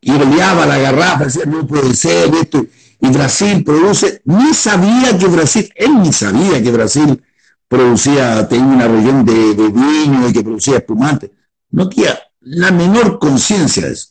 Y 0.00 0.10
oleaba 0.10 0.66
la 0.66 0.78
garrafa, 0.78 1.24
decía, 1.24 1.44
no 1.46 1.66
puede 1.66 1.94
ser 1.94 2.34
esto. 2.34 2.66
Y 3.00 3.08
Brasil 3.08 3.62
produce, 3.64 4.20
ni 4.24 4.52
sabía 4.52 5.16
que 5.16 5.26
Brasil, 5.26 5.72
él 5.76 6.02
ni 6.02 6.12
sabía 6.12 6.62
que 6.62 6.70
Brasil 6.72 7.22
producía, 7.68 8.46
tenía 8.48 8.74
una 8.74 8.88
región 8.88 9.24
de, 9.24 9.54
de 9.54 9.68
vino 9.68 10.28
y 10.28 10.32
que 10.32 10.42
producía 10.42 10.78
espumante. 10.78 11.30
No 11.72 11.88
tenía 11.88 12.18
la 12.40 12.70
menor 12.70 13.18
conciencia 13.18 13.86
de 13.86 13.92
eso. 13.92 14.08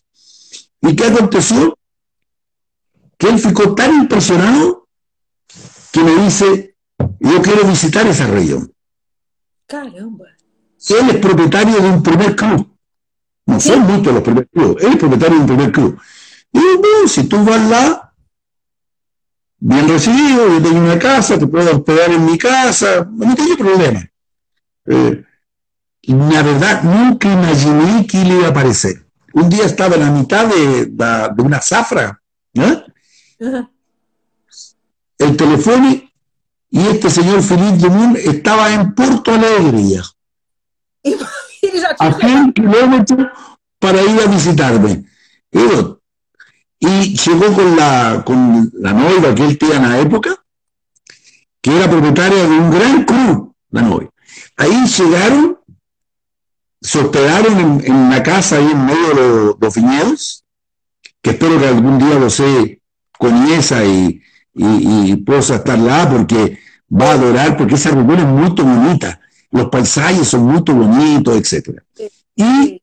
¿Y 0.81 0.95
qué 0.95 1.05
aconteció? 1.05 1.77
Que 3.17 3.29
él 3.29 3.39
ficó 3.39 3.73
tan 3.73 3.93
impresionado 3.95 4.87
que 5.91 6.03
me 6.03 6.15
dice, 6.23 6.75
yo 7.19 7.41
quiero 7.41 7.65
visitar 7.65 8.05
esa 8.07 8.27
región. 8.27 8.73
Caramba 9.67 10.25
él 10.89 11.09
es 11.09 11.17
propietario 11.17 11.79
de 11.79 11.89
un 11.89 12.03
primer 12.03 12.35
club. 12.35 12.67
No 13.45 13.59
son 13.59 13.81
muchos 13.81 14.13
los 14.13 14.23
primeros 14.23 14.49
clubes, 14.51 14.83
él 14.83 14.91
es 14.93 14.97
propietario 14.97 15.35
de 15.35 15.41
un 15.41 15.47
primer 15.47 15.71
club. 15.71 15.99
Y 16.53 16.59
bueno, 16.59 17.07
si 17.07 17.23
tú 17.25 17.43
vas 17.43 17.69
lá, 17.69 18.13
bien 19.59 19.87
recibido, 19.87 20.47
yo 20.47 20.61
tengo 20.61 20.79
una 20.79 20.99
casa, 20.99 21.37
te 21.37 21.47
puedo 21.47 21.71
hospedar 21.71 22.11
en 22.11 22.25
mi 22.25 22.37
casa, 22.37 23.07
no 23.11 23.35
tengo 23.35 23.57
problema. 23.57 24.09
Eh, 24.85 25.23
la 26.03 26.41
verdad, 26.41 26.83
nunca 26.83 27.31
imaginé 27.31 28.07
que 28.07 28.21
él 28.21 28.31
iba 28.33 28.47
a 28.47 28.49
aparecer. 28.49 29.05
Un 29.33 29.49
día 29.49 29.65
estaba 29.65 29.95
en 29.95 30.01
la 30.01 30.11
mitad 30.11 30.45
de, 30.45 30.87
de, 30.87 31.41
una 31.43 31.61
zafra, 31.61 32.21
¿eh? 32.53 32.83
el 35.17 35.37
teléfono 35.37 36.01
y 36.73 36.87
este 36.87 37.09
señor 37.09 37.41
Felipe 37.43 37.77
Dumont 37.77 38.17
estaba 38.17 38.73
en 38.73 38.93
Porto 38.93 39.33
Alegre 39.33 40.01
a 41.99 42.13
100 42.13 42.53
kilómetros 42.53 43.27
para 43.77 44.01
ir 44.01 44.21
a 44.21 44.25
visitarme. 44.27 45.05
Y 46.79 47.17
llegó 47.17 47.53
con 47.53 47.75
la, 47.75 48.23
con 48.25 48.71
la 48.79 48.93
novia 48.93 49.35
que 49.35 49.45
él 49.45 49.57
tenía 49.57 49.75
en 49.75 49.89
la 49.89 49.99
época, 49.99 50.43
que 51.61 51.75
era 51.75 51.89
propietaria 51.89 52.43
de 52.43 52.57
un 52.57 52.71
gran 52.71 53.03
club, 53.03 53.53
la 53.69 53.81
novia. 53.81 54.09
Ahí 54.57 54.85
llegaron, 54.85 55.59
se 56.81 56.99
hospedaron 56.99 57.59
en, 57.59 57.85
en 57.85 57.93
una 57.93 58.23
casa 58.23 58.57
ahí 58.57 58.71
en 58.71 58.85
medio 58.85 59.07
de 59.09 59.55
los, 59.59 59.75
viñedos, 59.75 60.43
que 61.21 61.31
espero 61.31 61.59
que 61.59 61.67
algún 61.67 61.99
día 61.99 62.19
lo 62.19 62.29
sé 62.29 62.81
con 63.17 63.35
esa 63.51 63.85
y, 63.85 64.21
y, 64.55 65.11
y 65.11 65.15
pueda 65.17 65.39
estar 65.39 65.77
lá 65.77 66.09
porque 66.09 66.59
va 66.91 67.11
a 67.11 67.13
adorar, 67.13 67.57
porque 67.57 67.75
esa 67.75 67.91
región 67.91 68.19
es 68.19 68.25
muy 68.25 68.49
bonita 68.49 69.21
los 69.51 69.69
paisajes 69.69 70.27
son 70.27 70.45
muy 70.45 70.61
bonitos, 70.61 71.35
etc. 71.35 71.81
Y 72.35 72.81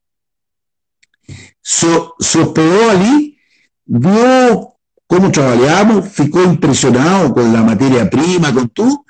se, 1.61 1.88
hospedó 1.88 2.90
allí, 2.90 3.38
vio 3.86 4.74
cómo 5.07 5.32
trabajamos, 5.32 6.09
ficó 6.11 6.42
impresionado 6.42 7.32
con 7.32 7.53
la 7.53 7.62
materia 7.62 8.09
prima, 8.09 8.53
con 8.53 8.68
todo, 8.68 9.05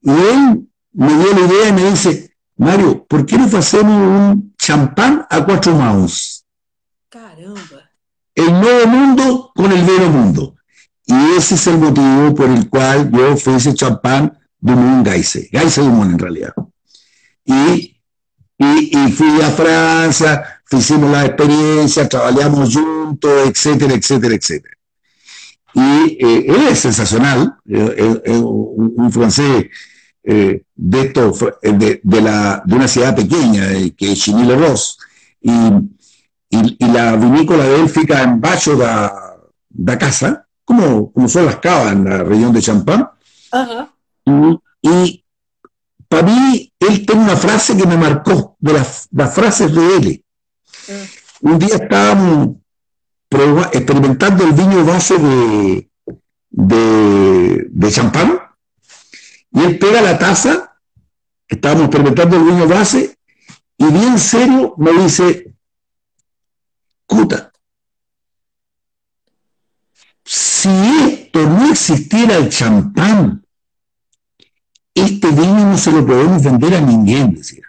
y 0.00 0.10
él 0.10 0.68
me 0.92 1.14
dio 1.14 1.32
la 1.34 1.40
idea 1.40 1.68
y 1.68 1.72
me 1.72 1.90
dice, 1.90 2.31
Mario, 2.62 3.04
¿por 3.06 3.26
qué 3.26 3.36
no 3.36 3.44
hacemos 3.58 3.92
un 3.92 4.54
champán 4.56 5.26
a 5.28 5.44
cuatro 5.44 5.74
manos? 5.74 6.44
Caramba. 7.08 7.90
El 8.34 8.52
nuevo 8.52 8.86
mundo 8.86 9.50
con 9.54 9.72
el 9.72 9.84
viejo 9.84 10.08
mundo. 10.08 10.54
Y 11.06 11.36
ese 11.36 11.56
es 11.56 11.66
el 11.66 11.78
motivo 11.78 12.34
por 12.34 12.48
el 12.48 12.68
cual 12.70 13.10
yo 13.10 13.32
ese 13.32 13.74
champán 13.74 14.38
de 14.60 14.72
un 14.72 15.02
Gaise, 15.02 15.48
Gaise 15.50 15.80
Dumont 15.80 16.12
en 16.12 16.18
realidad. 16.18 16.54
Y, 17.44 18.00
y, 18.58 19.12
fui 19.12 19.42
a 19.42 19.50
Francia, 19.50 20.62
hicimos 20.70 21.10
la 21.10 21.26
experiencia, 21.26 22.08
trabajamos 22.08 22.76
juntos, 22.76 23.30
etcétera, 23.44 23.94
etcétera, 23.94 24.34
etcétera. 24.36 24.76
Y 25.74 26.24
eh, 26.24 26.44
él 26.46 26.68
es 26.70 26.78
sensacional, 26.78 27.56
un, 27.66 29.10
francés 29.10 29.66
eh, 30.24 30.62
de, 30.74 31.00
esto, 31.00 31.32
de, 31.62 32.00
de, 32.02 32.22
la, 32.22 32.62
de 32.64 32.74
una 32.74 32.88
ciudad 32.88 33.14
pequeña, 33.14 33.68
que 33.96 34.12
es 34.12 34.18
Chimile 34.20 34.56
Ross, 34.56 34.98
y, 35.40 35.50
y, 35.50 36.76
y, 36.78 36.86
la 36.92 37.16
vinícola 37.16 37.64
de 37.64 37.80
él 37.80 37.88
fica 37.88 38.22
en 38.22 38.40
baixo 38.40 38.76
da, 38.76 39.12
da 39.68 39.98
casa, 39.98 40.46
como, 40.64 41.10
como 41.12 41.28
son 41.28 41.46
las 41.46 41.56
cavas 41.56 41.92
en 41.92 42.04
la 42.04 42.22
región 42.22 42.52
de 42.52 42.62
Champán. 42.62 43.08
Y, 44.24 44.60
y 44.82 45.24
para 46.08 46.22
mí, 46.24 46.72
él 46.78 47.06
tiene 47.06 47.22
una 47.22 47.36
frase 47.36 47.76
que 47.76 47.86
me 47.86 47.96
marcó, 47.96 48.56
de 48.60 48.74
las, 48.74 49.08
las 49.12 49.34
frases 49.34 49.74
de 49.74 49.96
él. 49.96 50.24
Mm. 50.88 51.48
Un 51.48 51.58
día 51.58 51.76
estábamos 51.76 52.56
experimentando 53.72 54.44
el 54.44 54.52
viño 54.52 54.84
base 54.84 55.18
de, 55.18 55.90
de, 56.50 57.66
de 57.70 57.90
champán, 57.90 58.38
y 59.52 59.60
él 59.60 59.78
pega 59.78 60.00
la 60.00 60.18
taza, 60.18 60.78
estábamos 61.48 61.86
experimentando 61.86 62.36
el 62.36 62.44
viño 62.44 62.68
base, 62.68 63.18
y 63.76 63.84
bien 63.86 64.18
serio 64.18 64.74
me 64.78 64.92
dice, 64.92 65.54
Cuta, 67.06 67.52
si 70.24 70.68
esto 70.68 71.46
no 71.46 71.70
existiera 71.70 72.36
el 72.36 72.48
champán, 72.48 73.44
este 74.94 75.28
vino 75.28 75.70
no 75.70 75.76
se 75.76 75.92
lo 75.92 76.06
podemos 76.06 76.42
vender 76.42 76.74
a 76.74 76.80
ninguém, 76.80 77.34
decía. 77.34 77.66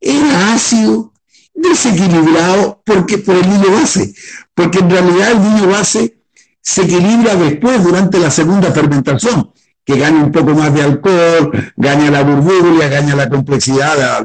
Era 0.00 0.54
ácido, 0.54 1.12
desequilibrado 1.54 2.82
porque, 2.84 3.18
por 3.18 3.34
el 3.34 3.42
vino 3.42 3.70
base, 3.70 4.14
porque 4.54 4.78
en 4.78 4.90
realidad 4.90 5.32
el 5.32 5.40
vino 5.40 5.66
base 5.68 6.22
se 6.62 6.82
equilibra 6.84 7.34
después, 7.34 7.82
durante 7.82 8.18
la 8.18 8.30
segunda 8.30 8.70
fermentación, 8.72 9.52
que 9.88 9.96
gana 9.96 10.22
un 10.22 10.30
poco 10.30 10.52
más 10.52 10.74
de 10.74 10.82
alcohol, 10.82 11.72
gana 11.74 12.10
la 12.10 12.22
burbuja, 12.22 12.88
gana 12.88 13.14
la 13.16 13.30
complejidad 13.30 14.22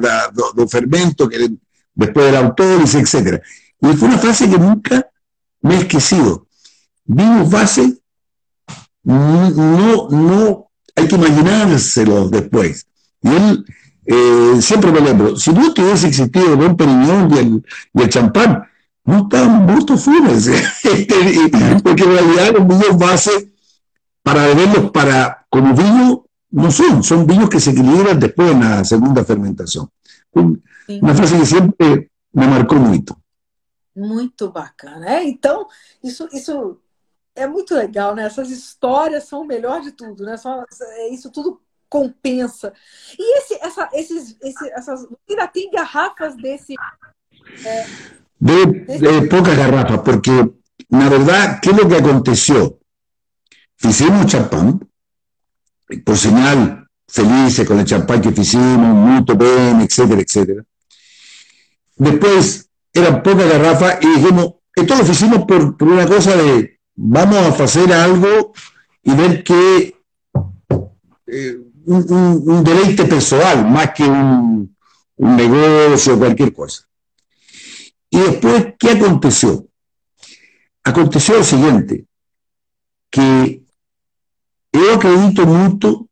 del 0.54 0.68
fermento, 0.68 1.30
que 1.30 1.52
después 1.96 2.26
del 2.26 2.36
autólisis, 2.36 3.14
etc. 3.14 3.42
Y 3.80 3.94
fue 3.94 4.10
una 4.10 4.18
frase 4.18 4.50
que 4.50 4.58
nunca 4.58 5.08
me 5.62 5.76
he 5.76 5.78
esquecido. 5.78 6.48
Vinos 7.06 7.50
base, 7.50 7.98
no, 9.04 10.10
no, 10.10 10.70
hay 10.98 11.08
que 11.08 11.16
imaginárselo 11.16 12.28
después. 12.28 12.86
Y 13.22 13.30
él 13.30 13.66
eh, 14.06 14.58
siempre 14.60 14.92
me 14.92 15.00
lembro, 15.00 15.38
si 15.38 15.54
no 15.54 15.72
hubiese 15.72 16.10
existido 16.10 16.58
buen 16.58 16.76
periñón 16.76 17.64
y 17.96 18.02
el, 18.02 18.10
champán, 18.10 18.66
no 19.06 19.20
estaban 19.20 19.66
muertos 19.66 20.04
funes, 20.04 20.52
porque 21.84 22.04
en 22.04 22.12
realidad 22.12 22.52
los 22.52 22.68
vinos 22.68 22.98
base, 22.98 23.54
para 24.24 24.48
beberlos 24.48 24.92
para, 24.92 25.43
como 25.54 25.76
vino, 25.76 26.26
no 26.50 26.72
son, 26.72 27.04
son 27.04 27.28
vinos 27.28 27.48
que 27.48 27.60
se 27.60 27.70
equilibran 27.70 28.20
después 28.20 28.54
en 28.54 28.62
la 28.62 28.84
segunda 28.84 29.24
fermentación. 29.24 29.88
Sim. 30.34 30.64
uma 31.00 31.14
frase 31.14 31.38
que 31.38 31.46
sempre 31.46 32.12
me 32.34 32.48
marcou 32.48 32.80
muito. 32.80 33.16
Muito 33.96 34.52
bacana. 34.52 35.08
É, 35.08 35.24
então, 35.24 35.68
isso, 36.04 36.28
isso 36.34 36.80
é 37.36 37.46
muito 37.46 37.76
legal, 37.76 38.16
né? 38.16 38.26
Essas 38.26 38.50
histórias 38.50 39.26
são 39.26 39.42
o 39.42 39.46
melhor 39.46 39.80
de 39.82 39.92
tudo, 39.92 40.26
né? 40.26 40.38
Só, 40.38 40.66
é, 40.82 41.10
isso 41.10 41.30
tudo 41.30 41.62
compensa. 41.88 42.74
E 43.20 43.38
esse, 43.38 43.54
essa, 43.62 43.90
esses, 43.94 44.36
esse, 44.42 44.72
essas. 44.72 45.08
Ainda 45.30 45.48
tem 45.48 45.70
garrafas 45.70 46.36
desse. 46.36 46.74
É, 47.64 47.86
De, 48.40 48.66
de 48.98 49.30
pocas 49.30 49.56
garrafas, 49.56 50.02
porque 50.02 50.32
na 50.90 51.10
verdad, 51.10 51.60
¿qué 51.62 51.70
es 51.70 51.78
lo 51.78 51.88
que 51.88 51.98
aconteció? 51.98 52.80
Hicimos 53.84 54.32
champán, 54.32 54.80
por 55.98 56.18
señal, 56.18 56.88
felices 57.08 57.68
con 57.68 57.80
el 57.80 57.86
champán 57.86 58.22
que 58.22 58.30
hicimos, 58.30 58.96
muy 58.96 59.24
bien, 59.38 59.82
etcétera, 59.82 60.22
etcétera. 60.22 60.64
Después 61.96 62.70
eran 62.92 63.22
pocas 63.22 63.50
garrafas 63.50 63.98
y 64.02 64.08
dijimos, 64.08 64.56
esto 64.76 64.96
lo 64.96 65.12
hicimos 65.12 65.46
por, 65.46 65.78
por 65.78 65.88
una 65.88 66.08
cosa 66.08 66.36
de 66.36 66.80
vamos 66.96 67.60
a 67.60 67.64
hacer 67.64 67.92
algo 67.94 68.54
y 69.04 69.14
ver 69.14 69.44
que 69.44 69.96
eh, 71.28 71.58
un, 71.86 72.14
un, 72.14 72.50
un, 72.50 72.64
deleite 72.64 73.06
personal 73.06 73.70
más 73.70 73.92
que 73.92 74.04
un, 74.04 74.76
un 75.18 75.36
negocio 75.36 76.16
o 76.16 76.20
cualquier 76.20 76.54
cosa. 76.54 76.88
Y 78.10 78.20
después, 78.20 78.74
¿qué 78.80 78.92
aconteció? 78.92 79.68
Aconteció 80.84 81.38
lo 81.38 81.44
siguiente, 81.44 82.06
que 83.10 83.63
yo 84.94 85.00
acredito 85.00 85.46
mucho 85.46 86.08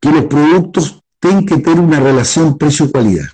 que 0.00 0.10
los 0.10 0.24
productos 0.26 1.00
tienen 1.20 1.46
que 1.46 1.58
tener 1.58 1.80
una 1.80 2.00
relación 2.00 2.56
precio-calidad. 2.58 3.28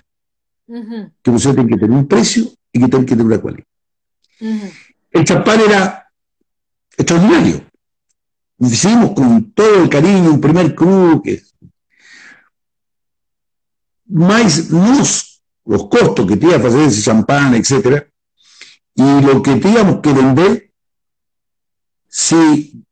Uh 0.67 0.77
-huh. 0.77 1.13
Que 1.23 1.31
você 1.31 1.55
tem 1.55 1.67
que 1.67 1.79
ter 1.79 1.91
um 1.91 2.05
preço 2.05 2.57
e 2.73 2.79
que 2.79 2.89
tem 2.89 3.05
que 3.05 3.17
ter 3.17 3.23
uma 3.23 3.39
qualidade. 3.39 3.67
Uh 4.41 4.47
-huh. 4.47 4.73
El 5.11 5.27
champán 5.27 5.61
era 5.61 6.07
extraordinario. 6.97 7.67
Hicimos 8.59 9.13
con 9.15 9.53
todo 9.53 9.83
el 9.83 9.89
cariño, 9.89 10.31
un 10.31 10.41
primer 10.41 10.75
cru, 10.75 11.21
que... 11.23 11.43
más 14.07 14.71
nos, 14.71 15.43
los 15.65 15.89
costos 15.89 16.27
que 16.27 16.37
tenía 16.37 16.61
que 16.61 16.67
hacer 16.69 16.81
ese 16.81 17.03
champán, 17.03 17.55
etc. 17.55 18.07
Y 18.95 19.21
lo 19.23 19.43
que 19.43 19.57
teníamos 19.57 20.01
que 20.01 20.13
vender, 20.13 20.73
si 22.09 22.85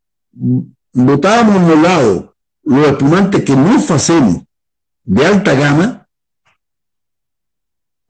botábamos 1.04 1.56
un 1.56 1.82
lado 1.82 2.36
los 2.62 2.86
espumantes 2.86 3.44
que 3.44 3.54
no 3.54 3.78
hacemos 3.88 4.42
de 5.04 5.26
alta 5.26 5.54
gama, 5.54 6.08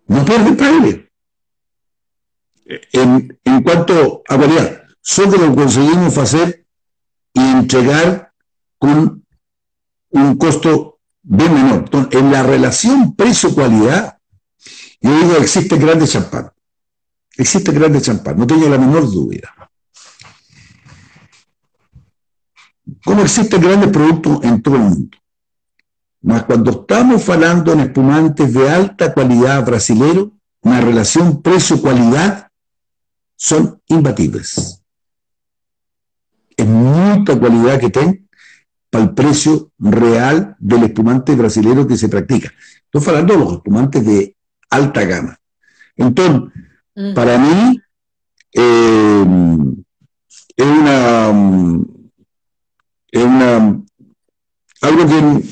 no 0.06 0.24
pierde 0.24 0.52
paile. 0.52 1.12
En, 2.92 3.38
en 3.44 3.62
cuanto 3.62 4.22
a 4.28 4.38
calidad, 4.38 4.82
solo 5.00 5.38
lo 5.38 5.54
conseguimos 5.54 6.18
hacer 6.18 6.66
y 7.32 7.40
entregar 7.40 8.32
con 8.78 9.24
un 10.10 10.38
costo 10.38 10.98
bien 11.22 11.54
menor. 11.54 11.88
En 12.10 12.32
la 12.32 12.42
relación 12.42 13.14
precio-calidad, 13.14 14.18
yo 15.00 15.18
digo, 15.18 15.36
existe 15.36 15.76
grande 15.76 16.06
champán. 16.06 16.50
Existe 17.36 17.70
grande 17.70 18.00
champán, 18.00 18.36
no 18.36 18.46
tengo 18.46 18.68
la 18.68 18.78
menor 18.78 19.08
duda. 19.10 19.67
Como 23.04 23.22
existen 23.22 23.60
grandes 23.60 23.90
productos 23.90 24.42
en 24.44 24.62
todo 24.62 24.76
el 24.76 24.82
mundo. 24.82 25.18
Mas 26.22 26.44
cuando 26.44 26.70
estamos 26.70 27.28
hablando 27.28 27.72
en 27.72 27.80
espumantes 27.80 28.52
de 28.52 28.68
alta 28.68 29.14
calidad 29.14 29.64
brasilero, 29.64 30.32
una 30.62 30.80
relación 30.80 31.42
precio-calidad 31.42 32.48
son 33.36 33.80
imbatibles. 33.86 34.82
Es 36.56 36.66
mucha 36.66 37.38
calidad 37.38 37.78
que 37.78 37.90
tienen 37.90 38.28
para 38.90 39.04
el 39.04 39.14
precio 39.14 39.70
real 39.78 40.56
del 40.58 40.84
espumante 40.84 41.34
brasilero 41.36 41.86
que 41.86 41.96
se 41.96 42.08
practica. 42.08 42.52
Estoy 42.84 43.14
hablando 43.14 43.34
de 43.34 43.40
los 43.40 43.52
espumantes 43.54 44.04
de 44.04 44.36
alta 44.70 45.04
gama. 45.04 45.38
Entonces, 45.96 46.52
mm. 46.96 47.14
para 47.14 47.38
mí, 47.38 47.80
eh, 48.52 49.26
es 50.56 50.66
una, 50.66 51.32
es 53.10 53.24
una, 53.24 53.80
algo 54.80 55.06
que, 55.06 55.44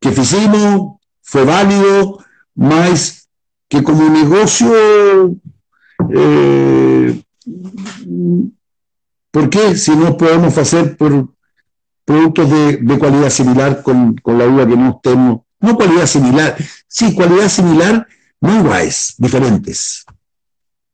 que 0.00 0.20
hicimos, 0.20 1.00
fue 1.22 1.44
válido, 1.44 2.18
más 2.54 3.28
que 3.68 3.82
como 3.82 4.08
negocio, 4.08 5.36
eh, 6.14 7.22
¿por 9.30 9.50
qué 9.50 9.76
si 9.76 9.96
no 9.96 10.16
podemos 10.16 10.56
hacer 10.58 10.96
por 10.96 11.28
productos 12.04 12.50
de, 12.50 12.76
de 12.78 12.98
calidad 12.98 13.30
similar 13.30 13.82
con, 13.82 14.14
con, 14.16 14.38
la 14.38 14.46
uva 14.46 14.66
que 14.66 14.76
no 14.76 15.00
tenemos? 15.02 15.40
No 15.60 15.76
calidad 15.78 16.06
similar, 16.06 16.56
sí, 16.86 17.16
calidad 17.16 17.48
similar, 17.48 18.06
no 18.40 18.60
iguales, 18.60 19.14
diferentes, 19.18 20.04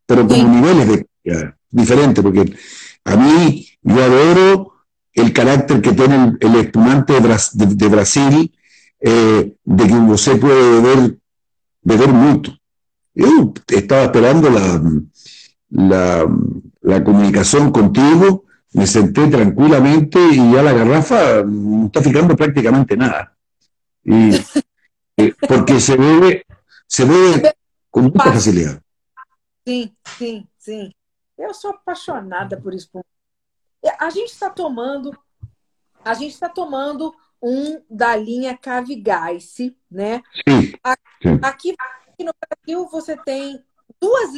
pero 0.07 0.27
con 0.27 0.37
sí. 0.37 0.45
niveles 0.45 0.89
de 0.89 1.07
ya, 1.25 1.57
diferentes, 1.71 2.23
porque 2.23 2.55
a 3.05 3.17
mí 3.17 3.69
yo 3.83 4.03
adoro 4.03 4.73
el 5.13 5.33
carácter 5.33 5.81
que 5.81 5.93
tiene 5.93 6.15
el, 6.17 6.39
el 6.41 6.55
espumante 6.57 7.21
de, 7.21 7.29
de, 7.55 7.67
de 7.75 7.89
Brasil, 7.89 8.53
eh, 9.01 9.57
de 9.65 9.87
que 9.87 9.95
usted 9.95 10.41
puede 10.41 10.81
beber, 10.81 11.19
beber 11.83 12.09
mucho. 12.09 12.57
Yo 13.15 13.53
estaba 13.69 14.05
esperando 14.05 14.51
la, 14.51 14.81
la, 15.71 16.27
la, 16.81 17.05
comunicación 17.05 17.73
contigo, 17.73 18.45
me 18.73 18.87
senté 18.87 19.27
tranquilamente 19.27 20.19
y 20.21 20.53
ya 20.53 20.63
la 20.63 20.73
garrafa 20.73 21.43
no 21.45 21.87
está 21.87 22.03
ficando 22.03 22.37
prácticamente 22.37 22.97
nada. 22.97 23.37
Y, 24.05 24.35
eh, 25.17 25.35
porque 25.47 25.81
se 25.81 25.97
bebe, 25.97 26.47
se 26.87 27.05
bebe 27.05 27.53
com 27.91 28.03
muita 28.03 28.33
facilidade. 28.33 28.81
Sim, 29.67 29.93
sim, 30.17 30.47
sim. 30.59 30.93
Eu 31.37 31.53
sou 31.55 31.71
apaixonada 31.71 32.57
por 32.57 32.73
espumante. 32.75 33.20
A 33.99 34.11
gente 34.11 34.31
está 34.31 34.51
tomando, 34.51 35.17
a 36.05 36.15
gente 36.15 36.33
está 36.33 36.49
tomando 36.49 37.15
um 37.43 37.83
da 37.89 38.15
linha 38.15 38.57
Cavigaice, 38.57 39.77
né? 39.91 40.23
Sim. 40.47 40.73
Aqui, 41.43 41.75
aqui 41.79 42.25
no 42.25 42.33
Brasil 42.49 42.89
você 42.89 43.17
tem 43.17 43.65
duas. 44.01 44.31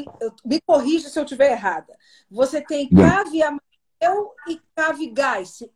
Me 0.44 0.60
corrija 0.64 1.08
se 1.08 1.18
eu 1.18 1.24
estiver 1.24 1.52
errada. 1.52 1.96
Você 2.30 2.60
tem 2.60 2.88
Cave 2.88 3.42
Amarelo 3.42 4.32
e 4.48 4.60
Cave. 4.74 5.12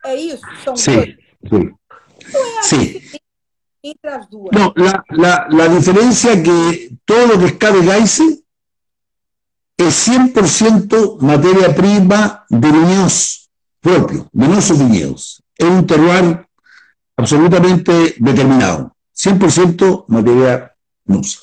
É 0.04 0.14
isso? 0.14 0.44
São 0.62 0.76
sim, 0.76 0.94
dois? 0.94 1.74
sim. 2.62 3.00
É 3.12 3.26
entre 3.88 4.10
as 4.10 4.26
duas. 4.28 4.50
No, 4.52 4.72
la, 4.76 5.04
la, 5.10 5.48
la 5.48 5.66
diferencia 5.68 6.32
es 6.32 6.42
que 6.42 6.98
todo 7.04 7.26
lo 7.26 7.38
que 7.38 7.46
es 7.46 7.52
Cave 7.52 7.84
Gais 7.84 8.20
es 9.78 10.08
100% 10.08 11.20
materia 11.20 11.74
prima 11.74 12.44
de 12.48 12.72
viñedos 12.72 13.45
propios, 13.86 14.26
de 14.32 14.48
nuestros 14.48 14.78
viñedos. 14.80 15.42
Es 15.56 15.66
un 15.68 15.86
terroir 15.86 16.44
absolutamente 17.16 18.16
determinado, 18.18 18.96
100% 19.14 20.06
materia 20.08 20.74
nusa. 21.04 21.40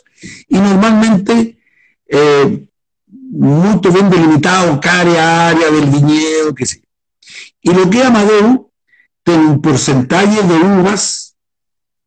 Y 0.49 0.57
normalmente 0.57 1.57
eh, 2.05 2.67
muy 3.07 3.79
bien 3.93 4.09
delimitado 4.09 4.79
cada 4.81 5.49
área 5.49 5.71
del 5.71 5.89
viñedo, 5.89 6.53
que 6.53 6.65
sé. 6.65 6.83
Y 7.61 7.73
lo 7.73 7.89
que 7.89 7.99
es 7.99 8.05
Amadeo 8.05 8.69
tiene 9.23 9.45
un 9.45 9.61
porcentaje 9.61 10.43
de 10.43 10.53
uvas 10.53 11.37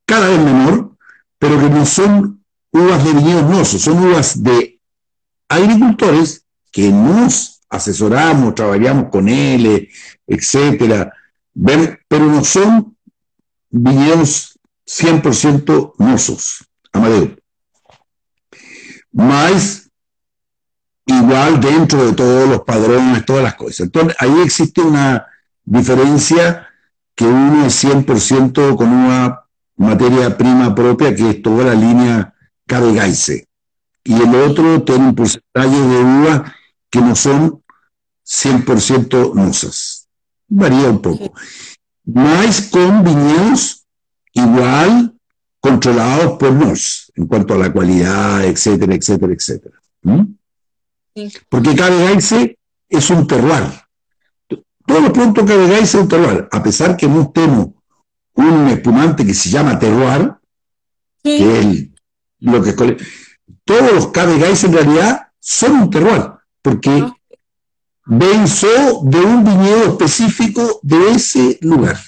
cada 0.05 0.29
vez 0.29 0.39
menor, 0.39 0.97
pero 1.39 1.59
que 1.59 1.71
no 1.71 1.87
son 1.87 2.45
uvas 2.73 3.03
de 3.03 3.13
viñedos 3.15 3.51
nosos, 3.51 3.81
son 3.81 4.05
uvas 4.05 4.43
de 4.43 4.79
agricultores 5.49 6.45
que 6.71 6.91
nos 6.91 7.57
asesoramos, 7.69 8.55
trabajamos 8.55 9.11
con 9.11 9.29
él, 9.29 9.89
etcétera, 10.27 11.13
pero 12.09 12.27
no 12.27 12.45
son 12.45 12.97
viñedos 13.71 14.59
100% 14.87 15.95
nosos, 15.99 16.65
Amadeo. 16.93 17.37
Más 19.13 19.91
igual 21.07 21.61
dentro 21.61 22.07
de 22.07 22.13
todos 22.13 22.49
los 22.49 22.63
padrones, 22.63 23.25
todas 23.25 23.43
las 23.43 23.55
cosas. 23.55 23.81
Entonces, 23.81 24.17
ahí 24.19 24.41
existe 24.41 24.81
una 24.81 25.27
diferencia 25.65 26.69
que 27.15 27.25
uno 27.25 27.67
es 27.67 27.85
100% 27.85 28.77
con 28.77 28.89
una 28.89 29.41
materia 29.77 30.37
prima 30.37 30.75
propia, 30.75 31.15
que 31.15 31.31
es 31.31 31.43
toda 31.43 31.65
la 31.65 31.75
línea 31.75 32.35
Cabegaise. 32.67 33.49
Y 34.05 34.15
el 34.15 34.35
otro 34.35 34.83
tiene 34.83 35.09
un 35.09 35.15
porcentaje 35.15 35.81
de 35.81 35.99
uva 36.05 36.55
que 36.91 37.01
no 37.01 37.17
son 37.17 37.63
100% 38.25 39.35
nosas. 39.35 39.96
Varía 40.49 40.91
un 40.91 41.01
poco. 41.01 41.33
Más 42.05 42.63
con 42.71 43.03
viñedos 43.03 43.87
igual 44.33 45.15
controlados 45.61 46.39
por 46.39 46.53
nos, 46.53 47.11
en 47.17 47.27
cuanto 47.27 47.55
a 47.55 47.59
la 47.59 47.73
cualidad, 47.73 48.45
etcétera, 48.45 48.95
etcétera, 48.95 49.33
etcétera. 49.33 49.81
¿Mm? 50.03 50.23
Porque 51.49 51.75
Cabegaise 51.75 52.59
es 52.89 53.11
un 53.11 53.27
terroir. 53.27 53.65
Todo 54.87 55.01
lo 55.01 55.13
pronto 55.13 55.45
Cabegaise 55.45 55.83
es 55.83 55.95
un 55.95 56.09
terroir, 56.09 56.49
a 56.53 56.63
pesar 56.63 56.97
que 56.97 57.09
no 57.09 57.31
tenemos 57.31 57.71
un 58.35 58.69
espumante 58.69 59.27
que 59.27 59.35
se 59.35 59.49
llama 59.49 59.79
terroir, 59.79 60.35
que 61.23 61.61
es 61.61 61.89
lo 62.41 62.63
que 62.63 62.73
todos 63.65 63.93
los 63.93 64.09
Cabegaise 64.09 64.67
en 64.67 64.73
realidad 64.75 65.29
son 65.41 65.73
un 65.73 65.91
terroir, 65.91 66.31
porque 66.63 66.91
ah. 66.91 67.17
Venzo 68.07 69.03
de 69.05 69.19
un 69.19 69.45
viñedo 69.45 69.91
específico 69.91 70.81
de 70.83 71.11
ese 71.11 71.59
lugar. 71.61 71.99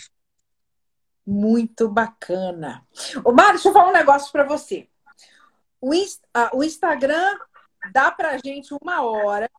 Muito 1.26 1.88
bacana. 1.88 2.86
Ô, 3.24 3.32
Mário, 3.32 3.54
deixa 3.54 3.68
eu 3.68 3.72
falar 3.72 3.90
um 3.90 3.92
negócio 3.92 4.32
para 4.32 4.44
você. 4.44 4.88
O, 5.80 5.92
uh, 5.92 5.96
o 6.54 6.64
Instagram 6.64 7.36
dá 7.92 8.10
para 8.10 8.30
a 8.30 8.38
gente 8.38 8.74
uma 8.80 9.02
hora. 9.02 9.50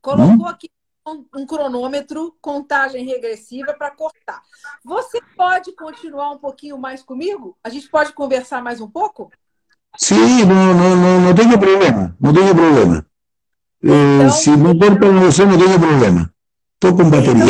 Colocou 0.00 0.46
hum? 0.46 0.48
aqui 0.48 0.70
um, 1.06 1.24
um 1.34 1.46
cronômetro, 1.46 2.36
contagem 2.40 3.04
regressiva 3.04 3.74
para 3.74 3.90
cortar. 3.90 4.42
Você 4.84 5.20
pode 5.36 5.72
continuar 5.72 6.30
um 6.30 6.38
pouquinho 6.38 6.78
mais 6.78 7.02
comigo? 7.02 7.56
A 7.64 7.68
gente 7.68 7.88
pode 7.88 8.12
conversar 8.12 8.62
mais 8.62 8.80
um 8.80 8.88
pouco? 8.88 9.30
Sim, 9.96 10.44
não, 10.44 10.74
não, 10.74 10.96
não, 10.96 11.20
não 11.22 11.34
tenho 11.34 11.58
problema. 11.58 12.16
Não 12.20 12.32
tenho 12.32 12.54
problema. 12.54 13.09
Eh, 13.82 14.16
então, 14.16 14.30
se 14.30 14.50
não 14.56 14.78
for 14.78 14.98
para 14.98 15.10
você, 15.10 15.44
não 15.44 15.58
tenho 15.58 15.80
problema. 15.80 16.32
Estou 16.74 16.96
com 16.96 17.10
bateria. 17.10 17.44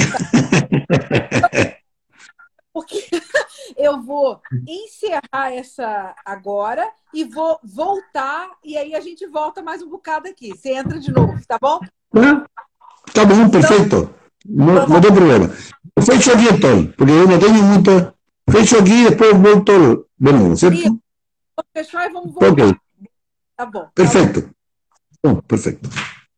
Porque 2.73 3.09
eu 3.77 4.01
vou 4.03 4.41
encerrar 4.67 5.53
essa 5.53 6.15
agora 6.25 6.89
e 7.13 7.25
vou 7.25 7.59
voltar, 7.65 8.51
e 8.65 8.77
aí 8.77 8.95
a 8.95 9.01
gente 9.01 9.27
volta 9.27 9.63
mais 9.63 9.83
um 9.83 9.91
bocado 9.91 10.29
aqui. 10.29 10.51
Você 10.51 10.73
entra 10.73 10.99
de 10.99 11.11
novo, 11.11 11.37
tá 11.47 11.59
bom? 11.61 11.81
Ah, 12.17 12.47
tá 13.13 13.25
bom, 13.25 13.35
então, 13.35 13.51
perfeito. 13.51 14.15
Não, 14.47 14.87
não 14.87 15.01
tem 15.01 15.13
problema. 15.13 15.51
Eu 15.97 16.03
fecho 16.03 16.33
aqui 16.33 16.49
então, 16.49 16.87
porque 16.93 17.13
eu 17.13 17.29
não 17.29 17.39
tenho 17.39 17.63
muita. 17.63 18.15
Fecho 18.51 18.79
aqui 18.79 18.93
e 18.93 19.11
depois 19.11 19.37
volto 19.37 20.09
de 20.19 20.33
novo, 20.33 20.57
certo? 20.57 20.83
Vamos 20.83 21.71
fechar 21.73 22.09
e 22.09 22.13
vamos 22.13 22.33
voltar. 22.33 22.51
Ok. 22.51 22.77
Tá 23.57 23.67
bom. 23.67 23.89
Perfeito. 23.95 24.43
Tá 24.43 24.49
bom. 24.49 25.35
Bom, 25.35 25.41
perfeito. 25.43 25.89